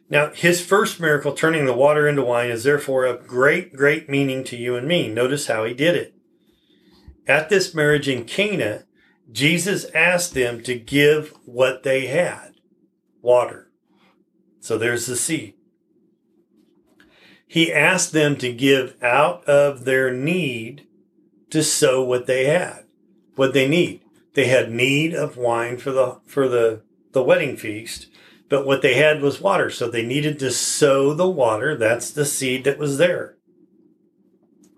Now, 0.10 0.32
his 0.34 0.66
first 0.66 1.00
miracle, 1.00 1.34
turning 1.34 1.66
the 1.66 1.74
water 1.74 2.08
into 2.08 2.24
wine, 2.24 2.50
is 2.50 2.64
therefore 2.64 3.06
of 3.06 3.28
great, 3.28 3.74
great 3.74 4.10
meaning 4.10 4.44
to 4.46 4.58
you 4.58 4.76
and 4.76 4.88
me. 4.88 5.08
Notice 5.08 5.48
how 5.48 5.64
he 5.64 5.74
did 5.74 5.96
it. 5.96 6.14
At 7.28 7.50
this 7.50 7.74
marriage 7.74 8.10
in 8.10 8.26
Cana, 8.26 8.84
Jesus 9.32 9.86
asked 9.96 10.34
them 10.34 10.62
to 10.64 10.78
give 10.78 11.34
what 11.46 11.84
they 11.84 12.08
had 12.08 12.56
water. 13.22 13.72
So 14.60 14.78
there's 14.78 15.06
the 15.06 15.16
seed. 15.16 15.54
He 17.48 17.72
asked 17.72 18.12
them 18.12 18.38
to 18.38 18.52
give 18.52 19.02
out 19.02 19.46
of 19.46 19.86
their 19.86 20.14
need 20.14 20.88
to 21.50 21.64
sow 21.64 22.04
what 22.04 22.26
they 22.26 22.46
had, 22.46 22.86
what 23.36 23.54
they 23.54 23.68
need. 23.68 24.02
They 24.34 24.48
had 24.48 24.72
need 24.72 25.14
of 25.14 25.38
wine 25.38 25.78
for 25.78 25.92
the 25.92 26.20
for 26.26 26.48
the 26.48 26.84
the 27.12 27.24
wedding 27.24 27.58
feast, 27.58 28.08
but 28.50 28.66
what 28.66 28.82
they 28.82 28.94
had 28.94 29.22
was 29.22 29.42
water, 29.42 29.70
so 29.70 29.90
they 29.90 30.06
needed 30.06 30.40
to 30.40 30.52
sow 30.52 31.14
the 31.14 31.30
water. 31.30 31.76
That's 31.76 32.12
the 32.12 32.26
seed 32.26 32.64
that 32.64 32.78
was 32.78 32.98
there. 32.98 33.38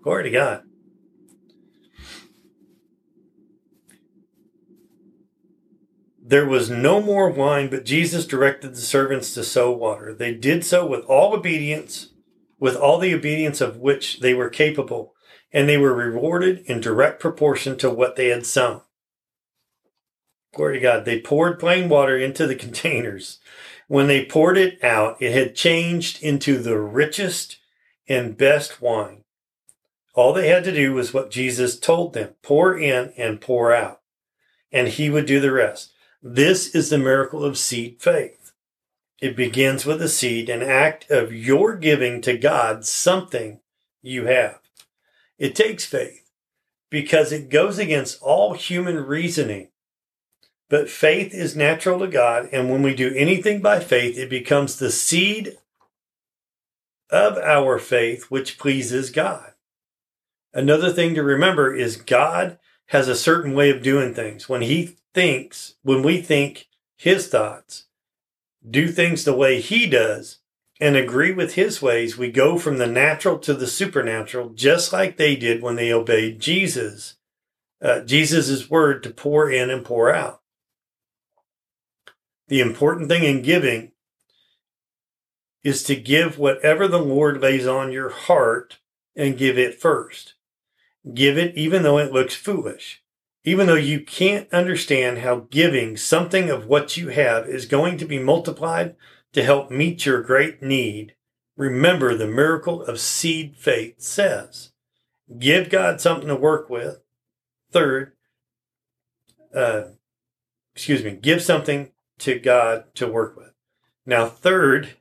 Glory 0.02 0.24
to 0.24 0.30
God. 0.30 0.62
There 6.26 6.46
was 6.46 6.70
no 6.70 7.02
more 7.02 7.28
wine, 7.28 7.68
but 7.68 7.84
Jesus 7.84 8.26
directed 8.26 8.72
the 8.72 8.80
servants 8.80 9.34
to 9.34 9.44
sow 9.44 9.70
water. 9.70 10.14
They 10.14 10.34
did 10.34 10.64
so 10.64 10.86
with 10.86 11.04
all 11.04 11.34
obedience, 11.34 12.08
with 12.58 12.76
all 12.76 12.98
the 12.98 13.14
obedience 13.14 13.60
of 13.60 13.76
which 13.76 14.20
they 14.20 14.32
were 14.34 14.48
capable, 14.48 15.14
and 15.52 15.68
they 15.68 15.76
were 15.76 15.94
rewarded 15.94 16.64
in 16.66 16.80
direct 16.80 17.20
proportion 17.20 17.76
to 17.78 17.90
what 17.90 18.16
they 18.16 18.28
had 18.28 18.46
sown. 18.46 18.80
Glory 20.54 20.74
to 20.74 20.80
God. 20.80 21.04
They 21.04 21.20
poured 21.20 21.58
plain 21.58 21.88
water 21.88 22.16
into 22.16 22.46
the 22.46 22.54
containers. 22.54 23.40
When 23.88 24.06
they 24.06 24.24
poured 24.24 24.56
it 24.56 24.82
out, 24.82 25.20
it 25.20 25.32
had 25.32 25.54
changed 25.54 26.22
into 26.22 26.58
the 26.58 26.78
richest 26.78 27.58
and 28.08 28.36
best 28.36 28.80
wine. 28.80 29.24
All 30.14 30.32
they 30.32 30.48
had 30.48 30.64
to 30.64 30.72
do 30.72 30.94
was 30.94 31.12
what 31.12 31.30
Jesus 31.30 31.78
told 31.78 32.12
them 32.12 32.34
pour 32.42 32.78
in 32.78 33.12
and 33.16 33.40
pour 33.40 33.74
out, 33.74 34.00
and 34.70 34.88
he 34.88 35.10
would 35.10 35.26
do 35.26 35.40
the 35.40 35.52
rest. 35.52 35.92
This 36.22 36.74
is 36.74 36.88
the 36.88 36.98
miracle 36.98 37.44
of 37.44 37.58
seed 37.58 38.00
faith. 38.00 38.52
It 39.20 39.36
begins 39.36 39.84
with 39.84 40.00
a 40.00 40.08
seed, 40.08 40.48
an 40.48 40.62
act 40.62 41.10
of 41.10 41.32
your 41.32 41.76
giving 41.76 42.20
to 42.22 42.38
God 42.38 42.84
something 42.84 43.60
you 44.02 44.26
have. 44.26 44.60
It 45.36 45.56
takes 45.56 45.84
faith 45.84 46.30
because 46.90 47.32
it 47.32 47.48
goes 47.48 47.78
against 47.78 48.22
all 48.22 48.54
human 48.54 49.04
reasoning. 49.04 49.68
But 50.68 50.88
faith 50.88 51.34
is 51.34 51.56
natural 51.56 51.98
to 52.00 52.08
God, 52.08 52.48
and 52.52 52.70
when 52.70 52.82
we 52.82 52.94
do 52.94 53.14
anything 53.14 53.60
by 53.60 53.80
faith, 53.80 54.18
it 54.18 54.30
becomes 54.30 54.78
the 54.78 54.90
seed 54.90 55.58
of 57.10 57.36
our 57.38 57.78
faith 57.78 58.24
which 58.24 58.58
pleases 58.58 59.10
God. 59.10 59.52
Another 60.52 60.90
thing 60.90 61.14
to 61.14 61.22
remember 61.22 61.74
is 61.74 61.96
God 61.96 62.58
has 62.86 63.08
a 63.08 63.16
certain 63.16 63.54
way 63.54 63.70
of 63.70 63.82
doing 63.82 64.14
things. 64.14 64.48
When 64.48 64.62
He 64.62 64.96
thinks, 65.14 65.76
when 65.82 66.02
we 66.02 66.20
think 66.20 66.66
his 66.96 67.28
thoughts, 67.28 67.84
do 68.68 68.88
things 68.88 69.24
the 69.24 69.36
way 69.36 69.60
he 69.60 69.86
does, 69.86 70.38
and 70.80 70.96
agree 70.96 71.32
with 71.32 71.54
his 71.54 71.80
ways, 71.80 72.18
we 72.18 72.30
go 72.30 72.58
from 72.58 72.78
the 72.78 72.86
natural 72.86 73.38
to 73.38 73.54
the 73.54 73.66
supernatural, 73.66 74.50
just 74.50 74.92
like 74.92 75.16
they 75.16 75.36
did 75.36 75.62
when 75.62 75.76
they 75.76 75.92
obeyed 75.92 76.40
Jesus, 76.40 77.14
uh, 77.80 78.00
Jesus' 78.00 78.68
word 78.68 79.02
to 79.02 79.10
pour 79.10 79.50
in 79.50 79.70
and 79.70 79.84
pour 79.84 80.12
out. 80.12 80.40
The 82.54 82.60
important 82.60 83.08
thing 83.08 83.24
in 83.24 83.42
giving 83.42 83.90
is 85.64 85.82
to 85.82 85.96
give 85.96 86.38
whatever 86.38 86.86
the 86.86 87.00
Lord 87.00 87.40
lays 87.42 87.66
on 87.66 87.90
your 87.90 88.10
heart 88.10 88.78
and 89.16 89.36
give 89.36 89.58
it 89.58 89.80
first. 89.80 90.34
Give 91.12 91.36
it 91.36 91.56
even 91.56 91.82
though 91.82 91.98
it 91.98 92.12
looks 92.12 92.36
foolish. 92.36 93.02
Even 93.42 93.66
though 93.66 93.74
you 93.74 93.98
can't 93.98 94.48
understand 94.52 95.18
how 95.18 95.48
giving 95.50 95.96
something 95.96 96.48
of 96.48 96.66
what 96.68 96.96
you 96.96 97.08
have 97.08 97.48
is 97.48 97.66
going 97.66 97.98
to 97.98 98.04
be 98.04 98.20
multiplied 98.20 98.94
to 99.32 99.42
help 99.42 99.72
meet 99.72 100.06
your 100.06 100.22
great 100.22 100.62
need, 100.62 101.16
remember 101.56 102.14
the 102.14 102.28
miracle 102.28 102.84
of 102.84 103.00
seed 103.00 103.56
faith 103.56 104.00
says 104.00 104.70
give 105.40 105.70
God 105.70 106.00
something 106.00 106.28
to 106.28 106.36
work 106.36 106.70
with. 106.70 107.00
Third, 107.72 108.12
uh, 109.52 109.86
excuse 110.72 111.02
me, 111.02 111.18
give 111.20 111.42
something 111.42 111.90
to 112.18 112.38
God 112.38 112.94
to 112.94 113.06
work 113.06 113.36
with. 113.36 113.52
Now, 114.06 114.26
third, 114.26 114.96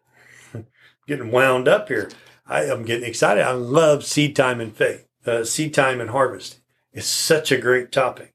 getting 1.08 1.32
wound 1.32 1.68
up 1.68 1.88
here. 1.88 2.10
I 2.46 2.64
am 2.66 2.84
getting 2.84 3.08
excited. 3.08 3.44
I 3.44 3.52
love 3.52 4.06
seed 4.06 4.36
time 4.36 4.60
and 4.60 4.76
faith, 4.76 5.08
uh, 5.26 5.44
seed 5.44 5.74
time 5.74 6.02
and 6.02 6.10
harvest. 6.10 6.60
It's 6.92 7.08
such 7.08 7.52
a 7.52 7.58
great 7.58 7.92
topic. 7.92 8.34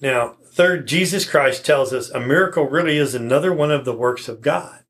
Now, 0.00 0.36
third, 0.44 0.86
Jesus 0.86 1.28
Christ 1.28 1.64
tells 1.64 1.92
us 1.92 2.10
a 2.10 2.20
miracle 2.20 2.68
really 2.68 2.98
is 2.98 3.14
another 3.14 3.52
one 3.52 3.70
of 3.70 3.84
the 3.84 3.96
works 3.96 4.28
of 4.28 4.42
God. 4.42 4.84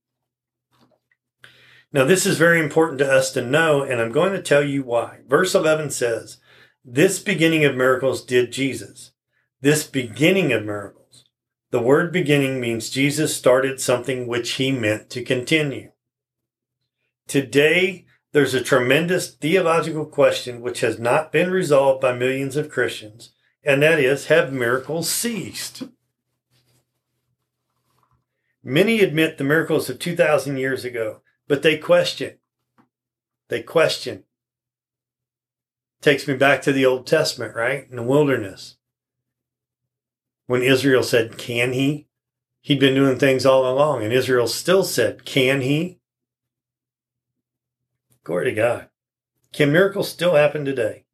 Now, 1.92 2.04
this 2.04 2.26
is 2.26 2.36
very 2.36 2.60
important 2.60 2.98
to 2.98 3.10
us 3.10 3.30
to 3.32 3.40
know, 3.40 3.82
and 3.82 4.00
I'm 4.00 4.12
going 4.12 4.32
to 4.32 4.42
tell 4.42 4.62
you 4.62 4.82
why. 4.82 5.20
Verse 5.26 5.54
11 5.54 5.90
says, 5.92 6.38
This 6.84 7.20
beginning 7.20 7.64
of 7.64 7.76
miracles 7.76 8.24
did 8.24 8.52
Jesus. 8.52 9.12
This 9.60 9.86
beginning 9.86 10.52
of 10.52 10.64
miracles. 10.64 11.05
The 11.70 11.80
word 11.80 12.12
beginning 12.12 12.60
means 12.60 12.90
Jesus 12.90 13.36
started 13.36 13.80
something 13.80 14.26
which 14.26 14.52
he 14.52 14.70
meant 14.70 15.10
to 15.10 15.24
continue. 15.24 15.90
Today, 17.26 18.06
there's 18.32 18.54
a 18.54 18.62
tremendous 18.62 19.34
theological 19.34 20.06
question 20.06 20.60
which 20.60 20.80
has 20.80 20.98
not 20.98 21.32
been 21.32 21.50
resolved 21.50 22.00
by 22.00 22.12
millions 22.12 22.56
of 22.56 22.70
Christians 22.70 23.32
and 23.66 23.82
that 23.82 23.98
is, 23.98 24.26
have 24.26 24.52
miracles 24.52 25.10
ceased? 25.10 25.82
Many 28.62 29.00
admit 29.00 29.38
the 29.38 29.44
miracles 29.44 29.90
of 29.90 29.98
2,000 29.98 30.56
years 30.56 30.84
ago, 30.84 31.22
but 31.48 31.62
they 31.62 31.76
question. 31.76 32.38
They 33.48 33.62
question. 33.62 34.22
Takes 36.00 36.28
me 36.28 36.34
back 36.34 36.62
to 36.62 36.72
the 36.72 36.86
Old 36.86 37.08
Testament, 37.08 37.56
right? 37.56 37.88
In 37.90 37.96
the 37.96 38.02
wilderness. 38.04 38.75
When 40.46 40.62
Israel 40.62 41.02
said, 41.02 41.38
Can 41.38 41.72
he? 41.72 42.06
He'd 42.60 42.80
been 42.80 42.94
doing 42.94 43.18
things 43.18 43.46
all 43.46 43.70
along, 43.70 44.02
and 44.02 44.12
Israel 44.12 44.46
still 44.46 44.82
said, 44.82 45.24
Can 45.24 45.60
he? 45.60 46.00
Glory 48.24 48.46
to 48.46 48.52
God. 48.52 48.88
Can 49.52 49.72
miracles 49.72 50.10
still 50.10 50.34
happen 50.34 50.64
today? 50.64 51.04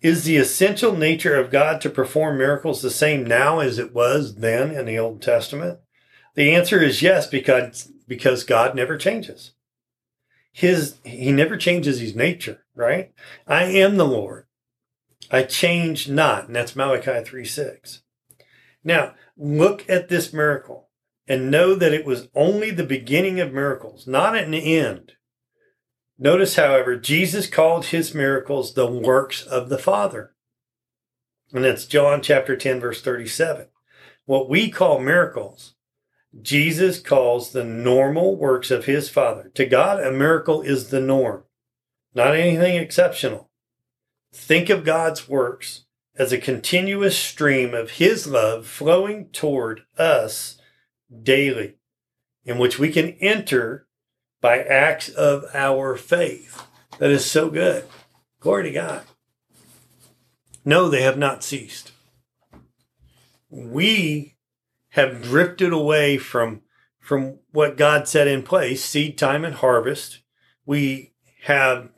Is 0.00 0.24
the 0.24 0.36
essential 0.36 0.96
nature 0.96 1.34
of 1.34 1.50
God 1.50 1.80
to 1.80 1.90
perform 1.90 2.38
miracles 2.38 2.82
the 2.82 2.90
same 2.90 3.24
now 3.24 3.58
as 3.60 3.78
it 3.78 3.94
was 3.94 4.36
then 4.36 4.70
in 4.70 4.86
the 4.86 4.98
Old 4.98 5.22
Testament? 5.22 5.80
The 6.34 6.54
answer 6.54 6.80
is 6.82 7.02
yes, 7.02 7.26
because, 7.26 7.90
because 8.06 8.44
God 8.44 8.74
never 8.74 8.96
changes. 8.96 9.52
His, 10.52 10.98
he 11.04 11.32
never 11.32 11.56
changes 11.56 11.98
his 12.00 12.14
nature, 12.14 12.64
right? 12.76 13.12
I 13.46 13.64
am 13.64 13.96
the 13.96 14.06
Lord. 14.06 14.46
I 15.30 15.42
change 15.42 16.08
not. 16.08 16.46
And 16.46 16.54
that's 16.54 16.76
Malachi 16.76 17.24
3 17.24 17.44
6. 17.44 18.03
Now, 18.84 19.14
look 19.36 19.88
at 19.88 20.08
this 20.08 20.32
miracle 20.32 20.90
and 21.26 21.50
know 21.50 21.74
that 21.74 21.94
it 21.94 22.04
was 22.04 22.28
only 22.34 22.70
the 22.70 22.84
beginning 22.84 23.40
of 23.40 23.52
miracles, 23.52 24.06
not 24.06 24.36
an 24.36 24.52
end. 24.52 25.12
Notice, 26.18 26.56
however, 26.56 26.96
Jesus 26.96 27.46
called 27.46 27.86
his 27.86 28.14
miracles 28.14 28.74
the 28.74 28.86
works 28.86 29.42
of 29.42 29.68
the 29.68 29.78
Father. 29.78 30.34
And 31.52 31.64
that's 31.64 31.86
John 31.86 32.20
chapter 32.20 32.56
10, 32.56 32.78
verse 32.80 33.00
37. 33.00 33.66
What 34.26 34.48
we 34.48 34.70
call 34.70 35.00
miracles, 35.00 35.74
Jesus 36.40 37.00
calls 37.00 37.50
the 37.50 37.64
normal 37.64 38.36
works 38.36 38.70
of 38.70 38.84
his 38.84 39.08
Father. 39.08 39.50
To 39.54 39.66
God, 39.66 40.00
a 40.00 40.12
miracle 40.12 40.62
is 40.62 40.90
the 40.90 41.00
norm, 41.00 41.44
not 42.14 42.36
anything 42.36 42.76
exceptional. 42.76 43.50
Think 44.32 44.68
of 44.68 44.84
God's 44.84 45.28
works 45.28 45.83
as 46.16 46.32
a 46.32 46.38
continuous 46.38 47.18
stream 47.18 47.74
of 47.74 47.92
his 47.92 48.26
love 48.26 48.66
flowing 48.66 49.28
toward 49.30 49.82
us 49.98 50.58
daily, 51.22 51.74
in 52.44 52.58
which 52.58 52.78
we 52.78 52.90
can 52.90 53.10
enter 53.20 53.86
by 54.40 54.58
acts 54.58 55.08
of 55.08 55.44
our 55.54 55.96
faith. 55.96 56.62
That 56.98 57.10
is 57.10 57.28
so 57.28 57.50
good. 57.50 57.84
Glory 58.40 58.64
to 58.64 58.70
God. 58.70 59.02
No, 60.64 60.88
they 60.88 61.02
have 61.02 61.18
not 61.18 61.42
ceased. 61.42 61.92
We 63.50 64.36
have 64.90 65.22
drifted 65.22 65.72
away 65.72 66.18
from, 66.18 66.62
from 67.00 67.38
what 67.52 67.76
God 67.76 68.06
set 68.06 68.28
in 68.28 68.42
place 68.42 68.84
seed 68.84 69.18
time 69.18 69.44
and 69.44 69.54
harvest. 69.54 70.20
We 70.64 71.12
have, 71.42 71.90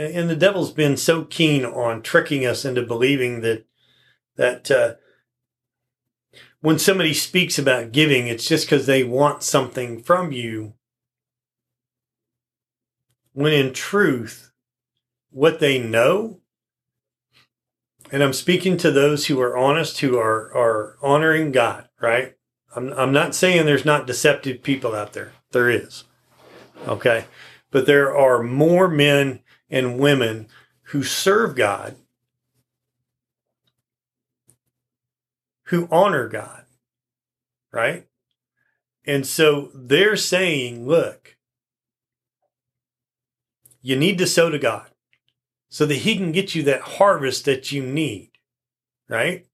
and 0.00 0.30
the 0.30 0.36
devil's 0.36 0.72
been 0.72 0.96
so 0.96 1.24
keen 1.24 1.64
on 1.64 2.02
tricking 2.02 2.46
us 2.46 2.64
into 2.64 2.82
believing 2.82 3.40
that, 3.42 3.66
that, 4.36 4.70
uh, 4.70 4.94
when 6.62 6.78
somebody 6.78 7.14
speaks 7.14 7.58
about 7.58 7.92
giving, 7.92 8.26
it's 8.26 8.46
just 8.46 8.66
because 8.66 8.86
they 8.86 9.02
want 9.02 9.42
something 9.42 10.02
from 10.02 10.32
you. 10.32 10.74
When 13.32 13.52
in 13.52 13.72
truth, 13.72 14.52
what 15.30 15.60
they 15.60 15.78
know, 15.78 16.40
and 18.12 18.22
I'm 18.22 18.32
speaking 18.32 18.76
to 18.78 18.90
those 18.90 19.26
who 19.26 19.40
are 19.40 19.56
honest, 19.56 20.00
who 20.00 20.18
are, 20.18 20.54
are 20.54 20.96
honoring 21.00 21.52
God, 21.52 21.88
right? 22.00 22.34
I'm, 22.74 22.92
I'm 22.92 23.12
not 23.12 23.34
saying 23.34 23.64
there's 23.64 23.84
not 23.84 24.06
deceptive 24.06 24.62
people 24.62 24.94
out 24.94 25.12
there. 25.12 25.32
There 25.52 25.70
is. 25.70 26.04
Okay. 26.86 27.24
But 27.70 27.86
there 27.86 28.14
are 28.16 28.42
more 28.42 28.88
men 28.88 29.40
and 29.70 29.98
women 29.98 30.48
who 30.84 31.02
serve 31.02 31.54
God 31.54 31.96
who 35.70 35.86
honor 35.88 36.28
God, 36.28 36.64
right? 37.72 38.08
And 39.06 39.24
so 39.24 39.70
they're 39.72 40.16
saying, 40.16 40.84
look, 40.84 41.36
you 43.80 43.94
need 43.94 44.18
to 44.18 44.26
sow 44.26 44.50
to 44.50 44.58
God 44.58 44.90
so 45.68 45.86
that 45.86 45.94
He 45.94 46.16
can 46.16 46.32
get 46.32 46.56
you 46.56 46.64
that 46.64 46.80
harvest 46.80 47.44
that 47.44 47.70
you 47.70 47.84
need, 47.84 48.32
right? 49.08 49.46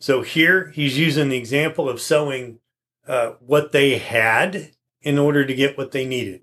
So 0.00 0.22
here 0.22 0.72
he's 0.74 0.98
using 0.98 1.28
the 1.28 1.36
example 1.36 1.88
of 1.88 2.00
sowing 2.00 2.58
uh, 3.06 3.32
what 3.38 3.70
they 3.70 3.98
had 3.98 4.72
in 5.02 5.18
order 5.18 5.44
to 5.44 5.54
get 5.54 5.78
what 5.78 5.92
they 5.92 6.06
needed, 6.06 6.40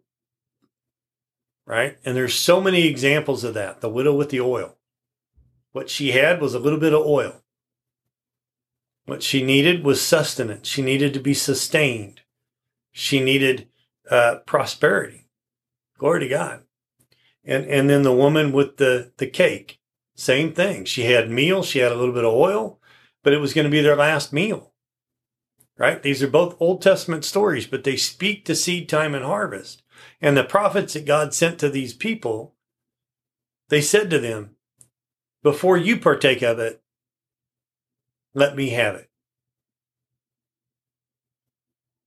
right? 1.68 1.97
And 2.03 2.15
there's 2.15 2.34
so 2.34 2.59
many 2.59 2.88
examples 2.88 3.43
of 3.43 3.53
that. 3.53 3.82
The 3.82 3.89
widow 3.89 4.15
with 4.15 4.30
the 4.30 4.41
oil. 4.41 4.78
What 5.74 5.89
she 5.89 6.11
had 6.13 6.41
was 6.41 6.55
a 6.55 6.59
little 6.59 6.80
bit 6.80 6.93
of 6.93 7.05
oil. 7.05 7.43
What 9.05 9.22
she 9.22 9.43
needed 9.43 9.84
was 9.84 10.01
sustenance. 10.01 10.68
She 10.68 10.82
needed 10.82 11.13
to 11.13 11.20
be 11.20 11.34
sustained. 11.34 12.22
She 12.91 13.20
needed 13.20 13.68
uh, 14.09 14.38
prosperity. 14.45 15.28
Glory 15.99 16.22
to 16.22 16.28
God. 16.28 16.63
And 17.45 17.65
and 17.65 17.89
then 17.89 18.01
the 18.01 18.13
woman 18.13 18.51
with 18.51 18.78
the 18.78 19.11
the 19.18 19.28
cake, 19.28 19.80
same 20.15 20.51
thing. 20.51 20.84
She 20.86 21.03
had 21.03 21.30
meal. 21.30 21.63
She 21.63 21.80
had 21.80 21.91
a 21.91 21.95
little 21.95 22.13
bit 22.13 22.26
of 22.26 22.34
oil, 22.34 22.80
but 23.24 23.34
it 23.34 23.39
was 23.39 23.53
going 23.53 23.65
to 23.65 23.72
be 23.72 23.82
their 23.82 23.95
last 23.95 24.34
meal. 24.34 24.74
Right? 25.78 26.01
These 26.01 26.24
are 26.24 26.28
both 26.28 26.57
Old 26.59 26.82
Testament 26.82 27.24
stories, 27.24 27.68
but 27.68 27.84
they 27.84 27.95
speak 27.95 28.45
to 28.45 28.55
seed 28.55 28.89
time 28.89 29.13
and 29.13 29.24
harvest. 29.24 29.84
And 30.20 30.36
the 30.36 30.43
prophets 30.43 30.93
that 30.93 31.05
God 31.05 31.34
sent 31.34 31.59
to 31.59 31.70
these 31.70 31.93
people, 31.93 32.55
they 33.70 33.82
said 33.82 34.09
to 34.09 34.20
them, 34.20 34.55
before 35.43 35.78
you 35.78 35.97
partake 35.97 36.41
of 36.41 36.59
it, 36.59 36.82
let 38.34 38.55
me 38.55 38.70
have 38.70 38.95
it. 38.95 39.09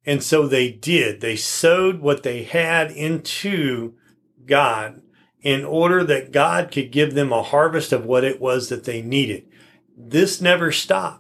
And 0.04 0.22
so 0.22 0.46
they 0.46 0.70
did. 0.70 1.20
They 1.20 1.36
sowed 1.36 2.00
what 2.00 2.22
they 2.22 2.42
had 2.42 2.90
into 2.90 3.94
God 4.46 5.02
in 5.42 5.64
order 5.64 6.04
that 6.04 6.32
God 6.32 6.70
could 6.70 6.90
give 6.90 7.14
them 7.14 7.32
a 7.32 7.42
harvest 7.42 7.92
of 7.92 8.04
what 8.04 8.24
it 8.24 8.40
was 8.40 8.68
that 8.68 8.84
they 8.84 9.02
needed. 9.02 9.46
This 9.96 10.40
never 10.40 10.72
stopped. 10.72 11.19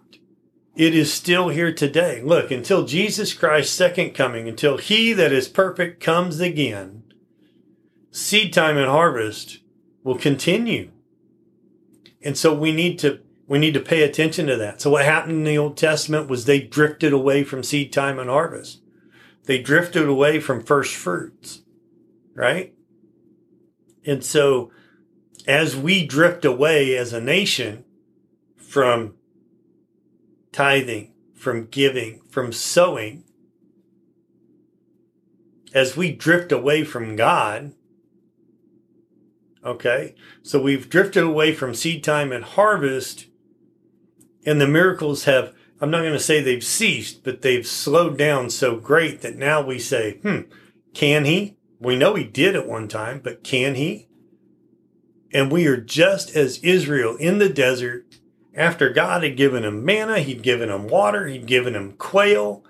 It 0.80 0.94
is 0.94 1.12
still 1.12 1.50
here 1.50 1.74
today. 1.74 2.22
Look, 2.22 2.50
until 2.50 2.86
Jesus 2.86 3.34
Christ's 3.34 3.76
second 3.76 4.14
coming, 4.14 4.48
until 4.48 4.78
he 4.78 5.12
that 5.12 5.30
is 5.30 5.46
perfect 5.46 6.02
comes 6.02 6.40
again, 6.40 7.02
seed 8.10 8.54
time 8.54 8.78
and 8.78 8.86
harvest 8.86 9.58
will 10.04 10.16
continue. 10.16 10.90
And 12.22 12.34
so 12.34 12.54
we 12.54 12.72
need 12.72 12.98
to 13.00 13.20
we 13.46 13.58
need 13.58 13.74
to 13.74 13.80
pay 13.80 14.02
attention 14.02 14.46
to 14.46 14.56
that. 14.56 14.80
So 14.80 14.88
what 14.88 15.04
happened 15.04 15.32
in 15.34 15.44
the 15.44 15.58
Old 15.58 15.76
Testament 15.76 16.30
was 16.30 16.46
they 16.46 16.62
drifted 16.62 17.12
away 17.12 17.44
from 17.44 17.62
seed 17.62 17.92
time 17.92 18.18
and 18.18 18.30
harvest. 18.30 18.80
They 19.44 19.60
drifted 19.60 20.08
away 20.08 20.40
from 20.40 20.64
first 20.64 20.94
fruits, 20.94 21.60
right? 22.32 22.72
And 24.06 24.24
so 24.24 24.70
as 25.46 25.76
we 25.76 26.06
drift 26.06 26.46
away 26.46 26.96
as 26.96 27.12
a 27.12 27.20
nation 27.20 27.84
from 28.56 29.16
tithing, 30.52 31.12
from 31.34 31.66
giving, 31.66 32.20
from 32.28 32.52
sowing, 32.52 33.24
as 35.72 35.96
we 35.96 36.12
drift 36.12 36.52
away 36.52 36.84
from 36.84 37.16
God, 37.16 37.72
okay, 39.64 40.14
so 40.42 40.60
we've 40.60 40.88
drifted 40.88 41.22
away 41.22 41.54
from 41.54 41.74
seed 41.74 42.02
time 42.02 42.32
and 42.32 42.44
harvest 42.44 43.26
and 44.44 44.60
the 44.60 44.66
miracles 44.66 45.24
have, 45.24 45.54
I'm 45.80 45.90
not 45.90 46.00
going 46.00 46.12
to 46.12 46.18
say 46.18 46.40
they've 46.40 46.64
ceased, 46.64 47.24
but 47.24 47.42
they've 47.42 47.66
slowed 47.66 48.16
down 48.16 48.50
so 48.50 48.76
great 48.76 49.20
that 49.20 49.36
now 49.36 49.62
we 49.62 49.78
say, 49.78 50.18
hmm, 50.18 50.40
can 50.94 51.24
he? 51.24 51.56
We 51.78 51.96
know 51.96 52.14
he 52.14 52.24
did 52.24 52.56
at 52.56 52.66
one 52.66 52.88
time, 52.88 53.20
but 53.22 53.44
can 53.44 53.74
he? 53.74 54.08
And 55.32 55.50
we 55.50 55.66
are 55.66 55.76
just 55.76 56.34
as 56.34 56.58
Israel 56.58 57.16
in 57.16 57.38
the 57.38 57.48
desert 57.48 58.09
after 58.54 58.90
God 58.90 59.22
had 59.22 59.36
given 59.36 59.62
them 59.62 59.84
manna, 59.84 60.20
he'd 60.20 60.42
given 60.42 60.68
them 60.68 60.88
water, 60.88 61.26
he'd 61.26 61.46
given 61.46 61.72
them 61.72 61.92
quail. 61.92 62.64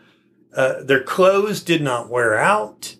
Uh, 0.54 0.82
their 0.82 1.02
clothes 1.02 1.62
did 1.62 1.82
not 1.82 2.10
wear 2.10 2.36
out, 2.36 2.96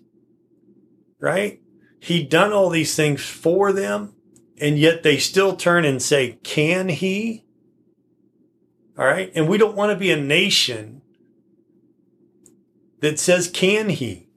right? 1.19 1.61
He'd 1.99 2.29
done 2.29 2.53
all 2.53 2.69
these 2.69 2.95
things 2.95 3.23
for 3.23 3.71
them, 3.71 4.15
and 4.59 4.79
yet 4.79 5.03
they 5.03 5.17
still 5.17 5.55
turn 5.55 5.85
and 5.85 6.01
say, 6.01 6.39
Can 6.43 6.89
he? 6.89 7.45
All 8.97 9.05
right. 9.05 9.31
And 9.33 9.47
we 9.47 9.57
don't 9.57 9.75
want 9.75 9.91
to 9.91 9.97
be 9.97 10.11
a 10.11 10.19
nation 10.19 11.01
that 12.99 13.19
says, 13.19 13.49
can 13.49 13.89
he? 13.89 14.27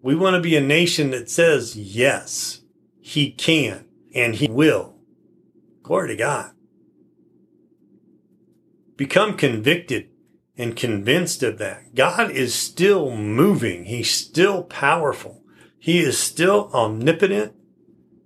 We 0.00 0.14
want 0.14 0.34
to 0.34 0.40
be 0.40 0.56
a 0.56 0.60
nation 0.60 1.10
that 1.10 1.28
says, 1.28 1.76
yes, 1.76 2.60
he 3.00 3.32
can 3.32 3.86
and 4.14 4.36
he 4.36 4.48
will. 4.48 4.97
Glory 5.88 6.08
to 6.08 6.16
God. 6.16 6.50
Become 8.98 9.38
convicted 9.38 10.10
and 10.54 10.76
convinced 10.76 11.42
of 11.42 11.56
that. 11.56 11.94
God 11.94 12.30
is 12.30 12.54
still 12.54 13.16
moving. 13.16 13.86
He's 13.86 14.10
still 14.10 14.64
powerful. 14.64 15.42
He 15.78 16.00
is 16.00 16.18
still 16.18 16.70
omnipotent, 16.74 17.54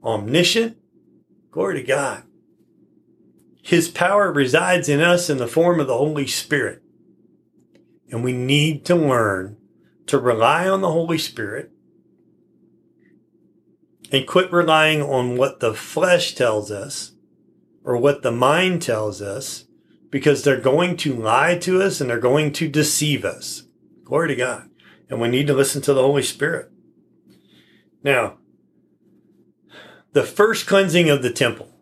omniscient. 0.03 0.77
Glory 1.53 1.77
to 1.77 1.87
God. 1.87 2.25
His 3.63 3.89
power 3.89 4.33
resides 4.33 4.89
in 4.89 5.01
us 5.01 5.31
in 5.31 5.39
the 5.39 5.47
form 5.47 5.79
of 5.79 5.87
the 5.87 5.97
Holy 5.97 6.27
Spirit. 6.27 6.83
And 8.11 8.25
we 8.25 8.33
need 8.33 8.85
to 8.87 8.97
learn 8.97 9.57
to 10.07 10.19
rely 10.19 10.69
on 10.69 10.81
the 10.81 10.91
Holy 10.91 11.19
Spirit 11.19 11.71
and 14.11 14.27
quit 14.27 14.53
relying 14.53 15.01
on 15.01 15.37
what 15.37 15.61
the 15.61 15.75
flesh 15.75 16.35
tells 16.35 16.73
us 16.73 17.12
or 17.85 17.97
what 17.97 18.23
the 18.23 18.33
mind 18.33 18.83
tells 18.83 19.21
us 19.21 19.65
because 20.11 20.43
they're 20.43 20.61
going 20.61 20.97
to 20.99 21.15
lie 21.15 21.57
to 21.59 21.83
us 21.83 22.01
and 22.01 22.09
they're 22.11 22.19
going 22.19 22.53
to 22.53 22.69
deceive 22.69 23.25
us. 23.25 23.65
Glory 24.05 24.29
to 24.29 24.37
God. 24.37 24.69
And 25.09 25.21
we 25.21 25.29
need 25.29 25.47
to 25.47 25.55
listen 25.55 25.83
to 25.83 25.95
the 25.95 26.03
Holy 26.03 26.23
Spirit. 26.23 26.71
Now, 28.03 28.39
the 30.13 30.23
first 30.23 30.67
cleansing 30.67 31.09
of 31.09 31.23
the 31.23 31.33
temple 31.33 31.73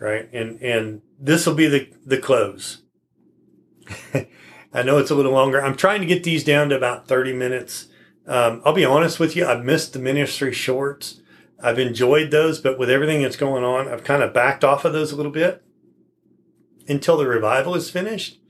right? 0.00 0.28
And 0.32 0.60
and 0.60 1.02
this 1.20 1.46
will 1.46 1.54
be 1.54 1.68
the 1.68 1.88
the 2.04 2.18
close. 2.18 2.82
I 4.72 4.82
know 4.82 4.98
it's 4.98 5.10
a 5.10 5.14
little 5.14 5.32
longer. 5.32 5.62
I'm 5.62 5.76
trying 5.76 6.00
to 6.00 6.06
get 6.06 6.24
these 6.24 6.44
down 6.44 6.68
to 6.68 6.76
about 6.76 7.08
30 7.08 7.32
minutes. 7.32 7.88
Um, 8.26 8.62
I'll 8.64 8.72
be 8.72 8.84
honest 8.84 9.18
with 9.18 9.34
you, 9.34 9.44
I've 9.44 9.64
missed 9.64 9.92
the 9.92 9.98
ministry 9.98 10.52
shorts. 10.52 11.19
I've 11.62 11.78
enjoyed 11.78 12.30
those, 12.30 12.60
but 12.60 12.78
with 12.78 12.90
everything 12.90 13.22
that's 13.22 13.36
going 13.36 13.64
on, 13.64 13.88
I've 13.88 14.04
kind 14.04 14.22
of 14.22 14.32
backed 14.34 14.64
off 14.64 14.84
of 14.84 14.92
those 14.92 15.12
a 15.12 15.16
little 15.16 15.32
bit 15.32 15.62
until 16.88 17.16
the 17.16 17.26
revival 17.26 17.74
is 17.74 17.90
finished. 17.90 18.40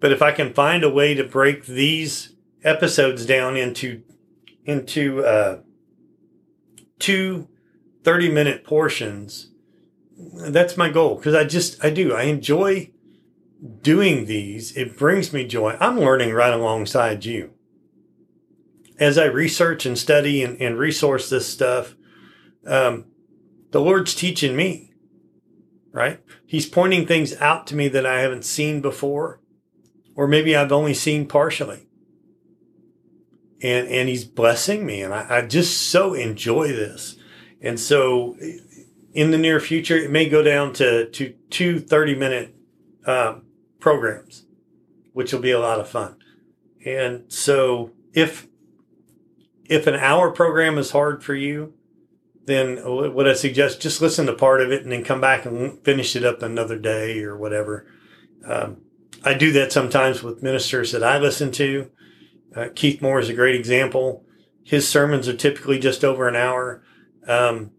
But 0.00 0.12
if 0.12 0.22
I 0.22 0.32
can 0.32 0.54
find 0.54 0.84
a 0.84 0.90
way 0.90 1.14
to 1.14 1.24
break 1.24 1.66
these 1.66 2.34
episodes 2.64 3.26
down 3.26 3.56
into 3.56 4.02
into 4.64 5.24
uh, 5.24 5.60
two 6.98 7.48
30 8.04 8.30
minute 8.30 8.64
portions, 8.64 9.50
that's 10.34 10.76
my 10.76 10.88
goal 10.90 11.16
because 11.16 11.34
I 11.34 11.44
just 11.44 11.84
I 11.84 11.90
do 11.90 12.14
I 12.14 12.24
enjoy 12.24 12.90
doing 13.82 14.26
these. 14.26 14.76
It 14.76 14.96
brings 14.98 15.32
me 15.32 15.46
joy. 15.46 15.76
I'm 15.80 15.98
learning 16.00 16.32
right 16.32 16.52
alongside 16.52 17.24
you. 17.24 17.52
as 18.98 19.18
I 19.18 19.24
research 19.26 19.86
and 19.86 19.98
study 19.98 20.42
and, 20.42 20.60
and 20.60 20.78
resource 20.78 21.30
this 21.30 21.46
stuff, 21.46 21.94
um, 22.66 23.06
the 23.70 23.80
Lord's 23.80 24.14
teaching 24.14 24.56
me, 24.56 24.92
right? 25.92 26.20
He's 26.46 26.66
pointing 26.66 27.06
things 27.06 27.34
out 27.36 27.66
to 27.68 27.76
me 27.76 27.88
that 27.88 28.06
I 28.06 28.20
haven't 28.20 28.44
seen 28.44 28.80
before, 28.80 29.40
or 30.14 30.26
maybe 30.26 30.56
I've 30.56 30.72
only 30.72 30.94
seen 30.94 31.26
partially. 31.26 31.86
And, 33.60 33.88
and 33.88 34.08
he's 34.08 34.24
blessing 34.24 34.86
me. 34.86 35.02
And 35.02 35.12
I, 35.12 35.38
I 35.38 35.42
just 35.42 35.90
so 35.90 36.14
enjoy 36.14 36.68
this. 36.68 37.16
And 37.60 37.78
so 37.78 38.36
in 39.12 39.32
the 39.32 39.38
near 39.38 39.58
future, 39.58 39.96
it 39.96 40.10
may 40.10 40.28
go 40.28 40.42
down 40.42 40.72
to, 40.74 41.10
to 41.10 41.34
two 41.50 41.80
30 41.80 42.14
minute 42.14 42.54
um, 43.04 43.42
programs, 43.80 44.44
which 45.12 45.32
will 45.32 45.40
be 45.40 45.50
a 45.50 45.58
lot 45.58 45.80
of 45.80 45.88
fun. 45.88 46.16
And 46.84 47.24
so 47.32 47.90
if 48.12 48.46
if 49.64 49.86
an 49.86 49.94
hour 49.94 50.30
program 50.30 50.78
is 50.78 50.92
hard 50.92 51.22
for 51.22 51.34
you, 51.34 51.74
then 52.48 52.78
what 52.78 53.28
I 53.28 53.34
suggest 53.34 53.82
just 53.82 54.00
listen 54.00 54.24
to 54.26 54.32
part 54.32 54.62
of 54.62 54.72
it 54.72 54.82
and 54.82 54.90
then 54.90 55.04
come 55.04 55.20
back 55.20 55.44
and 55.44 55.84
finish 55.84 56.16
it 56.16 56.24
up 56.24 56.42
another 56.42 56.78
day 56.78 57.22
or 57.22 57.36
whatever. 57.36 57.86
Um, 58.44 58.78
I 59.22 59.34
do 59.34 59.52
that 59.52 59.70
sometimes 59.70 60.22
with 60.22 60.42
ministers 60.42 60.92
that 60.92 61.04
I 61.04 61.18
listen 61.18 61.52
to. 61.52 61.90
Uh, 62.56 62.68
Keith 62.74 63.02
Moore 63.02 63.20
is 63.20 63.28
a 63.28 63.34
great 63.34 63.54
example. 63.54 64.24
His 64.64 64.88
sermons 64.88 65.28
are 65.28 65.36
typically 65.36 65.78
just 65.78 66.02
over 66.02 66.26
an 66.26 66.36
hour. 66.36 66.82
Um, 67.26 67.72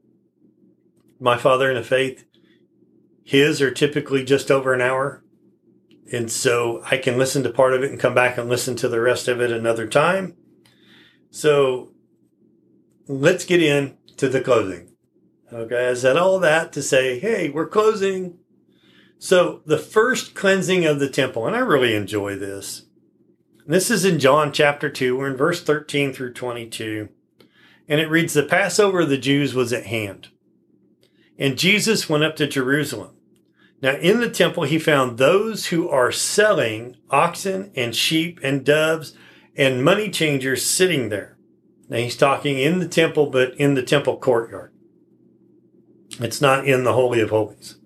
my 1.19 1.35
father 1.35 1.69
in 1.69 1.75
the 1.75 1.83
faith, 1.83 2.25
his 3.23 3.63
are 3.63 3.71
typically 3.71 4.23
just 4.23 4.51
over 4.51 4.71
an 4.73 4.81
hour. 4.81 5.23
And 6.13 6.31
so 6.31 6.83
I 6.89 6.97
can 6.97 7.17
listen 7.17 7.41
to 7.41 7.49
part 7.49 7.73
of 7.73 7.83
it 7.83 7.89
and 7.89 7.99
come 7.99 8.13
back 8.13 8.37
and 8.37 8.47
listen 8.47 8.75
to 8.77 8.87
the 8.87 9.01
rest 9.01 9.27
of 9.27 9.41
it 9.41 9.51
another 9.51 9.87
time. 9.87 10.35
So 11.31 11.89
let's 13.07 13.45
get 13.45 13.63
into 14.21 14.37
the 14.37 14.43
closing. 14.43 14.89
Okay. 15.51 15.89
I 15.89 15.93
said 15.93 16.17
all 16.17 16.39
that 16.39 16.73
to 16.73 16.83
say, 16.83 17.19
hey, 17.19 17.49
we're 17.49 17.67
closing. 17.67 18.37
So 19.17 19.61
the 19.65 19.77
first 19.77 20.35
cleansing 20.35 20.85
of 20.85 20.99
the 20.99 21.09
temple, 21.09 21.47
and 21.47 21.55
I 21.55 21.59
really 21.59 21.95
enjoy 21.95 22.35
this. 22.35 22.85
This 23.65 23.89
is 23.89 24.03
in 24.03 24.19
John 24.19 24.51
chapter 24.51 24.89
2. 24.89 25.17
We're 25.17 25.29
in 25.29 25.37
verse 25.37 25.63
13 25.63 26.11
through 26.11 26.33
22. 26.33 27.09
And 27.87 28.01
it 28.01 28.09
reads, 28.09 28.33
The 28.33 28.43
Passover 28.43 29.01
of 29.01 29.09
the 29.09 29.17
Jews 29.17 29.53
was 29.53 29.71
at 29.71 29.85
hand. 29.85 30.29
And 31.37 31.57
Jesus 31.57 32.09
went 32.09 32.23
up 32.23 32.35
to 32.37 32.47
Jerusalem. 32.47 33.15
Now, 33.81 33.95
in 33.95 34.19
the 34.19 34.29
temple, 34.29 34.63
he 34.63 34.79
found 34.79 35.17
those 35.17 35.67
who 35.67 35.87
are 35.87 36.11
selling 36.11 36.97
oxen 37.09 37.71
and 37.75 37.95
sheep 37.95 38.39
and 38.43 38.65
doves 38.65 39.15
and 39.55 39.83
money 39.83 40.09
changers 40.09 40.65
sitting 40.65 41.07
there. 41.07 41.38
Now, 41.89 41.97
he's 41.97 42.15
talking 42.15 42.59
in 42.59 42.79
the 42.79 42.87
temple, 42.87 43.27
but 43.27 43.55
in 43.55 43.73
the 43.73 43.83
temple 43.83 44.17
courtyard. 44.17 44.71
It's 46.19 46.41
not 46.41 46.65
in 46.65 46.83
the 46.83 46.93
Holy 46.93 47.19
of 47.19 47.31
Holies. 47.31 47.77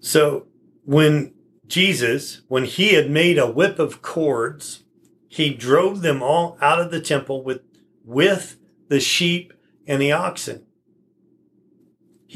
So, 0.00 0.46
when 0.84 1.34
Jesus, 1.66 2.42
when 2.48 2.64
he 2.64 2.94
had 2.94 3.10
made 3.10 3.38
a 3.38 3.50
whip 3.50 3.78
of 3.78 4.02
cords, 4.02 4.84
he 5.26 5.52
drove 5.52 6.02
them 6.02 6.22
all 6.22 6.56
out 6.60 6.80
of 6.80 6.90
the 6.90 7.00
temple 7.00 7.42
with, 7.42 7.62
with 8.04 8.58
the 8.88 9.00
sheep 9.00 9.52
and 9.86 10.00
the 10.00 10.12
oxen 10.12 10.66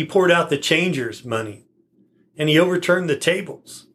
he 0.00 0.06
poured 0.06 0.30
out 0.30 0.48
the 0.48 0.56
changers' 0.56 1.26
money 1.26 1.66
and 2.36 2.48
he 2.48 2.58
overturned 2.58 3.10
the 3.10 3.18
tables. 3.18 3.86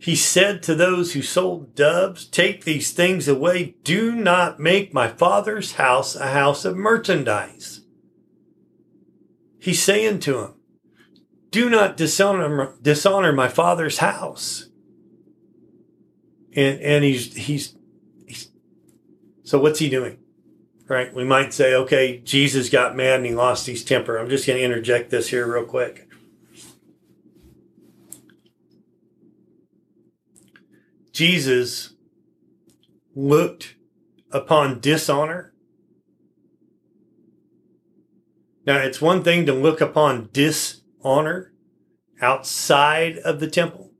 He 0.00 0.14
said 0.14 0.62
to 0.62 0.74
those 0.74 1.12
who 1.12 1.22
sold 1.22 1.74
doves, 1.74 2.26
Take 2.26 2.64
these 2.64 2.92
things 2.92 3.26
away. 3.26 3.74
Do 3.82 4.14
not 4.14 4.60
make 4.60 4.94
my 4.94 5.08
father's 5.08 5.72
house 5.72 6.14
a 6.14 6.28
house 6.28 6.64
of 6.64 6.76
merchandise. 6.76 7.80
He's 9.58 9.82
saying 9.82 10.20
to 10.20 10.38
him, 10.38 10.54
Do 11.50 11.68
not 11.68 11.96
dishonor, 11.96 12.74
dishonor 12.80 13.32
my 13.32 13.48
father's 13.48 13.98
house. 13.98 14.66
And, 16.54 16.80
and 16.80 17.04
he's, 17.04 17.34
he's, 17.34 17.76
he's, 18.26 18.50
so 19.42 19.58
what's 19.58 19.80
he 19.80 19.88
doing? 19.88 20.18
right? 20.88 21.14
We 21.14 21.24
might 21.24 21.52
say, 21.52 21.74
okay, 21.74 22.18
Jesus 22.18 22.70
got 22.70 22.96
mad 22.96 23.16
and 23.16 23.26
he 23.26 23.34
lost 23.34 23.66
his 23.66 23.84
temper. 23.84 24.16
I'm 24.16 24.30
just 24.30 24.46
going 24.46 24.58
to 24.58 24.64
interject 24.64 25.10
this 25.10 25.28
here 25.28 25.50
real 25.50 25.64
quick. 25.64 26.07
Jesus 31.18 31.94
looked 33.16 33.74
upon 34.30 34.78
dishonor. 34.78 35.52
Now, 38.64 38.76
it's 38.76 39.00
one 39.00 39.24
thing 39.24 39.44
to 39.46 39.52
look 39.52 39.80
upon 39.80 40.28
dishonor 40.32 41.52
outside 42.20 43.18
of 43.18 43.40
the 43.40 43.50
temple, 43.50 43.90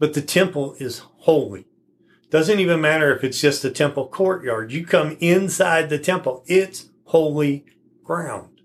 but 0.00 0.14
the 0.14 0.20
temple 0.20 0.74
is 0.80 1.02
holy. 1.18 1.66
Doesn't 2.28 2.58
even 2.58 2.80
matter 2.80 3.16
if 3.16 3.22
it's 3.22 3.40
just 3.40 3.62
the 3.62 3.70
temple 3.70 4.08
courtyard. 4.08 4.72
You 4.72 4.84
come 4.84 5.16
inside 5.20 5.90
the 5.90 6.00
temple, 6.00 6.42
it's 6.48 6.88
holy 7.04 7.66
ground. 8.02 8.62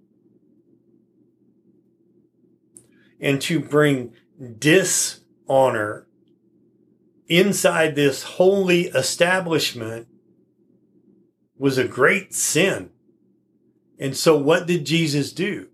And 3.19 3.39
to 3.41 3.59
bring 3.59 4.13
dishonor 4.57 6.07
inside 7.31 7.95
this 7.95 8.23
holy 8.23 8.87
establishment 8.87 10.07
was 11.57 11.77
a 11.77 11.87
great 11.87 12.33
sin. 12.33 12.89
And 13.99 14.17
so 14.17 14.35
what 14.35 14.67
did 14.67 14.85
Jesus 14.85 15.31
do? 15.31 15.69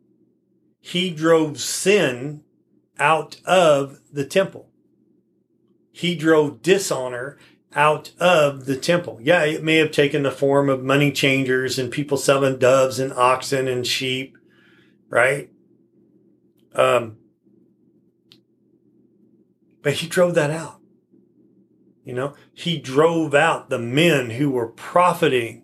He 0.80 1.10
drove 1.10 1.60
sin 1.60 2.44
out 3.00 3.42
of 3.46 4.00
the 4.12 4.26
temple. 4.26 4.70
He 5.92 6.16
drove 6.16 6.62
dishonor 6.62 7.38
out 7.74 8.12
of 8.20 8.66
the 8.66 8.78
temple. 8.78 9.20
Yeah, 9.22 9.44
it 9.44 9.64
may 9.64 9.78
have 9.78 9.92
taken 9.92 10.24
the 10.24 10.32
form 10.32 10.70
of 10.70 10.84
money 10.84 11.12
changers 11.12 11.80
and 11.80 11.92
people 11.92 12.18
selling 12.18 12.60
doves 12.60 13.00
and 13.00 13.14
oxen 13.14 13.68
and 13.68 13.86
sheep, 13.86 14.38
right? 15.10 15.50
Um, 16.76 17.18
but 19.82 19.94
he 19.94 20.08
drove 20.08 20.36
that 20.36 20.52
out. 20.52 20.77
You 22.08 22.14
know, 22.14 22.36
he 22.54 22.78
drove 22.78 23.36
out 23.36 23.70
the 23.70 23.78
men 23.78 24.30
who 24.30 24.50
were 24.50 24.70
profiting 24.70 25.64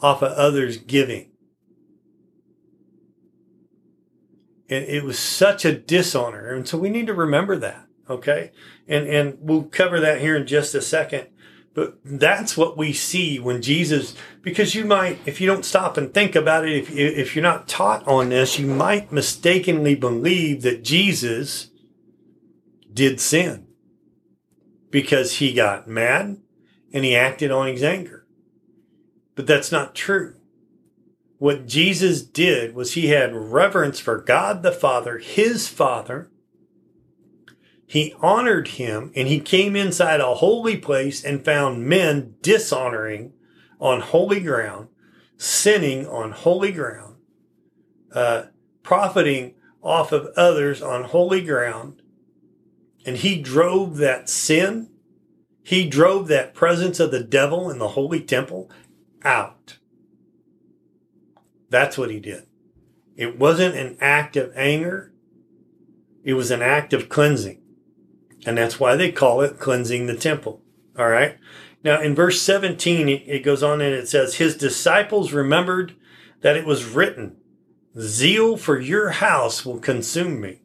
off 0.00 0.22
of 0.22 0.32
others 0.32 0.78
giving. 0.78 1.32
And 4.70 4.86
it 4.86 5.04
was 5.04 5.18
such 5.18 5.66
a 5.66 5.78
dishonor. 5.78 6.54
And 6.54 6.66
so 6.66 6.78
we 6.78 6.88
need 6.88 7.08
to 7.08 7.12
remember 7.14 7.56
that. 7.56 7.84
Okay. 8.08 8.52
And, 8.88 9.06
and 9.06 9.36
we'll 9.38 9.64
cover 9.64 10.00
that 10.00 10.22
here 10.22 10.34
in 10.34 10.46
just 10.46 10.74
a 10.74 10.80
second. 10.80 11.26
But 11.74 11.98
that's 12.06 12.56
what 12.56 12.78
we 12.78 12.94
see 12.94 13.38
when 13.38 13.60
Jesus, 13.60 14.14
because 14.40 14.74
you 14.74 14.86
might, 14.86 15.18
if 15.26 15.42
you 15.42 15.46
don't 15.46 15.66
stop 15.66 15.98
and 15.98 16.14
think 16.14 16.34
about 16.34 16.66
it, 16.66 16.72
if, 16.72 16.90
if 16.90 17.36
you're 17.36 17.42
not 17.42 17.68
taught 17.68 18.08
on 18.08 18.30
this, 18.30 18.58
you 18.58 18.66
might 18.66 19.12
mistakenly 19.12 19.94
believe 19.94 20.62
that 20.62 20.82
Jesus 20.82 21.68
did 22.94 23.20
sin 23.20 23.66
because 24.90 25.36
he 25.38 25.52
got 25.52 25.88
mad 25.88 26.38
and 26.92 27.04
he 27.04 27.14
acted 27.14 27.50
on 27.50 27.68
his 27.68 27.82
anger. 27.82 28.26
But 29.34 29.46
that's 29.46 29.72
not 29.72 29.94
true. 29.94 30.34
What 31.38 31.66
Jesus 31.66 32.22
did 32.22 32.74
was 32.74 32.92
he 32.92 33.06
had 33.06 33.34
reverence 33.34 33.98
for 33.98 34.18
God 34.18 34.62
the 34.62 34.72
Father, 34.72 35.18
his 35.18 35.68
Father, 35.68 36.30
he 37.86 38.14
honored 38.20 38.68
him 38.68 39.10
and 39.16 39.26
he 39.26 39.40
came 39.40 39.74
inside 39.74 40.20
a 40.20 40.34
holy 40.34 40.76
place 40.76 41.24
and 41.24 41.44
found 41.44 41.86
men 41.86 42.36
dishonoring 42.40 43.32
on 43.80 44.00
holy 44.00 44.38
ground, 44.38 44.88
sinning 45.38 46.06
on 46.06 46.30
holy 46.32 46.70
ground, 46.70 47.16
uh, 48.12 48.44
profiting 48.82 49.54
off 49.82 50.12
of 50.12 50.26
others 50.36 50.82
on 50.82 51.04
holy 51.04 51.40
ground. 51.40 51.99
And 53.04 53.16
he 53.16 53.40
drove 53.40 53.96
that 53.96 54.28
sin, 54.28 54.90
he 55.62 55.88
drove 55.88 56.28
that 56.28 56.54
presence 56.54 57.00
of 57.00 57.10
the 57.10 57.22
devil 57.22 57.70
in 57.70 57.78
the 57.78 57.88
holy 57.88 58.20
temple 58.20 58.70
out. 59.24 59.78
That's 61.68 61.96
what 61.96 62.10
he 62.10 62.20
did. 62.20 62.46
It 63.16 63.38
wasn't 63.38 63.76
an 63.76 63.96
act 64.00 64.36
of 64.36 64.52
anger. 64.56 65.12
It 66.24 66.34
was 66.34 66.50
an 66.50 66.62
act 66.62 66.92
of 66.92 67.08
cleansing. 67.08 67.60
And 68.46 68.58
that's 68.58 68.80
why 68.80 68.96
they 68.96 69.12
call 69.12 69.42
it 69.42 69.58
cleansing 69.58 70.06
the 70.06 70.16
temple. 70.16 70.62
All 70.98 71.08
right. 71.08 71.36
Now, 71.84 72.00
in 72.00 72.14
verse 72.14 72.42
17, 72.42 73.08
it 73.08 73.44
goes 73.44 73.62
on 73.62 73.80
and 73.80 73.94
it 73.94 74.08
says, 74.08 74.36
His 74.36 74.56
disciples 74.56 75.32
remembered 75.32 75.94
that 76.40 76.56
it 76.56 76.66
was 76.66 76.84
written, 76.84 77.36
Zeal 77.98 78.56
for 78.56 78.78
your 78.78 79.10
house 79.10 79.64
will 79.64 79.78
consume 79.78 80.40
me. 80.40 80.62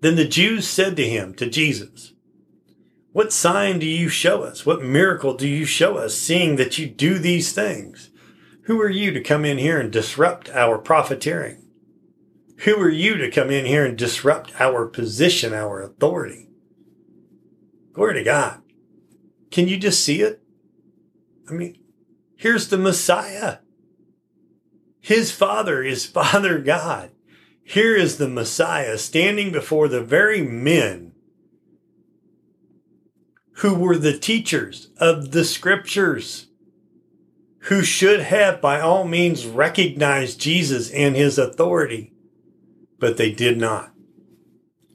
Then 0.00 0.16
the 0.16 0.24
Jews 0.24 0.68
said 0.68 0.96
to 0.96 1.08
him, 1.08 1.34
to 1.34 1.48
Jesus, 1.48 2.12
What 3.12 3.32
sign 3.32 3.78
do 3.78 3.86
you 3.86 4.08
show 4.08 4.42
us? 4.42 4.64
What 4.64 4.82
miracle 4.82 5.34
do 5.34 5.48
you 5.48 5.64
show 5.64 5.96
us 5.96 6.14
seeing 6.14 6.56
that 6.56 6.78
you 6.78 6.86
do 6.86 7.18
these 7.18 7.52
things? 7.52 8.10
Who 8.64 8.80
are 8.80 8.90
you 8.90 9.12
to 9.12 9.20
come 9.20 9.44
in 9.44 9.58
here 9.58 9.80
and 9.80 9.90
disrupt 9.90 10.50
our 10.50 10.78
profiteering? 10.78 11.64
Who 12.58 12.78
are 12.80 12.90
you 12.90 13.16
to 13.16 13.30
come 13.30 13.50
in 13.50 13.66
here 13.66 13.84
and 13.86 13.96
disrupt 13.96 14.52
our 14.60 14.86
position, 14.86 15.54
our 15.54 15.80
authority? 15.80 16.48
Glory 17.92 18.14
to 18.14 18.24
God. 18.24 18.62
Can 19.50 19.68
you 19.68 19.76
just 19.76 20.04
see 20.04 20.20
it? 20.20 20.42
I 21.48 21.52
mean, 21.52 21.78
here's 22.36 22.68
the 22.68 22.78
Messiah. 22.78 23.58
His 25.00 25.32
father 25.32 25.82
is 25.82 26.06
Father 26.20 26.58
God. 26.58 27.10
Here 27.68 27.94
is 27.94 28.16
the 28.16 28.28
Messiah 28.28 28.96
standing 28.96 29.52
before 29.52 29.88
the 29.88 30.00
very 30.00 30.40
men 30.40 31.12
who 33.56 33.74
were 33.74 33.98
the 33.98 34.16
teachers 34.16 34.88
of 34.96 35.32
the 35.32 35.44
scriptures, 35.44 36.46
who 37.64 37.82
should 37.82 38.20
have 38.20 38.62
by 38.62 38.80
all 38.80 39.04
means 39.04 39.44
recognized 39.44 40.40
Jesus 40.40 40.90
and 40.90 41.14
his 41.14 41.36
authority 41.36 42.14
but 42.98 43.18
they 43.18 43.30
did 43.30 43.58
not. 43.58 43.92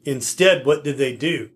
Instead, 0.04 0.66
what 0.66 0.84
did 0.84 0.98
they 0.98 1.16
do? 1.16 1.52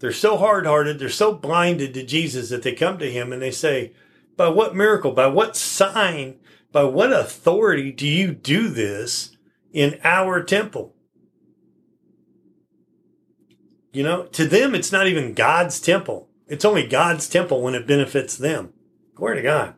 They're 0.00 0.12
so 0.12 0.36
hard 0.36 0.66
hearted, 0.66 0.98
they're 0.98 1.08
so 1.08 1.32
blinded 1.32 1.94
to 1.94 2.04
Jesus 2.04 2.50
that 2.50 2.62
they 2.62 2.72
come 2.72 2.98
to 2.98 3.10
him 3.10 3.32
and 3.32 3.40
they 3.40 3.52
say, 3.52 3.92
By 4.36 4.48
what 4.48 4.74
miracle, 4.74 5.12
by 5.12 5.28
what 5.28 5.56
sign, 5.56 6.40
by 6.72 6.82
what 6.82 7.12
authority 7.12 7.92
do 7.92 8.08
you 8.08 8.32
do 8.32 8.68
this 8.68 9.33
in 9.74 10.00
our 10.04 10.42
temple? 10.42 10.94
You 13.92 14.02
know, 14.02 14.24
to 14.26 14.46
them, 14.46 14.74
it's 14.74 14.92
not 14.92 15.06
even 15.06 15.34
God's 15.34 15.80
temple. 15.80 16.28
It's 16.48 16.64
only 16.64 16.86
God's 16.86 17.28
temple 17.28 17.60
when 17.60 17.74
it 17.74 17.86
benefits 17.86 18.36
them. 18.36 18.72
Glory 19.14 19.36
to 19.36 19.42
God. 19.42 19.74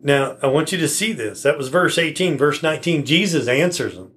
Now, 0.00 0.36
I 0.42 0.46
want 0.46 0.72
you 0.72 0.78
to 0.78 0.88
see 0.88 1.12
this. 1.12 1.42
That 1.42 1.58
was 1.58 1.68
verse 1.68 1.98
18. 1.98 2.38
Verse 2.38 2.62
19, 2.62 3.04
Jesus 3.04 3.48
answers 3.48 3.96
them. 3.96 4.12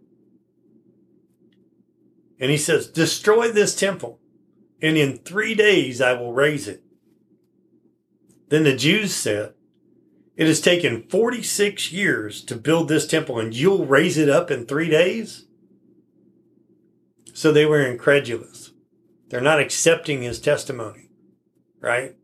And 2.40 2.50
he 2.50 2.58
says, 2.58 2.88
Destroy 2.88 3.52
this 3.52 3.76
temple, 3.76 4.20
and 4.82 4.98
in 4.98 5.18
three 5.18 5.54
days 5.54 6.02
I 6.02 6.14
will 6.14 6.34
raise 6.34 6.68
it. 6.68 6.84
Then 8.50 8.64
the 8.64 8.76
Jews 8.76 9.14
said, 9.14 9.54
It 10.36 10.48
has 10.48 10.62
taken 10.62 11.04
46 11.04 11.92
years 11.92 12.44
to 12.46 12.56
build 12.56 12.88
this 12.88 13.06
temple, 13.06 13.40
and 13.40 13.54
you'll 13.54 13.86
raise 13.86 14.18
it 14.18 14.30
up 14.30 14.50
in 14.50 14.66
three 14.66 14.90
days? 14.90 15.46
So 17.34 17.52
they 17.52 17.66
were 17.66 17.86
incredulous. 17.86 18.72
They're 19.30 19.42
not 19.42 19.60
accepting 19.60 20.22
his 20.22 20.40
testimony, 20.40 21.10
right? 21.80 22.16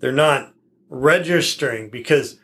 They're 0.00 0.12
not 0.12 0.52
registering 0.88 1.90
because 1.90 2.38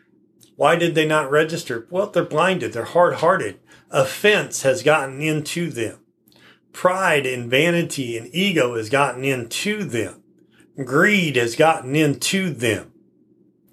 why 0.56 0.76
did 0.76 0.94
they 0.94 1.06
not 1.06 1.30
register? 1.30 1.86
Well, 1.90 2.10
they're 2.10 2.24
blinded. 2.24 2.72
They're 2.72 2.84
hard 2.84 3.14
hearted. 3.14 3.58
Offense 3.90 4.62
has 4.62 4.82
gotten 4.82 5.20
into 5.20 5.70
them. 5.70 6.00
Pride 6.72 7.26
and 7.26 7.50
vanity 7.50 8.16
and 8.16 8.28
ego 8.34 8.76
has 8.76 8.90
gotten 8.90 9.24
into 9.24 9.84
them. 9.84 10.22
Greed 10.84 11.36
has 11.36 11.56
gotten 11.56 11.96
into 11.96 12.50
them. 12.50 12.92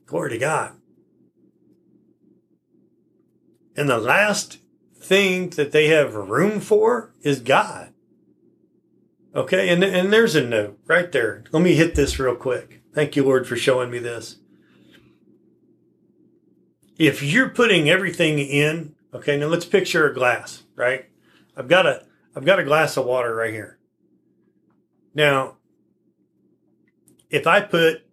Glory 0.06 0.32
to 0.32 0.38
God. 0.38 0.77
And 3.78 3.88
the 3.88 4.00
last 4.00 4.58
thing 5.00 5.52
that 5.52 5.72
they 5.72 5.88
have 5.88 6.16
room 6.16 6.60
for 6.60 7.14
is 7.22 7.40
God. 7.40 7.94
Okay, 9.36 9.70
and, 9.70 9.84
and 9.84 10.12
there's 10.12 10.36
a 10.36 10.44
note 10.44 10.80
right 10.88 11.12
there. 11.12 11.44
Let 11.52 11.62
me 11.62 11.76
hit 11.76 11.96
this 11.96 12.18
real 12.18 12.36
quick. 12.36 12.82
Thank 12.94 13.16
you, 13.16 13.24
Lord, 13.24 13.48
for 13.48 13.56
showing 13.56 13.92
me 13.92 14.00
this 14.00 14.38
if 16.98 17.22
you're 17.22 17.50
putting 17.50 17.90
everything 17.90 18.40
in, 18.40 18.96
okay, 19.14 19.38
now 19.38 19.48
let's 19.48 19.66
picture 19.66 20.10
a 20.10 20.14
glass, 20.14 20.64
right? 20.76 21.06
I've 21.56 21.68
got 21.68 21.86
a 21.86 22.04
I've 22.36 22.46
got 22.46 22.60
a 22.60 22.64
glass 22.64 22.98
of 22.98 23.06
water 23.06 23.34
right 23.36 23.54
here. 23.54 23.80
Now, 25.14 25.58
if 27.30 27.48
I 27.48 27.62
put 27.62 28.06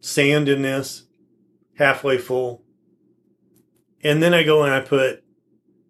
sand 0.00 0.48
in 0.48 0.62
this 0.62 1.04
halfway 1.78 2.18
full, 2.18 2.62
and 4.02 4.22
then 4.22 4.34
I 4.34 4.42
go 4.42 4.62
and 4.62 4.72
I 4.74 4.80
put 4.80 5.24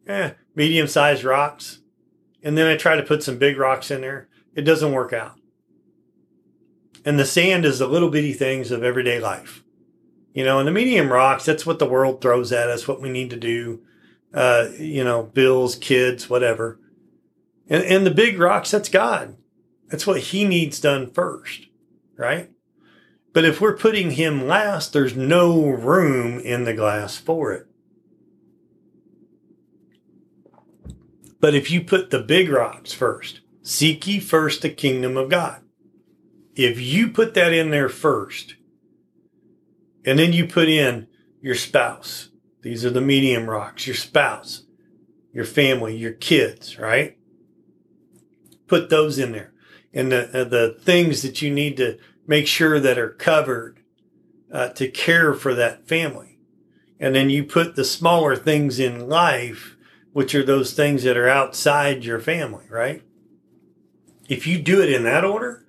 eh, 0.07 0.32
medium 0.54 0.86
sized 0.86 1.24
rocks, 1.24 1.80
and 2.42 2.57
then 2.57 2.66
I 2.66 2.76
try 2.76 2.96
to 2.96 3.02
put 3.02 3.22
some 3.22 3.38
big 3.38 3.59
rocks 3.59 3.90
in 3.90 4.00
there, 4.00 4.28
it 4.54 4.62
doesn't 4.62 4.92
work 4.92 5.12
out. 5.12 5.38
And 7.04 7.18
the 7.18 7.24
sand 7.24 7.64
is 7.64 7.78
the 7.78 7.86
little 7.86 8.11
bitty 8.11 8.32
things 8.32 8.70
of 8.70 8.82
everyday 8.82 9.20
life. 9.20 9.62
You 10.32 10.44
know, 10.44 10.59
and 10.59 10.68
the 10.68 10.72
medium 10.72 11.11
rocks, 11.11 11.44
that's 11.44 11.64
what 11.64 11.78
the 11.78 11.88
world 11.88 12.20
throws 12.20 12.52
at 12.52 12.68
us, 12.68 12.86
what 12.86 13.00
we 13.00 13.09
need 13.09 13.30
to 13.30 13.36
do. 13.36 13.80
Uh, 14.34 14.68
you 14.78 15.02
know, 15.02 15.22
bills, 15.22 15.76
kids, 15.76 16.28
whatever. 16.28 16.78
And, 17.68 17.82
and 17.84 18.07
the 18.07 18.11
big 18.11 18.38
rocks, 18.38 18.70
that's 18.70 18.88
God. 18.88 19.36
That's 19.88 20.07
what 20.07 20.20
he 20.20 20.44
needs 20.44 20.80
done 20.80 21.11
first, 21.11 21.66
right? 22.16 22.50
But 23.32 23.44
if 23.44 23.61
we're 23.61 23.76
putting 23.76 24.12
him 24.12 24.46
last, 24.46 24.92
there's 24.92 25.16
no 25.16 25.68
room 25.68 26.38
in 26.40 26.64
the 26.64 26.74
glass 26.74 27.16
for 27.16 27.52
it. 27.52 27.66
But 31.47 31.55
if 31.55 31.70
you 31.70 31.80
put 31.80 32.11
the 32.11 32.18
big 32.18 32.49
rocks 32.49 32.92
first, 32.92 33.40
seek 33.62 34.05
ye 34.05 34.18
first 34.18 34.62
the 34.62 34.68
kingdom 34.68 35.16
of 35.16 35.30
God. 35.30 35.62
If 36.57 36.80
you 36.80 37.09
put 37.09 37.34
that 37.34 37.53
in 37.53 37.70
there 37.70 37.88
first, 37.88 38.57
and 40.05 40.18
then 40.18 40.32
you 40.32 40.49
put 40.49 40.68
in 40.68 41.07
your 41.40 41.55
spouse. 41.55 42.30
These 42.62 42.84
are 42.84 42.90
the 42.90 43.01
medium 43.01 43.49
rocks, 43.49 43.86
your 43.86 43.94
spouse, 43.94 44.64
your 45.32 45.44
family, 45.44 45.97
your 45.97 46.14
kids, 46.14 46.80
right? 46.80 47.16
Put 48.66 48.90
those 48.90 49.16
in 49.16 49.30
there. 49.30 49.53
And 49.94 50.11
the, 50.11 50.40
uh, 50.40 50.42
the 50.42 50.76
things 50.80 51.22
that 51.22 51.42
you 51.42 51.53
need 51.53 51.76
to 51.76 51.97
make 52.26 52.49
sure 52.49 52.80
that 52.80 52.99
are 52.99 53.11
covered 53.11 53.84
uh, 54.53 54.70
to 54.70 54.88
care 54.88 55.32
for 55.32 55.55
that 55.55 55.86
family. 55.86 56.40
And 56.99 57.14
then 57.14 57.30
you 57.30 57.44
put 57.44 57.76
the 57.76 57.84
smaller 57.84 58.34
things 58.34 58.80
in 58.80 59.09
life, 59.09 59.75
which 60.16 60.34
are 60.34 60.42
those 60.42 60.72
things 60.72 61.02
that 61.02 61.14
are 61.14 61.28
outside 61.28 62.02
your 62.02 62.18
family, 62.18 62.64
right? 62.70 63.02
If 64.30 64.46
you 64.46 64.58
do 64.58 64.80
it 64.80 64.90
in 64.90 65.02
that 65.02 65.26
order, 65.26 65.66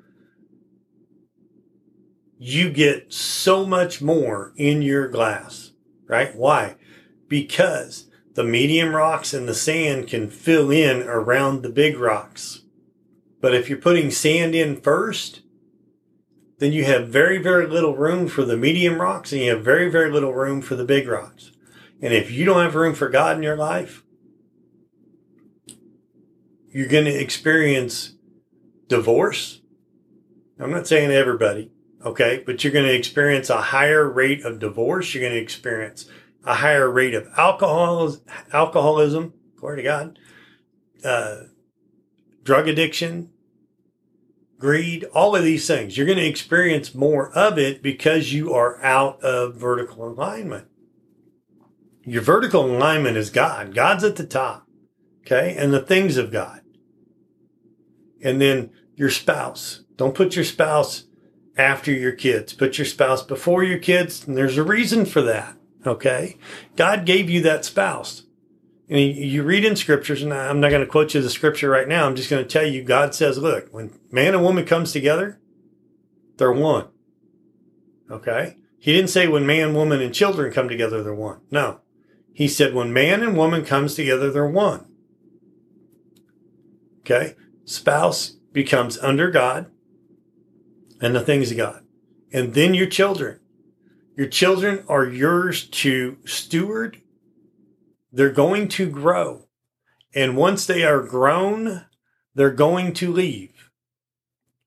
you 2.38 2.72
get 2.72 3.12
so 3.12 3.66
much 3.66 4.02
more 4.02 4.54
in 4.56 4.82
your 4.82 5.10
glass, 5.10 5.74
right? 6.08 6.34
Why? 6.34 6.78
Because 7.28 8.10
the 8.36 8.46
medium 8.46 8.96
rocks 8.96 9.34
and 9.34 9.50
the 9.50 9.54
sand 9.54 10.08
can 10.08 10.30
fill 10.30 10.72
in 10.72 11.02
around 11.02 11.62
the 11.62 11.70
big 11.70 11.98
rocks. 11.98 12.62
But 13.42 13.54
if 13.54 13.68
you're 13.68 13.78
putting 13.78 14.12
sand 14.12 14.56
in 14.56 14.80
first, 14.80 15.42
then 16.60 16.72
you 16.72 16.86
have 16.86 17.10
very, 17.10 17.38
very 17.38 17.68
little 17.68 17.98
room 17.98 18.30
for 18.30 18.46
the 18.46 18.56
medium 18.56 19.02
rocks 19.02 19.34
and 19.34 19.42
you 19.42 19.54
have 19.54 19.66
very, 19.66 19.92
very 19.92 20.10
little 20.10 20.34
room 20.34 20.62
for 20.62 20.78
the 20.78 20.86
big 20.86 21.06
rocks. 21.06 21.52
And 22.02 22.14
if 22.14 22.32
you 22.32 22.46
don't 22.46 22.64
have 22.64 22.76
room 22.76 22.96
for 22.96 23.10
God 23.10 23.36
in 23.36 23.44
your 23.44 23.58
life, 23.58 24.06
you're 26.72 26.88
going 26.88 27.06
to 27.06 27.14
experience 27.14 28.14
divorce. 28.88 29.62
I'm 30.60 30.72
not 30.72 30.88
saying 30.88 31.12
everybody, 31.12 31.72
Okay. 32.06 32.44
But 32.46 32.64
you're 32.64 32.74
going 32.74 32.86
to 32.86 32.96
experience 32.96 33.50
a 33.50 33.62
higher 33.62 34.08
rate 34.10 34.44
of 34.44 34.60
divorce. 34.60 35.14
You're 35.14 35.24
going 35.24 35.34
to 35.34 35.42
experience 35.42 36.06
a 36.46 36.56
higher 36.56 36.90
rate 36.90 37.14
of 37.14 37.28
alcohol, 37.38 38.16
alcoholism. 38.54 39.34
Glory 39.58 39.78
to 39.78 39.84
God. 39.84 40.20
Uh, 41.04 41.42
drug 42.44 42.68
addiction, 42.68 43.30
greed, 44.58 45.04
all 45.14 45.36
of 45.36 45.44
these 45.44 45.68
things. 45.68 45.98
You're 45.98 46.06
going 46.06 46.18
to 46.18 46.26
experience 46.26 46.96
more 46.96 47.32
of 47.34 47.58
it 47.58 47.82
because 47.84 48.34
you 48.34 48.54
are 48.54 48.82
out 48.84 49.22
of 49.22 49.56
vertical 49.56 50.08
alignment. 50.08 50.68
Your 52.04 52.22
vertical 52.22 52.66
alignment 52.66 53.18
is 53.18 53.30
God. 53.30 53.76
God's 53.76 54.04
at 54.04 54.16
the 54.16 54.26
top. 54.26 54.67
Okay. 55.28 55.56
And 55.58 55.74
the 55.74 55.82
things 55.82 56.16
of 56.16 56.32
God. 56.32 56.62
And 58.24 58.40
then 58.40 58.72
your 58.96 59.10
spouse. 59.10 59.84
Don't 59.98 60.16
put 60.16 60.36
your 60.36 60.46
spouse 60.46 61.04
after 61.58 61.92
your 61.92 62.14
kids. 62.14 62.54
Put 62.54 62.78
your 62.78 62.86
spouse 62.86 63.24
before 63.24 63.64
your 63.64 63.80
kids, 63.80 64.26
and 64.26 64.38
there's 64.38 64.58
a 64.58 64.64
reason 64.64 65.06
for 65.06 65.22
that. 65.24 65.58
Okay. 65.86 66.38
God 66.76 67.06
gave 67.06 67.30
you 67.30 67.42
that 67.42 67.66
spouse. 67.66 68.24
And 68.90 69.02
you 69.02 69.44
read 69.44 69.66
in 69.66 69.76
scriptures, 69.76 70.24
and 70.24 70.34
I'm 70.34 70.62
not 70.62 70.70
going 70.70 70.82
to 70.82 70.90
quote 70.90 71.14
you 71.14 71.22
the 71.22 71.30
scripture 71.30 71.70
right 71.70 71.90
now. 71.90 72.08
I'm 72.08 72.16
just 72.16 72.30
going 72.30 72.44
to 72.44 72.50
tell 72.50 72.66
you 72.66 72.84
God 72.84 73.14
says, 73.14 73.38
look, 73.38 73.68
when 73.72 74.00
man 74.12 74.34
and 74.34 74.44
woman 74.44 74.66
comes 74.66 74.94
together, 74.94 75.42
they're 76.38 76.54
one. 76.54 76.88
Okay. 78.10 78.56
He 78.80 78.94
didn't 78.94 79.10
say 79.10 79.28
when 79.28 79.46
man, 79.46 79.74
woman, 79.74 80.02
and 80.02 80.16
children 80.16 80.54
come 80.54 80.70
together, 80.70 81.04
they're 81.04 81.14
one. 81.14 81.42
No. 81.52 81.82
He 82.34 82.48
said 82.48 82.74
when 82.74 82.94
man 82.94 83.22
and 83.24 83.36
woman 83.36 83.66
comes 83.66 83.96
together, 83.96 84.32
they're 84.32 84.48
one. 84.48 84.90
Okay. 87.10 87.36
Spouse 87.64 88.32
becomes 88.52 88.98
under 88.98 89.32
God 89.32 89.72
and 91.00 91.16
the 91.16 91.22
things 91.22 91.52
of 91.52 91.58
God. 91.58 91.86
And 92.34 92.54
then 92.54 92.74
your 92.74 92.88
children. 92.88 93.40
Your 94.18 94.28
children 94.28 94.84
are 94.90 95.06
yours 95.06 95.68
to 95.68 96.18
steward. 96.26 97.02
They're 98.12 98.30
going 98.30 98.68
to 98.70 98.90
grow. 98.90 99.48
And 100.14 100.36
once 100.36 100.66
they 100.66 100.84
are 100.84 101.02
grown, 101.02 101.86
they're 102.36 102.52
going 102.52 102.92
to 102.96 103.14
leave. 103.14 103.70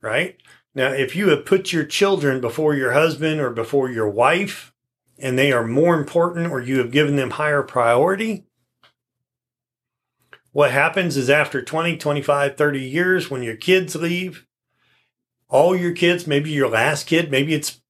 Right? 0.01 0.38
Now, 0.74 0.93
if 0.93 1.14
you 1.14 1.28
have 1.28 1.45
put 1.45 1.74
your 1.74 1.84
children 1.84 2.41
before 2.41 2.74
your 2.74 2.93
husband 2.93 3.38
or 3.41 3.51
before 3.51 3.91
your 3.91 4.09
wife, 4.09 4.72
and 5.18 5.38
they 5.38 5.53
are 5.53 5.66
more 5.66 5.99
important 5.99 6.51
or 6.51 6.62
you 6.62 6.78
have 6.78 6.91
given 6.91 7.16
them 7.16 7.32
higher 7.32 7.62
priority, 7.62 8.47
what 10.53 10.73
happens 10.73 11.17
is 11.17 11.31
after 11.31 11.63
20, 11.63 11.97
25, 11.97 12.57
30 12.57 12.81
years, 12.81 13.31
when 13.31 13.43
your 13.43 13.57
kids 13.57 13.95
leave, 13.95 14.47
all 15.49 15.77
your 15.77 15.93
kids, 15.93 16.27
maybe 16.27 16.51
your 16.51 16.69
last 16.69 17.07
kid, 17.07 17.31
maybe 17.31 17.55
it's, 17.55 17.81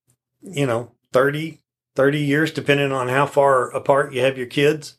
you 0.43 0.67
know, 0.67 0.93
30, 1.13 1.61
30 1.97 2.21
years, 2.21 2.53
depending 2.53 2.93
on 2.93 3.09
how 3.09 3.27
far 3.27 3.71
apart 3.71 4.13
you 4.13 4.21
have 4.23 4.37
your 4.37 4.47
kids, 4.47 4.99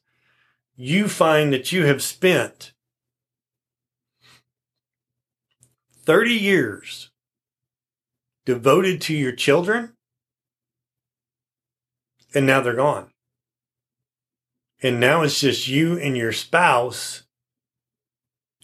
you 0.76 1.07
find 1.07 1.53
that 1.53 1.72
you 1.72 1.86
have 1.86 2.01
spent 2.01 2.74
30 6.03 6.34
years 6.34 7.12
devoted 8.45 8.99
to 9.01 9.14
your 9.14 9.32
children, 9.32 9.93
and 12.34 12.45
now 12.45 12.59
they're 12.62 12.74
gone. 12.74 13.12
And 14.82 14.99
now 14.99 15.22
it's 15.22 15.39
just 15.39 15.68
you 15.68 15.99
and 15.99 16.18
your 16.18 16.32
spouse 16.32 17.24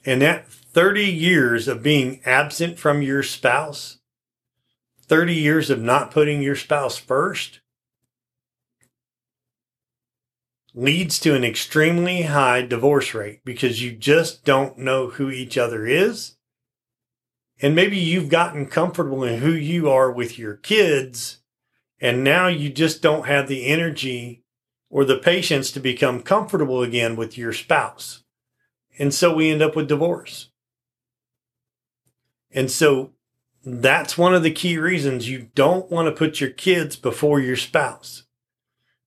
and 0.08 0.22
that 0.22 0.48
30 0.48 1.04
years 1.04 1.68
of 1.68 1.84
being 1.84 2.22
absent 2.26 2.80
from 2.80 3.02
your 3.02 3.22
spouse, 3.22 3.98
30 5.02 5.36
years 5.36 5.70
of 5.70 5.82
not 5.82 6.12
putting 6.12 6.42
your 6.42 6.56
spouse 6.56 6.98
first, 6.98 7.60
leads 10.74 11.20
to 11.20 11.36
an 11.36 11.44
extremely 11.44 12.22
high 12.22 12.62
divorce 12.62 13.14
rate 13.14 13.42
because 13.44 13.84
you 13.84 13.92
just 13.92 14.46
don't 14.46 14.78
know 14.78 15.10
who 15.10 15.30
each 15.30 15.58
other 15.58 15.86
is. 15.86 16.38
And 17.62 17.76
maybe 17.76 17.98
you've 17.98 18.30
gotten 18.30 18.68
comfortable 18.68 19.26
in 19.26 19.42
who 19.42 19.52
you 19.52 19.90
are 19.90 20.10
with 20.10 20.40
your 20.40 20.56
kids, 20.56 21.40
and 22.00 22.24
now 22.24 22.48
you 22.48 22.70
just 22.70 23.02
don't 23.02 23.26
have 23.26 23.50
the 23.50 23.66
energy 23.66 24.44
or 24.90 25.04
the 25.04 25.18
patience 25.18 25.70
to 25.72 25.82
become 25.82 26.22
comfortable 26.22 26.82
again 26.82 27.18
with 27.18 27.38
your 27.38 27.52
spouse. 27.52 28.24
And 29.00 29.14
so 29.14 29.34
we 29.34 29.52
end 29.52 29.62
up 29.62 29.76
with 29.76 29.88
divorce. 29.88 30.50
And 32.52 32.72
so 32.72 33.12
that's 33.64 34.18
one 34.18 34.34
of 34.34 34.44
the 34.44 34.52
key 34.52 34.78
reasons 34.78 35.30
you 35.30 35.50
don't 35.54 35.92
want 35.92 36.08
to 36.08 36.12
put 36.12 36.40
your 36.40 36.50
kids 36.50 36.96
before 36.96 37.40
your 37.40 37.58
spouse. 37.58 38.24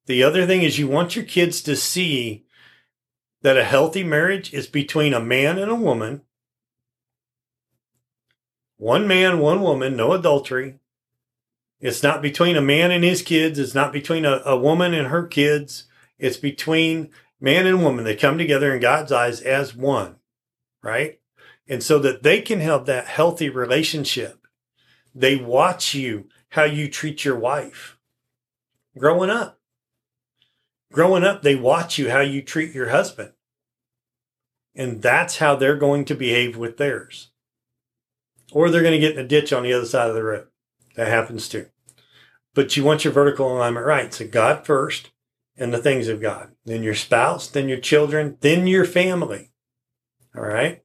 The 0.07 0.23
other 0.23 0.47
thing 0.47 0.63
is 0.63 0.79
you 0.79 0.89
want 0.89 1.17
your 1.17 1.25
kids 1.25 1.63
to 1.63 1.77
see 1.77 2.45
that 3.43 3.57
a 3.57 3.65
healthy 3.65 4.05
marriage 4.05 4.53
is 4.53 4.67
between 4.67 5.15
a 5.15 5.21
man 5.21 5.59
and 5.59 5.71
a 5.71 5.75
woman. 5.75 6.23
One 8.77 9.09
man, 9.09 9.39
one 9.39 9.63
woman, 9.63 9.97
no 9.97 10.13
adultery. 10.13 10.79
It's 11.81 12.03
not 12.03 12.23
between 12.23 12.57
a 12.57 12.63
man 12.63 12.91
and 12.91 13.03
his 13.03 13.23
kids. 13.23 13.59
It's 13.59 13.75
not 13.75 13.93
between 13.93 14.25
a, 14.25 14.43
a 14.45 14.59
woman 14.59 14.93
and 14.93 15.09
her 15.09 15.27
kids. 15.27 15.85
It's 16.19 16.37
between 16.37 17.11
man 17.41 17.67
and 17.67 17.83
woman, 17.83 18.05
they 18.05 18.17
come 18.17 18.39
together 18.39 18.75
in 18.75 18.81
God's 18.81 19.13
eyes 19.13 19.41
as 19.41 19.75
one, 19.75 20.17
right? 20.83 21.21
And 21.69 21.83
so 21.83 21.99
that 22.01 22.23
they 22.23 22.41
can 22.41 22.61
have 22.61 22.87
that 22.87 23.07
healthy 23.07 23.49
relationship. 23.49 24.47
They 25.15 25.37
watch 25.37 25.95
you, 25.95 26.29
how 26.51 26.65
you 26.65 26.89
treat 26.89 27.25
your 27.25 27.39
wife 27.39 27.97
growing 28.99 29.31
up. 29.31 29.59
Growing 30.93 31.23
up, 31.23 31.43
they 31.43 31.55
watch 31.55 31.99
you, 31.99 32.11
how 32.11 32.21
you 32.21 32.43
treat 32.43 32.75
your 32.75 32.89
husband. 32.89 33.33
And 34.75 35.03
that's 35.03 35.39
how 35.39 35.57
they're 35.57 35.77
going 35.77 36.05
to 36.07 36.15
behave 36.15 36.57
with 36.57 36.77
theirs. 36.77 37.31
Or 38.53 38.71
they're 38.71 38.83
going 38.83 38.95
to 38.95 38.99
get 38.99 39.17
in 39.17 39.25
a 39.25 39.29
ditch 39.29 39.53
on 39.53 39.63
the 39.63 39.73
other 39.73 39.87
side 39.87 40.09
of 40.09 40.15
the 40.15 40.25
road. 40.25 40.49
That 40.97 41.09
happens 41.09 41.49
too. 41.49 41.67
But 42.55 42.77
you 42.77 42.83
want 42.83 43.05
your 43.05 43.13
vertical 43.13 43.57
alignment 43.57 43.87
right. 43.87 44.13
So 44.13 44.27
God 44.27 44.67
first, 44.67 45.11
and 45.61 45.73
the 45.73 45.79
things 45.79 46.09
of 46.09 46.23
God, 46.23 46.53
then 46.65 46.83
your 46.83 46.95
spouse, 46.95 47.47
then 47.47 47.69
your 47.69 47.79
children, 47.79 48.39
then 48.41 48.67
your 48.67 48.87
family. 48.87 49.53
All 50.35 50.43
right. 50.43 50.83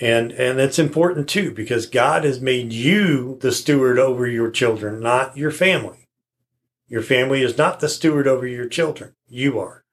And, 0.00 0.32
and 0.32 0.58
that's 0.58 0.78
important 0.78 1.28
too, 1.28 1.52
because 1.52 1.86
God 1.86 2.24
has 2.24 2.40
made 2.40 2.72
you 2.72 3.38
the 3.42 3.52
steward 3.52 3.98
over 3.98 4.26
your 4.26 4.50
children, 4.50 4.98
not 4.98 5.36
your 5.36 5.50
family. 5.50 6.08
Your 6.88 7.02
family 7.02 7.42
is 7.42 7.58
not 7.58 7.80
the 7.80 7.88
steward 7.88 8.26
over 8.26 8.46
your 8.46 8.66
children. 8.66 9.14
You 9.28 9.60
are. 9.60 9.84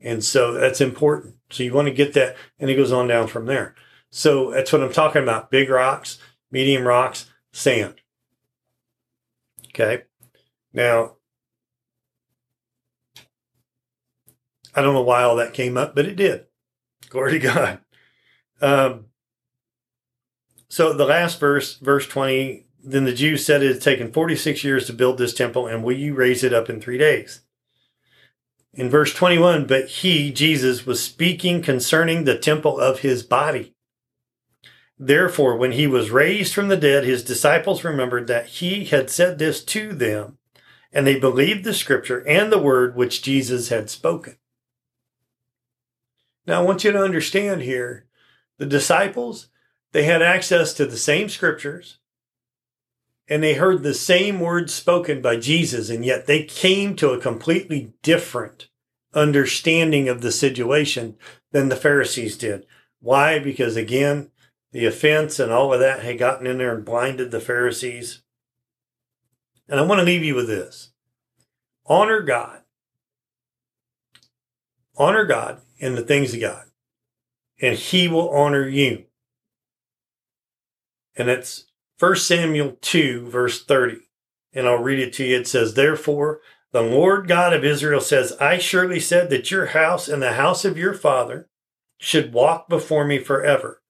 And 0.00 0.24
so 0.24 0.52
that's 0.52 0.80
important. 0.80 1.34
So 1.50 1.64
you 1.64 1.74
want 1.74 1.88
to 1.88 1.94
get 1.94 2.14
that. 2.14 2.36
And 2.58 2.70
it 2.70 2.76
goes 2.76 2.92
on 2.92 3.08
down 3.08 3.26
from 3.26 3.46
there. 3.46 3.74
So 4.10 4.52
that's 4.52 4.72
what 4.72 4.82
I'm 4.82 4.92
talking 4.92 5.22
about. 5.22 5.50
Big 5.50 5.68
rocks, 5.68 6.18
medium 6.50 6.86
rocks, 6.86 7.28
sand. 7.52 7.96
Okay. 9.68 10.04
Now, 10.72 11.16
I 14.74 14.82
don't 14.82 14.94
know 14.94 15.02
why 15.02 15.22
all 15.22 15.36
that 15.36 15.54
came 15.54 15.76
up, 15.76 15.94
but 15.94 16.06
it 16.06 16.16
did. 16.16 16.46
Glory 17.08 17.32
to 17.32 17.38
God. 17.38 17.80
Um, 18.60 19.06
so 20.68 20.92
the 20.92 21.04
last 21.04 21.40
verse, 21.40 21.76
verse 21.78 22.06
20, 22.06 22.66
then 22.82 23.04
the 23.04 23.12
Jews 23.12 23.44
said 23.44 23.62
it 23.62 23.72
had 23.72 23.82
taken 23.82 24.12
46 24.12 24.62
years 24.62 24.86
to 24.86 24.92
build 24.92 25.18
this 25.18 25.34
temple, 25.34 25.66
and 25.66 25.82
will 25.82 25.96
you 25.96 26.14
raise 26.14 26.44
it 26.44 26.54
up 26.54 26.70
in 26.70 26.80
three 26.80 26.98
days? 26.98 27.40
In 28.72 28.88
verse 28.88 29.12
21, 29.12 29.66
but 29.66 29.88
he, 29.88 30.32
Jesus, 30.32 30.86
was 30.86 31.02
speaking 31.02 31.60
concerning 31.60 32.24
the 32.24 32.38
temple 32.38 32.78
of 32.78 33.00
his 33.00 33.24
body. 33.24 33.74
Therefore, 34.96 35.56
when 35.56 35.72
he 35.72 35.86
was 35.86 36.10
raised 36.10 36.54
from 36.54 36.68
the 36.68 36.76
dead, 36.76 37.04
his 37.04 37.24
disciples 37.24 37.82
remembered 37.82 38.26
that 38.28 38.46
he 38.46 38.84
had 38.84 39.10
said 39.10 39.38
this 39.38 39.64
to 39.64 39.92
them, 39.92 40.38
and 40.92 41.06
they 41.06 41.18
believed 41.18 41.64
the 41.64 41.74
scripture 41.74 42.26
and 42.28 42.52
the 42.52 42.58
word 42.62 42.94
which 42.94 43.22
Jesus 43.22 43.70
had 43.70 43.90
spoken. 43.90 44.36
Now, 46.46 46.60
I 46.60 46.64
want 46.64 46.84
you 46.84 46.92
to 46.92 47.02
understand 47.02 47.62
here 47.62 48.06
the 48.58 48.66
disciples, 48.66 49.48
they 49.92 50.04
had 50.04 50.22
access 50.22 50.72
to 50.74 50.86
the 50.86 50.96
same 50.96 51.28
scriptures 51.28 51.98
and 53.30 53.42
they 53.42 53.54
heard 53.54 53.82
the 53.82 53.94
same 53.94 54.40
words 54.40 54.74
spoken 54.74 55.22
by 55.22 55.36
Jesus, 55.36 55.88
and 55.88 56.04
yet 56.04 56.26
they 56.26 56.42
came 56.42 56.96
to 56.96 57.10
a 57.10 57.20
completely 57.20 57.92
different 58.02 58.68
understanding 59.14 60.08
of 60.08 60.20
the 60.20 60.32
situation 60.32 61.16
than 61.52 61.68
the 61.68 61.76
Pharisees 61.76 62.36
did. 62.36 62.66
Why? 62.98 63.38
Because 63.38 63.76
again, 63.76 64.32
the 64.72 64.84
offense 64.84 65.38
and 65.38 65.52
all 65.52 65.72
of 65.72 65.78
that 65.78 66.02
had 66.02 66.18
gotten 66.18 66.46
in 66.46 66.58
there 66.58 66.74
and 66.74 66.84
blinded 66.84 67.30
the 67.30 67.40
Pharisees. 67.40 68.22
And 69.68 69.78
I 69.78 69.84
want 69.84 70.00
to 70.00 70.04
leave 70.04 70.24
you 70.24 70.34
with 70.34 70.48
this 70.48 70.90
honor 71.86 72.22
God. 72.22 72.62
Honor 74.96 75.24
God 75.24 75.60
in 75.80 75.96
the 75.96 76.02
things 76.02 76.32
of 76.34 76.40
God, 76.40 76.66
and 77.60 77.76
He 77.76 78.06
will 78.06 78.30
honor 78.30 78.68
you. 78.68 79.06
And 81.16 81.28
it's 81.28 81.64
1 81.98 82.16
Samuel 82.16 82.78
2, 82.80 83.28
verse 83.28 83.64
30. 83.64 83.98
And 84.52 84.66
I'll 84.66 84.82
read 84.82 84.98
it 84.98 85.12
to 85.14 85.24
you. 85.24 85.36
It 85.36 85.48
says, 85.48 85.74
Therefore, 85.74 86.40
the 86.72 86.82
Lord 86.82 87.26
God 87.26 87.52
of 87.52 87.64
Israel 87.64 88.00
says, 88.00 88.32
I 88.40 88.58
surely 88.58 89.00
said 89.00 89.30
that 89.30 89.50
your 89.50 89.66
house 89.66 90.08
and 90.08 90.22
the 90.22 90.34
house 90.34 90.64
of 90.64 90.78
your 90.78 90.94
father 90.94 91.48
should 91.98 92.32
walk 92.32 92.68
before 92.68 93.04
me 93.04 93.18
forever. 93.18 93.82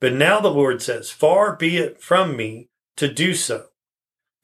But 0.00 0.14
now 0.14 0.40
the 0.40 0.50
Lord 0.50 0.82
says, 0.82 1.10
Far 1.10 1.54
be 1.56 1.76
it 1.76 2.00
from 2.00 2.36
me 2.36 2.68
to 2.96 3.12
do 3.12 3.34
so. 3.34 3.66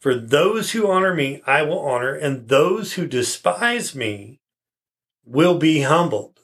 For 0.01 0.15
those 0.15 0.73
who 0.73 0.91
honor 0.91 1.15
me, 1.15 1.43
I 1.47 1.63
will 1.63 1.81
honor, 1.81 2.15
and 2.15 2.49
those 2.49 2.93
who 2.93 3.07
despise 3.07 3.95
me 3.95 4.41
will 5.25 5.59
be 5.59 5.83
humbled. 5.83 6.38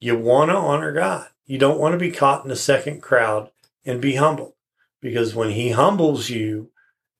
You 0.00 0.16
want 0.16 0.50
to 0.50 0.56
honor 0.56 0.92
God. 0.92 1.28
You 1.44 1.58
don't 1.58 1.78
want 1.78 1.92
to 1.92 1.98
be 1.98 2.10
caught 2.10 2.44
in 2.44 2.50
a 2.50 2.56
second 2.56 3.02
crowd 3.02 3.50
and 3.84 4.00
be 4.00 4.16
humbled 4.16 4.54
because 5.00 5.34
when 5.34 5.50
He 5.50 5.70
humbles 5.70 6.30
you, 6.30 6.70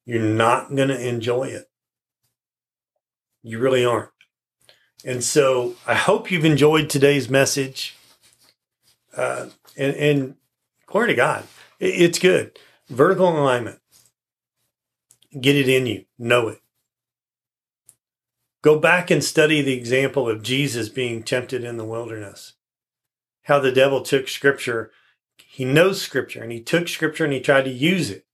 you're 0.06 0.22
not 0.22 0.74
going 0.74 0.88
to 0.88 1.08
enjoy 1.08 1.44
it. 1.44 1.68
You 3.42 3.58
really 3.58 3.84
aren't. 3.84 4.10
And 5.04 5.22
so 5.22 5.76
I 5.86 5.94
hope 5.94 6.30
you've 6.30 6.44
enjoyed 6.44 6.88
today's 6.88 7.28
message. 7.28 7.96
Uh, 9.16 9.48
and, 9.76 9.96
and 9.96 10.34
glory 10.86 11.08
to 11.08 11.14
God, 11.14 11.44
it, 11.78 12.00
it's 12.00 12.18
good. 12.18 12.58
Vertical 12.88 13.28
alignment. 13.28 13.78
Get 15.38 15.56
it 15.56 15.68
in 15.68 15.86
you. 15.86 16.06
Know 16.18 16.48
it. 16.48 16.60
Go 18.62 18.78
back 18.78 19.10
and 19.10 19.24
study 19.24 19.62
the 19.62 19.72
example 19.72 20.28
of 20.28 20.42
Jesus 20.42 20.88
being 20.88 21.22
tempted 21.22 21.64
in 21.64 21.76
the 21.76 21.84
wilderness 21.84 22.54
how 23.50 23.58
the 23.58 23.72
devil 23.72 24.00
took 24.00 24.28
scripture, 24.28 24.92
he 25.36 25.64
knows 25.64 26.00
scripture 26.00 26.40
and 26.40 26.52
he 26.52 26.60
took 26.60 26.86
scripture 26.86 27.24
and 27.24 27.32
he 27.32 27.40
tried 27.40 27.64
to 27.64 27.70
use 27.70 28.08
it. 28.08 28.24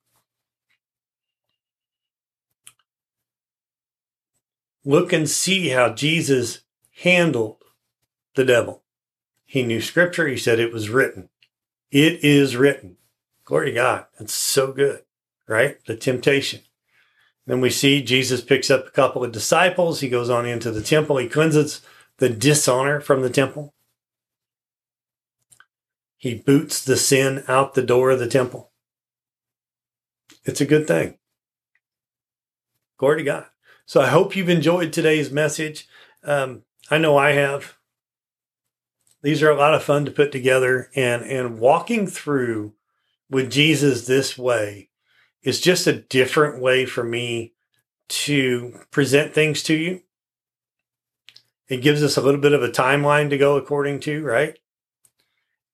Look 4.85 5.15
and 5.15 5.27
see 5.29 5.71
how 5.71 5.95
Jesus 5.95 6.61
handled 7.03 7.65
the 8.35 8.45
devil. 8.45 8.83
He 9.47 9.63
knew 9.63 9.81
scripture. 9.81 10.29
He 10.29 10.37
said 10.37 10.61
it 10.61 10.71
was 10.73 10.91
written. 10.91 11.31
It 11.91 12.23
is 12.23 12.55
written. 12.55 12.99
Glory 13.47 13.71
to 13.71 13.75
God. 13.75 14.05
That's 14.19 14.35
so 14.35 14.71
good, 14.71 15.05
right? 15.49 15.79
The 15.87 15.97
temptation. 15.97 16.61
Then 17.47 17.63
we 17.63 17.71
see 17.71 18.03
Jesus 18.03 18.43
picks 18.43 18.71
up 18.71 18.87
a 18.87 18.91
couple 18.91 19.25
of 19.25 19.33
disciples. 19.33 20.01
He 20.01 20.11
goes 20.11 20.29
on 20.29 20.45
into 20.45 20.71
the 20.71 20.83
temple. 20.83 21.17
He 21.17 21.27
cleanses 21.27 21.81
the 22.19 22.29
dishonor 22.29 23.01
from 23.01 23.23
the 23.23 23.31
temple. 23.31 23.73
He 26.27 26.35
boots 26.35 26.85
the 26.85 26.97
sin 26.97 27.45
out 27.47 27.75
the 27.75 27.85
door 27.85 28.11
of 28.11 28.19
the 28.19 28.27
temple. 28.27 28.73
It's 30.45 30.61
a 30.61 30.67
good 30.67 30.89
thing. 30.89 31.19
Glory 32.99 33.19
to 33.19 33.23
God. 33.23 33.47
So 33.85 34.01
I 34.01 34.09
hope 34.09 34.35
you've 34.35 34.49
enjoyed 34.49 34.93
today's 34.93 35.31
message. 35.31 35.87
Um, 36.25 36.63
I 36.91 36.99
know 36.99 37.17
I 37.17 37.31
have. 37.31 37.77
These 39.23 39.41
are 39.41 39.53
a 39.53 39.57
lot 39.57 39.73
of 39.73 39.85
fun 39.85 40.05
to 40.05 40.11
put 40.11 40.33
together, 40.33 40.91
and 40.97 41.23
and 41.23 41.61
walking 41.61 42.09
through 42.09 42.75
with 43.31 43.49
Jesus 43.49 44.09
this 44.09 44.37
way 44.37 44.89
is 45.45 45.61
just 45.61 45.87
a 45.87 45.93
different 45.93 46.61
way 46.61 46.87
for 46.87 47.05
me 47.05 47.53
to 48.09 48.81
present 48.91 49.33
things 49.33 49.63
to 49.63 49.77
you. 49.77 50.03
It 51.69 51.83
gives 51.83 52.03
us 52.03 52.17
a 52.17 52.21
little 52.21 52.41
bit 52.41 52.53
of 52.53 52.65
a 52.65 52.69
timeline 52.69 53.31
to 53.31 53.39
go 53.39 53.57
according 53.57 54.01
to, 54.01 54.25
right? 54.25 54.59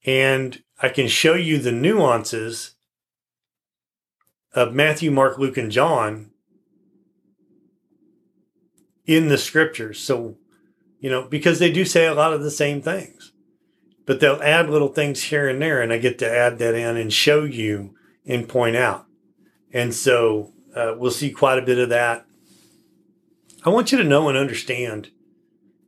And 0.05 0.63
I 0.81 0.89
can 0.89 1.09
show 1.09 1.35
you 1.35 1.59
the 1.59 1.73
nuances 1.73 2.75
of 4.53 4.75
Matthew, 4.75 5.11
Mark, 5.11 5.39
Luke, 5.39 5.57
and 5.57 5.71
John 5.71 6.31
in 9.07 9.29
the 9.29 9.39
scriptures. 9.39 10.01
So, 10.01 10.37
you 11.01 11.11
know, 11.11 11.23
because 11.23 11.59
they 11.59 11.71
do 11.71 11.85
say 11.85 12.07
a 12.07 12.15
lot 12.15 12.33
of 12.33 12.43
the 12.43 12.51
same 12.51 12.83
things, 12.83 13.33
but 14.07 14.21
they'll 14.21 14.43
add 14.43 14.69
little 14.69 14.89
things 14.89 15.25
here 15.25 15.49
and 15.49 15.63
there, 15.63 15.81
and 15.81 15.93
I 15.93 15.99
get 15.99 16.19
to 16.19 16.31
add 16.31 16.59
that 16.59 16.75
in 16.75 16.97
and 16.97 17.13
show 17.13 17.45
you 17.45 17.95
and 18.27 18.49
point 18.49 18.77
out. 18.77 19.07
And 19.73 19.95
so 19.95 20.53
uh, 20.75 20.95
we'll 20.97 21.11
see 21.11 21.31
quite 21.31 21.59
a 21.59 21.67
bit 21.67 21.79
of 21.79 21.89
that. 21.91 22.27
I 23.65 23.71
want 23.71 23.93
you 23.93 23.99
to 23.99 24.05
know 24.05 24.29
and 24.29 24.37
understand 24.37 25.11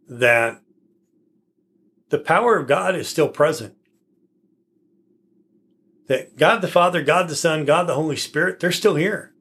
that 0.08 0.60
the 2.10 2.18
power 2.18 2.56
of 2.56 2.68
God 2.68 2.94
is 2.94 3.08
still 3.08 3.28
present. 3.28 3.74
That 6.06 6.36
God 6.36 6.60
the 6.60 6.68
Father, 6.68 7.02
God 7.02 7.28
the 7.28 7.36
Son, 7.36 7.64
God 7.64 7.86
the 7.86 7.94
Holy 7.94 8.16
Spirit, 8.16 8.60
they're 8.60 8.72
still 8.72 8.96
here. 8.96 9.32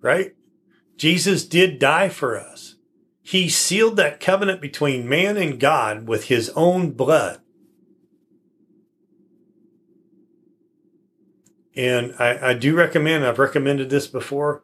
Right? 0.00 0.34
Jesus 0.96 1.44
did 1.44 1.78
die 1.78 2.08
for 2.08 2.38
us. 2.38 2.76
He 3.22 3.48
sealed 3.48 3.96
that 3.96 4.20
covenant 4.20 4.60
between 4.60 5.08
man 5.08 5.36
and 5.36 5.58
God 5.58 6.06
with 6.06 6.26
his 6.26 6.50
own 6.50 6.92
blood. 6.92 7.40
And 11.74 12.14
I, 12.18 12.50
I 12.50 12.54
do 12.54 12.74
recommend, 12.74 13.26
I've 13.26 13.38
recommended 13.38 13.90
this 13.90 14.06
before, 14.06 14.62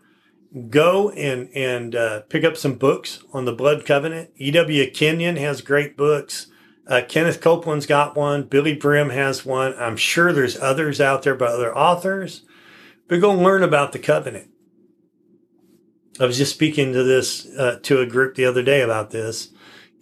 go 0.70 1.11
and, 1.11 1.50
and 1.55 1.94
uh, 1.94 2.20
pick 2.22 2.44
up 2.44 2.57
some 2.57 2.74
books 2.74 3.22
on 3.32 3.44
the 3.44 3.53
blood 3.53 3.84
covenant. 3.84 4.30
E.W. 4.36 4.90
Kenyon 4.92 5.36
has 5.36 5.61
great 5.61 5.96
books. 5.96 6.46
Uh, 6.86 7.02
Kenneth 7.08 7.40
Copeland's 7.40 7.86
got 7.86 8.16
one. 8.16 8.44
Billye 8.44 8.80
Brim 8.80 9.10
has 9.10 9.46
one. 9.46 9.74
I'm 9.78 9.96
sure 9.96 10.32
there's 10.32 10.58
others 10.58 11.00
out 11.00 11.22
there 11.22 11.34
by 11.34 11.46
other 11.46 11.76
authors. 11.76 12.42
But 13.08 13.20
go 13.20 13.32
learn 13.32 13.62
about 13.62 13.92
the 13.92 13.98
covenant. 13.98 14.50
I 16.20 16.26
was 16.26 16.38
just 16.38 16.54
speaking 16.54 16.92
to 16.92 17.02
this 17.02 17.46
uh, 17.56 17.78
to 17.82 18.00
a 18.00 18.06
group 18.06 18.34
the 18.34 18.44
other 18.44 18.62
day 18.62 18.80
about 18.80 19.10
this. 19.10 19.50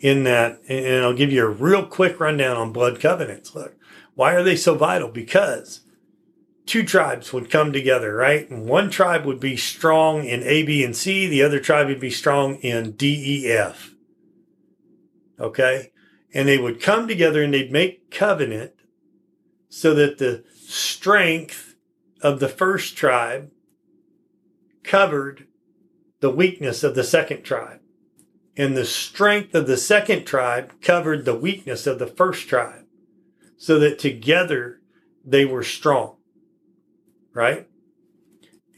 In 0.00 0.24
that, 0.24 0.62
and 0.66 1.04
I'll 1.04 1.12
give 1.12 1.30
you 1.30 1.44
a 1.44 1.48
real 1.48 1.84
quick 1.84 2.18
rundown 2.18 2.56
on 2.56 2.72
blood 2.72 3.00
covenants. 3.00 3.54
Look, 3.54 3.76
why 4.14 4.34
are 4.34 4.42
they 4.42 4.56
so 4.56 4.74
vital? 4.74 5.08
Because 5.08 5.82
two 6.64 6.84
tribes 6.84 7.34
would 7.34 7.50
come 7.50 7.70
together, 7.72 8.14
right? 8.14 8.48
And 8.48 8.66
one 8.66 8.88
tribe 8.88 9.26
would 9.26 9.40
be 9.40 9.58
strong 9.58 10.24
in 10.24 10.42
A, 10.44 10.62
B, 10.62 10.82
and 10.82 10.96
C. 10.96 11.26
The 11.26 11.42
other 11.42 11.60
tribe 11.60 11.88
would 11.88 12.00
be 12.00 12.10
strong 12.10 12.56
in 12.56 12.92
D, 12.92 13.44
E, 13.44 13.50
F. 13.50 13.90
Okay. 15.38 15.89
And 16.32 16.46
they 16.46 16.58
would 16.58 16.80
come 16.80 17.08
together 17.08 17.42
and 17.42 17.52
they'd 17.52 17.72
make 17.72 18.10
covenant 18.10 18.72
so 19.68 19.94
that 19.94 20.18
the 20.18 20.44
strength 20.54 21.74
of 22.22 22.40
the 22.40 22.48
first 22.48 22.96
tribe 22.96 23.50
covered 24.82 25.46
the 26.20 26.30
weakness 26.30 26.82
of 26.82 26.94
the 26.94 27.04
second 27.04 27.42
tribe. 27.42 27.80
And 28.56 28.76
the 28.76 28.84
strength 28.84 29.54
of 29.54 29.66
the 29.66 29.76
second 29.76 30.24
tribe 30.24 30.80
covered 30.82 31.24
the 31.24 31.34
weakness 31.34 31.86
of 31.86 31.98
the 31.98 32.06
first 32.06 32.48
tribe 32.48 32.84
so 33.56 33.78
that 33.78 33.98
together 33.98 34.80
they 35.24 35.44
were 35.44 35.62
strong 35.62 36.16
right? 37.32 37.68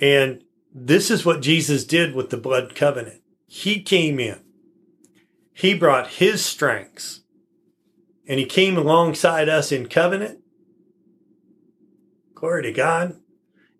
And 0.01 0.43
this 0.75 1.11
is 1.11 1.25
what 1.25 1.43
Jesus 1.43 1.85
did 1.85 2.15
with 2.15 2.31
the 2.31 2.37
blood 2.37 2.75
covenant. 2.75 3.23
He 3.47 3.83
came 3.83 4.19
in, 4.19 4.41
he 5.53 5.75
brought 5.75 6.09
his 6.09 6.45
strengths, 6.45 7.22
and 8.33 8.39
he 8.39 8.47
came 8.47 8.79
alongside 8.79 9.51
us 9.51 9.71
in 9.71 9.91
covenant. 9.91 10.39
Glory 12.35 12.63
to 12.63 12.73
God. 12.73 13.21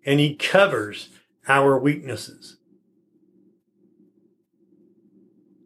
And 0.05 0.19
he 0.19 0.35
covers 0.35 1.09
our 1.47 1.75
weaknesses. 1.75 2.57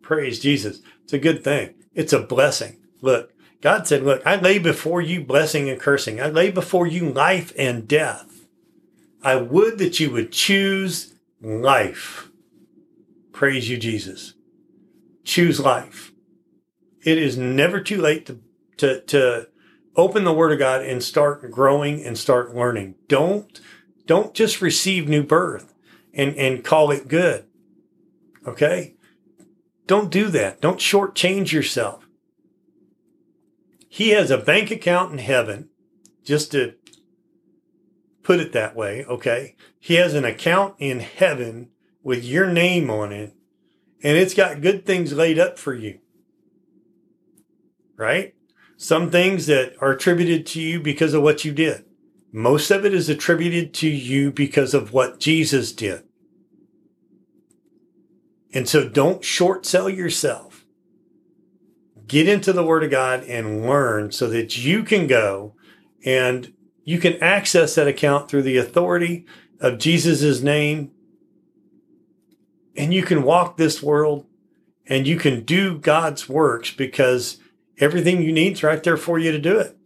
Praise 0.02 0.40
Jesus. 0.40 0.80
It's 1.04 1.12
a 1.12 1.20
good 1.20 1.44
thing. 1.44 1.74
It's 1.96 2.14
a 2.14 2.22
blessing. 2.22 2.78
Look, 3.02 3.34
God 3.60 3.88
said, 3.88 4.04
Look, 4.04 4.26
I 4.26 4.38
lay 4.38 4.58
before 4.58 5.02
you 5.02 5.22
blessing 5.22 5.70
and 5.70 5.82
cursing. 5.82 6.22
I 6.22 6.30
lay 6.30 6.50
before 6.50 6.88
you 6.88 7.10
life 7.10 7.52
and 7.60 7.90
death. 7.90 8.48
I 9.22 9.36
would 9.36 9.80
that 9.80 10.00
you 10.00 10.12
would 10.12 10.32
choose 10.32 11.14
life. 11.42 12.30
Praise 13.34 13.70
you, 13.70 13.76
Jesus. 13.76 14.36
Choose 15.26 15.60
life. 15.60 16.14
It 17.04 17.18
is 17.18 17.38
never 17.38 17.82
too 17.82 18.00
late 18.00 18.28
to, 18.28 18.40
to, 18.78 19.02
to 19.02 19.48
open 19.96 20.24
the 20.24 20.34
word 20.34 20.52
of 20.52 20.60
God 20.60 20.84
and 20.84 21.04
start 21.04 21.50
growing 21.52 22.04
and 22.04 22.18
start 22.18 22.56
learning. 22.56 22.96
Don't, 23.08 23.60
don't 24.06 24.34
just 24.34 24.62
receive 24.62 25.08
new 25.08 25.24
birth 25.24 25.74
and, 26.14 26.36
and 26.36 26.64
call 26.64 26.92
it 26.92 27.08
good. 27.08 27.46
Okay. 28.46 28.96
Don't 29.86 30.12
do 30.12 30.28
that. 30.30 30.62
Don't 30.62 30.80
shortchange 30.80 31.52
yourself. 31.52 32.08
He 33.90 34.10
has 34.10 34.30
a 34.30 34.38
bank 34.38 34.70
account 34.70 35.14
in 35.14 35.18
heaven, 35.18 35.70
just 36.24 36.52
to 36.52 36.76
put 38.22 38.40
it 38.40 38.52
that 38.52 38.76
way, 38.76 39.06
okay? 39.06 39.56
He 39.80 39.96
has 39.96 40.14
an 40.14 40.26
account 40.26 40.76
in 40.78 41.00
heaven 41.00 41.70
with 42.04 42.24
your 42.24 42.48
name 42.48 42.90
on 42.90 43.12
it, 43.14 43.34
and 44.04 44.18
it's 44.18 44.34
got 44.34 44.62
good 44.62 44.86
things 44.86 45.14
laid 45.14 45.40
up 45.40 45.58
for 45.58 45.74
you. 45.74 46.00
Right? 47.96 48.36
Some 48.78 49.10
things 49.10 49.48
that 49.48 49.74
are 49.82 49.92
attributed 49.92 50.46
to 50.48 50.62
you 50.62 50.80
because 50.80 51.16
of 51.16 51.24
what 51.24 51.44
you 51.44 51.52
did. 51.52 51.84
Most 52.32 52.70
of 52.70 52.86
it 52.86 52.94
is 52.94 53.10
attributed 53.10 53.74
to 53.76 53.88
you 53.88 54.32
because 54.32 54.76
of 54.76 54.94
what 54.94 55.20
Jesus 55.20 55.72
did. 55.72 56.04
And 58.54 58.70
so 58.70 58.88
don't 58.88 59.24
short 59.24 59.66
sell 59.66 59.90
yourself. 59.90 60.66
Get 62.06 62.30
into 62.30 62.54
the 62.54 62.64
Word 62.64 62.84
of 62.84 62.92
God 62.92 63.24
and 63.24 63.66
learn 63.66 64.12
so 64.12 64.28
that 64.28 64.58
you 64.58 64.84
can 64.84 65.08
go 65.08 65.56
and 66.06 66.54
you 66.84 67.00
can 67.00 67.22
access 67.22 67.76
that 67.76 67.88
account 67.88 68.30
through 68.30 68.44
the 68.44 68.58
authority 68.58 69.26
of 69.60 69.80
Jesus' 69.80 70.42
name. 70.42 70.92
And 72.78 72.94
you 72.94 73.02
can 73.02 73.24
walk 73.24 73.58
this 73.58 73.82
world 73.82 74.28
and 74.86 75.08
you 75.08 75.18
can 75.18 75.44
do 75.44 75.80
God's 75.80 76.30
works 76.30 76.72
because 76.72 77.40
everything 77.80 78.22
you 78.22 78.32
need 78.32 78.54
is 78.54 78.64
right 78.64 78.82
there 78.84 78.98
for 78.98 79.20
you 79.20 79.32
to 79.32 79.40
do 79.40 79.60
it. 79.60 79.78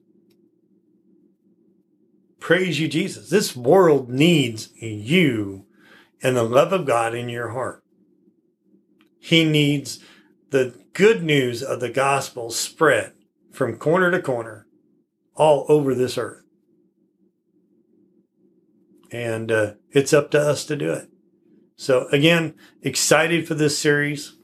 Praise 2.39 2.79
you, 2.79 2.87
Jesus. 2.87 3.29
This 3.29 3.55
world 3.55 4.09
needs 4.09 4.69
you 4.75 5.65
and 6.23 6.35
the 6.35 6.43
love 6.43 6.73
of 6.73 6.85
God 6.85 7.13
in 7.13 7.29
your 7.29 7.49
heart. 7.49 7.83
He 9.19 9.45
needs 9.45 9.99
the 10.49 10.75
good 10.93 11.23
news 11.23 11.61
of 11.61 11.79
the 11.79 11.89
gospel 11.89 12.49
spread 12.49 13.13
from 13.51 13.77
corner 13.77 14.11
to 14.11 14.21
corner 14.21 14.67
all 15.35 15.65
over 15.69 15.93
this 15.93 16.17
earth 16.17 16.41
and 19.11 19.51
uh, 19.51 19.73
it's 19.91 20.13
up 20.13 20.31
to 20.31 20.39
us 20.39 20.65
to 20.65 20.75
do 20.75 20.91
it. 20.91 21.09
So, 21.75 22.07
again, 22.11 22.55
excited 22.81 23.47
for 23.47 23.55
this 23.55 23.77
series. 23.77 24.37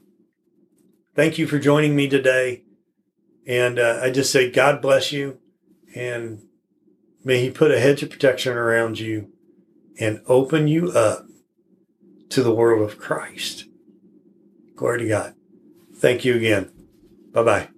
Thank 1.14 1.38
you 1.38 1.46
for 1.46 1.58
joining 1.58 1.96
me 1.96 2.08
today. 2.08 2.62
And 3.48 3.80
uh, 3.80 3.98
I 4.02 4.10
just 4.10 4.30
say, 4.30 4.50
God 4.50 4.80
bless 4.80 5.10
you 5.10 5.38
and 5.94 6.42
May 7.24 7.40
He 7.40 7.50
put 7.50 7.70
a 7.70 7.80
hedge 7.80 8.02
of 8.02 8.10
protection 8.10 8.56
around 8.56 8.98
you 8.98 9.30
and 9.98 10.22
open 10.26 10.68
you 10.68 10.90
up 10.92 11.26
to 12.30 12.42
the 12.42 12.54
world 12.54 12.82
of 12.82 12.98
Christ. 12.98 13.64
Glory 14.76 15.00
to 15.00 15.08
God. 15.08 15.34
Thank 15.96 16.24
you 16.24 16.36
again. 16.36 16.70
Bye 17.32 17.42
bye. 17.42 17.77